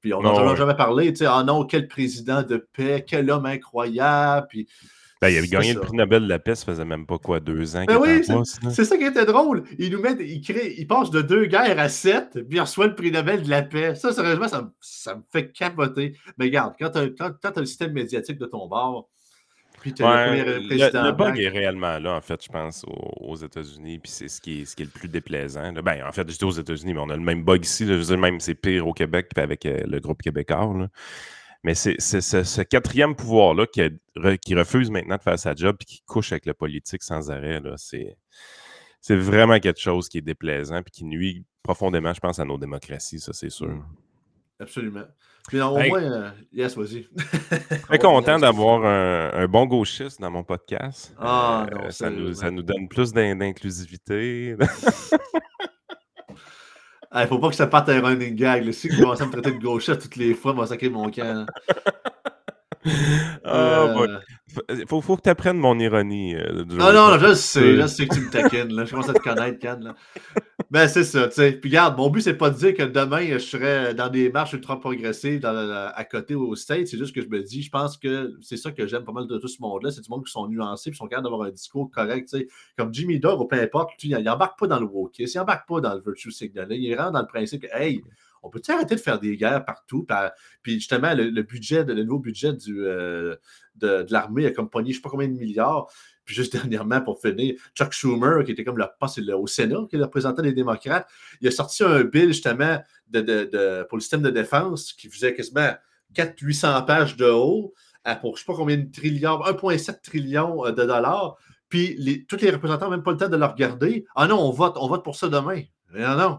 Puis 0.00 0.12
on 0.14 0.20
n'en 0.20 0.36
a 0.36 0.54
jamais 0.54 0.76
parlé, 0.76 1.12
tu 1.12 1.20
sais, 1.20 1.26
ah 1.26 1.42
non, 1.42 1.64
quel 1.64 1.88
président 1.88 2.42
de 2.42 2.58
paix, 2.58 3.04
quel 3.06 3.30
homme 3.30 3.46
incroyable, 3.46 4.46
puis 4.48 4.68
ben, 5.20 5.28
il 5.28 5.38
avait 5.38 5.48
gagné 5.48 5.72
le 5.72 5.80
prix 5.80 5.96
Nobel 5.96 6.24
de 6.24 6.28
la 6.28 6.38
paix, 6.38 6.54
ça 6.54 6.66
faisait 6.66 6.84
même 6.84 7.06
pas 7.06 7.18
quoi, 7.18 7.40
deux 7.40 7.74
ans. 7.74 7.84
Ben 7.86 7.96
oui, 7.98 8.22
c'est 8.70 8.84
ça 8.84 8.96
qui 8.98 9.04
était 9.04 9.24
drôle. 9.24 9.64
Il 9.78 9.90
nous 9.90 10.00
met, 10.00 10.12
il, 10.20 10.42
crée, 10.42 10.74
il 10.76 10.86
passe 10.86 11.10
de 11.10 11.22
deux 11.22 11.46
guerres 11.46 11.78
à 11.78 11.88
sept, 11.88 12.32
puis 12.32 12.58
il 12.58 12.60
reçoit 12.60 12.86
le 12.86 12.94
prix 12.94 13.10
Nobel 13.10 13.42
de 13.42 13.48
la 13.48 13.62
paix. 13.62 13.94
Ça, 13.94 14.12
sérieusement, 14.12 14.48
ça, 14.48 14.70
ça 14.80 15.14
me 15.14 15.22
fait 15.32 15.50
capoter. 15.52 16.14
Mais 16.36 16.46
regarde, 16.46 16.74
quand 16.78 16.90
tu 16.90 16.98
as, 16.98 17.52
le 17.56 17.66
système 17.66 17.92
médiatique 17.92 18.38
de 18.38 18.46
ton 18.46 18.66
bord, 18.66 19.08
puis 19.80 19.94
tu 19.94 20.04
as 20.04 20.34
le 20.34 20.66
président. 20.66 21.04
Le, 21.04 21.12
bug 21.12 21.38
est 21.38 21.48
réellement 21.48 21.98
là, 21.98 22.14
en 22.14 22.20
fait, 22.20 22.42
je 22.44 22.48
pense, 22.48 22.84
aux, 22.86 23.36
États-Unis, 23.36 23.98
puis 23.98 24.10
c'est 24.10 24.28
ce 24.28 24.40
qui, 24.40 24.62
est, 24.62 24.64
ce 24.66 24.76
qui 24.76 24.82
est 24.82 24.86
le 24.86 24.90
plus 24.90 25.08
déplaisant. 25.08 25.72
Ben, 25.72 26.04
en 26.06 26.12
fait, 26.12 26.28
j'étais 26.28 26.44
aux 26.44 26.50
États-Unis, 26.50 26.92
mais 26.92 27.00
on 27.00 27.08
a 27.08 27.16
le 27.16 27.22
même 27.22 27.42
bug 27.42 27.64
ici. 27.64 27.86
je 27.86 27.94
veux 27.94 28.02
dire, 28.02 28.18
même 28.18 28.40
c'est 28.40 28.54
pire 28.54 28.86
au 28.86 28.92
Québec, 28.92 29.28
puis 29.34 29.42
avec 29.42 29.64
euh, 29.64 29.80
le 29.86 29.98
groupe 30.00 30.20
québécois. 30.20 30.74
Là. 30.76 30.88
Mais 31.64 31.74
c'est 31.74 32.00
ce, 32.00 32.62
quatrième 32.62 33.14
pouvoir-là 33.14 33.66
qui, 33.66 33.82
qui, 34.42 34.54
refuse 34.54 34.90
maintenant 34.90 35.16
de 35.16 35.22
faire 35.22 35.38
sa 35.38 35.54
job 35.54 35.76
et 35.80 35.84
qui 35.84 36.02
couche 36.06 36.32
avec 36.32 36.46
le 36.46 36.54
politique 36.54 37.02
sans 37.02 37.30
arrêt. 37.30 37.60
C'est 37.76 39.16
vraiment 39.16 39.58
quelque 39.58 39.80
chose 39.80 40.08
qui 40.08 40.18
est 40.18 40.22
déplaisant 40.22 40.78
et 40.78 40.90
qui 40.90 41.04
nuit 41.04 41.44
profondément, 41.62 42.12
je 42.14 42.20
pense, 42.20 42.38
à 42.38 42.44
nos 42.44 42.58
démocraties, 42.58 43.18
ça, 43.18 43.32
c'est 43.32 43.50
sûr. 43.50 43.82
Absolument. 44.60 45.04
Puis 45.48 45.60
au 45.60 45.74
moins, 45.76 46.02
euh, 46.02 46.30
yes, 46.52 46.76
vas-y. 46.76 47.08
Très 47.82 47.98
content 47.98 48.38
d'avoir 48.38 48.84
un, 48.84 49.46
bon 49.46 49.66
gauchiste 49.66 50.20
dans 50.20 50.30
mon 50.30 50.42
podcast. 50.42 51.14
Ah, 51.18 51.66
non, 51.70 51.84
euh, 51.84 51.90
ça, 51.90 52.10
nous, 52.10 52.34
ça 52.34 52.50
nous 52.50 52.62
donne 52.62 52.88
plus 52.88 53.12
d'inclusivité. 53.12 54.56
Il 57.22 57.26
faut 57.28 57.38
pas 57.38 57.48
que 57.48 57.54
ça 57.54 57.66
parte 57.66 57.88
un 57.88 58.00
running 58.00 58.34
gag. 58.34 58.70
Si 58.72 58.88
tu 58.88 59.00
commences 59.00 59.20
à 59.20 59.26
me 59.26 59.32
traiter 59.32 59.52
de 59.52 59.62
gauchiste 59.62 60.02
toutes 60.02 60.16
les 60.16 60.34
fois, 60.34 60.52
moi, 60.52 60.66
sacrer 60.66 60.88
mon 60.88 61.10
camp. 61.10 61.46
Ah, 63.44 63.94
euh... 63.96 64.18
faut, 64.88 65.00
faut, 65.00 65.16
que 65.16 65.22
tu 65.22 65.28
apprennes 65.28 65.58
mon 65.58 65.78
ironie. 65.78 66.36
Euh, 66.36 66.64
non, 66.66 66.92
non, 66.92 67.18
je 67.18 67.34
sais, 67.34 67.76
je 67.76 67.86
sais 67.86 68.06
que 68.06 68.14
tu 68.14 68.20
me 68.20 68.30
taquines. 68.30 68.72
Là. 68.74 68.84
Je 68.84 68.90
commence 68.90 69.08
à 69.08 69.14
te 69.14 69.18
connaître, 69.18 69.58
Can. 69.60 69.80
Là. 69.80 69.94
Ben, 70.72 70.88
c'est 70.88 71.04
ça, 71.04 71.28
tu 71.28 71.34
sais. 71.34 71.52
Puis 71.52 71.70
regarde, 71.70 71.96
mon 71.96 72.10
but, 72.10 72.22
c'est 72.22 72.34
pas 72.34 72.50
de 72.50 72.56
dire 72.56 72.74
que 72.74 72.82
demain, 72.82 73.24
je 73.24 73.38
serais 73.38 73.94
dans 73.94 74.08
des 74.08 74.30
marches 74.32 74.52
ultra 74.52 74.80
progressives 74.80 75.44
à 75.46 76.04
côté 76.04 76.34
au 76.34 76.56
States. 76.56 76.88
C'est 76.88 76.98
juste 76.98 77.14
que 77.14 77.22
je 77.22 77.28
me 77.28 77.40
dis, 77.40 77.62
je 77.62 77.70
pense 77.70 77.96
que 77.96 78.36
c'est 78.42 78.56
ça 78.56 78.72
que 78.72 78.84
j'aime 78.84 79.04
pas 79.04 79.12
mal 79.12 79.28
de 79.28 79.38
tout 79.38 79.46
ce 79.46 79.62
monde-là. 79.62 79.92
C'est 79.92 80.00
du 80.00 80.10
monde 80.10 80.24
qui 80.24 80.32
sont 80.32 80.48
nuancés, 80.48 80.90
qui 80.90 80.96
sont 80.96 81.06
capables 81.06 81.28
d'avoir 81.28 81.46
un 81.46 81.52
discours 81.52 81.88
correct, 81.92 82.28
tu 82.28 82.38
sais. 82.38 82.48
Comme 82.76 82.92
Jimmy 82.92 83.20
Dove, 83.20 83.40
ou 83.40 83.44
peu 83.44 83.60
importe, 83.60 83.92
il 84.02 84.28
embarque 84.28 84.58
pas 84.58 84.66
dans 84.66 84.80
le 84.80 84.86
wokisme, 84.86 85.38
il 85.38 85.40
embarque 85.40 85.68
pas 85.68 85.80
dans 85.80 85.94
le 85.94 86.00
virtue 86.00 86.32
signal. 86.32 86.66
Il 86.72 86.96
rentre 86.96 87.12
dans 87.12 87.20
le 87.20 87.28
principe 87.28 87.62
que, 87.62 87.68
hey, 87.72 88.02
on 88.42 88.50
peut 88.50 88.60
arrêter 88.68 88.96
de 88.96 89.00
faire 89.00 89.20
des 89.20 89.36
guerres 89.36 89.64
partout? 89.64 90.04
Puis 90.62 90.74
justement, 90.74 91.14
le, 91.14 91.42
budget, 91.42 91.84
le 91.84 92.02
nouveau 92.02 92.18
budget 92.18 92.52
du, 92.54 92.74
de, 92.74 93.38
de 93.76 94.12
l'armée 94.12 94.46
a 94.46 94.50
comme 94.50 94.68
pogné 94.68 94.92
je 94.92 94.98
ne 94.98 95.00
sais 95.00 95.02
pas 95.02 95.10
combien 95.10 95.28
de 95.28 95.34
milliards. 95.34 95.88
Puis 96.26 96.34
juste 96.34 96.52
dernièrement, 96.56 97.00
pour 97.00 97.20
finir, 97.20 97.54
Chuck 97.74 97.92
Schumer, 97.92 98.44
qui 98.44 98.52
était 98.52 98.64
comme 98.64 98.78
le, 98.78 98.84
pas, 99.00 99.06
au 99.34 99.46
Sénat, 99.46 99.86
qui 99.88 99.96
est 99.96 99.98
le 99.98 100.04
représentant 100.04 100.42
des 100.42 100.52
démocrates, 100.52 101.08
il 101.40 101.48
a 101.48 101.50
sorti 101.50 101.82
un 101.82 102.04
bill 102.04 102.28
justement 102.28 102.78
de, 103.08 103.84
pour 103.88 103.96
le 103.96 104.02
système 104.02 104.22
de 104.22 104.30
défense 104.30 104.92
qui 104.92 105.08
faisait 105.08 105.32
quasiment 105.32 105.70
400-800 106.14 106.84
pages 106.84 107.16
de 107.16 107.26
haut 107.26 107.72
pour 108.14 108.36
je 108.36 108.42
ne 108.42 108.44
sais 108.44 108.52
pas 108.52 108.54
combien 108.54 108.76
de 108.76 108.90
trillions, 108.90 109.40
1,7 109.40 110.00
trillion 110.02 110.64
euh, 110.64 110.70
de 110.70 110.84
dollars. 110.84 111.36
Puis 111.68 111.96
les, 111.98 112.24
tous 112.24 112.40
les 112.40 112.50
représentants 112.50 112.86
n'ont 112.86 112.92
même 112.92 113.02
pas 113.02 113.10
le 113.10 113.16
temps 113.16 113.28
de 113.28 113.36
le 113.36 113.44
regarder. 113.44 114.06
Ah 114.14 114.28
non, 114.28 114.38
on 114.38 114.50
vote, 114.50 114.76
on 114.76 114.86
vote 114.86 115.02
pour 115.02 115.16
ça 115.16 115.28
demain. 115.28 115.62
Non, 115.92 116.16
non. 116.16 116.38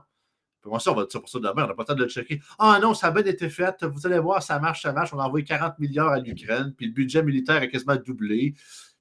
Comment 0.62 0.80
ça, 0.80 0.92
on 0.92 0.96
vote 0.96 1.12
pour 1.12 1.30
ça 1.30 1.40
demain? 1.40 1.64
On 1.64 1.68
n'a 1.68 1.74
pas 1.74 1.84
le 1.84 1.86
temps 1.86 1.96
de 1.96 2.04
le 2.04 2.10
checker. 2.10 2.42
Ah 2.58 2.80
non, 2.82 2.94
ça 2.94 3.08
a 3.08 3.12
bien 3.12 3.24
été 3.24 3.50
fait. 3.50 3.84
Vous 3.84 4.06
allez 4.06 4.20
voir, 4.20 4.42
ça 4.42 4.60
marche, 4.60 4.82
ça 4.84 4.94
marche. 4.94 5.14
On 5.14 5.20
a 5.20 5.24
envoyé 5.24 5.46
40 5.46 5.80
milliards 5.80 6.10
à 6.10 6.20
l'Ukraine. 6.20 6.74
Puis 6.78 6.88
le 6.88 6.94
budget 6.94 7.24
militaire 7.24 7.62
a 7.62 7.68
quasiment 7.68 7.96
doublé. 7.96 8.54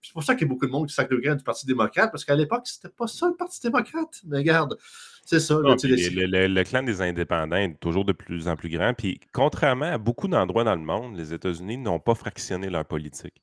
C'est 0.06 0.12
pour 0.12 0.22
ça 0.22 0.36
qu'il 0.36 0.46
y 0.46 0.48
a 0.48 0.48
beaucoup 0.48 0.66
de 0.66 0.70
monde 0.70 0.86
qui 0.86 0.94
sac 0.94 1.10
le 1.10 1.34
du 1.34 1.42
Parti 1.42 1.66
démocrate, 1.66 2.12
parce 2.12 2.24
qu'à 2.24 2.36
l'époque, 2.36 2.62
c'était 2.66 2.88
pas 2.88 3.08
ça 3.08 3.26
le 3.26 3.34
Parti 3.34 3.60
démocrate. 3.60 4.20
Mais 4.24 4.38
regarde, 4.38 4.78
c'est 5.24 5.40
ça. 5.40 5.56
le, 5.56 6.62
clan 6.62 6.84
des 6.84 7.02
indépendants 7.02 7.56
est 7.56 7.74
toujours 7.80 8.04
de 8.04 8.12
plus 8.12 8.46
en 8.46 8.54
plus 8.54 8.68
grand. 8.68 8.94
Puis, 8.94 9.18
contrairement 9.32 9.86
à 9.86 9.98
beaucoup 9.98 10.28
d'endroits 10.28 10.62
dans 10.62 10.76
le 10.76 10.82
monde, 10.82 11.16
les 11.16 11.34
États-Unis 11.34 11.78
n'ont 11.78 11.98
pas 11.98 12.14
fractionné 12.14 12.70
leur 12.70 12.84
politique. 12.84 13.42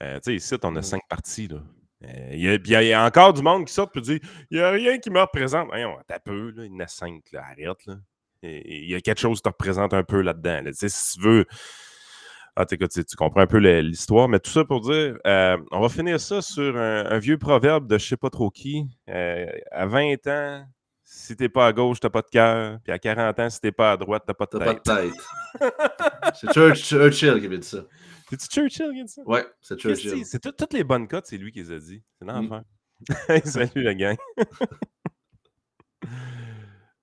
Euh, 0.00 0.20
tu 0.20 0.30
sais, 0.30 0.34
ici, 0.36 0.54
on 0.62 0.76
a 0.76 0.82
cinq 0.82 1.02
partis. 1.08 1.48
Là. 1.48 1.58
Euh, 2.04 2.30
il, 2.32 2.68
y 2.68 2.94
a, 2.94 3.04
encore 3.04 3.32
du 3.32 3.42
monde 3.42 3.66
qui 3.66 3.74
sort 3.74 3.90
et 3.96 4.00
dit 4.00 4.20
il 4.52 4.58
n'y 4.58 4.62
a 4.62 4.70
rien 4.70 4.98
qui 4.98 5.10
me 5.10 5.20
représente. 5.20 5.68
T'as 6.06 6.20
peu, 6.20 6.52
là, 6.52 6.64
il 6.64 6.72
y 6.72 6.76
en 6.76 6.78
a 6.78 6.86
cinq, 6.86 7.24
là, 7.32 7.42
arrête. 7.42 7.86
Là. 7.86 7.96
Il 8.44 8.88
y 8.88 8.94
a 8.94 9.00
quelque 9.00 9.18
chose 9.18 9.38
qui 9.38 9.42
te 9.42 9.48
représente 9.48 9.92
un 9.92 10.04
peu 10.04 10.20
là-dedans. 10.20 10.62
Si 10.72 11.18
tu 11.18 11.20
veux 11.20 11.44
ah, 12.60 12.66
tu, 12.66 12.76
comprends 13.16 13.40
un 13.40 13.46
peu 13.46 13.58
l'histoire, 13.58 14.28
mais 14.28 14.40
tout 14.40 14.50
ça 14.50 14.64
pour 14.64 14.80
dire, 14.80 15.16
euh, 15.24 15.56
on 15.70 15.80
va 15.80 15.88
finir 15.88 16.18
ça 16.18 16.42
sur 16.42 16.76
un, 16.76 17.16
vieux 17.20 17.38
proverbe 17.38 17.86
de 17.86 17.98
je 17.98 18.04
sais 18.04 18.16
pas 18.16 18.30
trop 18.30 18.50
qui. 18.50 18.84
Euh, 19.08 19.46
à 19.70 19.86
20 19.86 20.26
ans, 20.26 20.66
si 21.04 21.36
t'es 21.36 21.48
pas 21.48 21.68
à 21.68 21.72
gauche, 21.72 22.00
t'as 22.00 22.10
pas 22.10 22.22
de 22.22 22.26
cœur. 22.26 22.80
Puis 22.82 22.92
à 22.92 22.98
40 22.98 23.38
ans, 23.38 23.48
si 23.48 23.60
t'es 23.60 23.70
pas 23.70 23.92
à 23.92 23.96
droite, 23.96 24.24
t'as 24.26 24.34
pas 24.34 24.46
de 24.46 24.58
tête. 24.58 24.82
pas 24.82 25.04
de 25.04 25.08
tête. 25.08 25.14
c'est 26.34 26.52
Churchill 26.52 27.38
qui 27.38 27.46
avait 27.46 27.58
dit 27.58 27.68
ça. 27.68 27.84
C'est-tu 28.28 28.46
Churchill 28.48 28.90
qui 28.92 29.00
a 29.02 29.04
dit 29.04 29.12
ça? 29.12 29.22
Ouais, 29.24 29.46
c'est 29.60 29.78
Churchill. 29.78 30.26
C'est 30.26 30.40
toutes 30.40 30.72
les 30.72 30.82
bonnes 30.82 31.06
cotes, 31.06 31.26
c'est 31.26 31.38
lui 31.38 31.52
qui 31.52 31.60
les 31.60 31.70
a 31.70 31.78
dit. 31.78 32.02
C'est 32.18 32.26
l'enfer. 32.26 32.64
Salut 33.44 33.82
la 33.84 33.94
gang. 33.94 34.16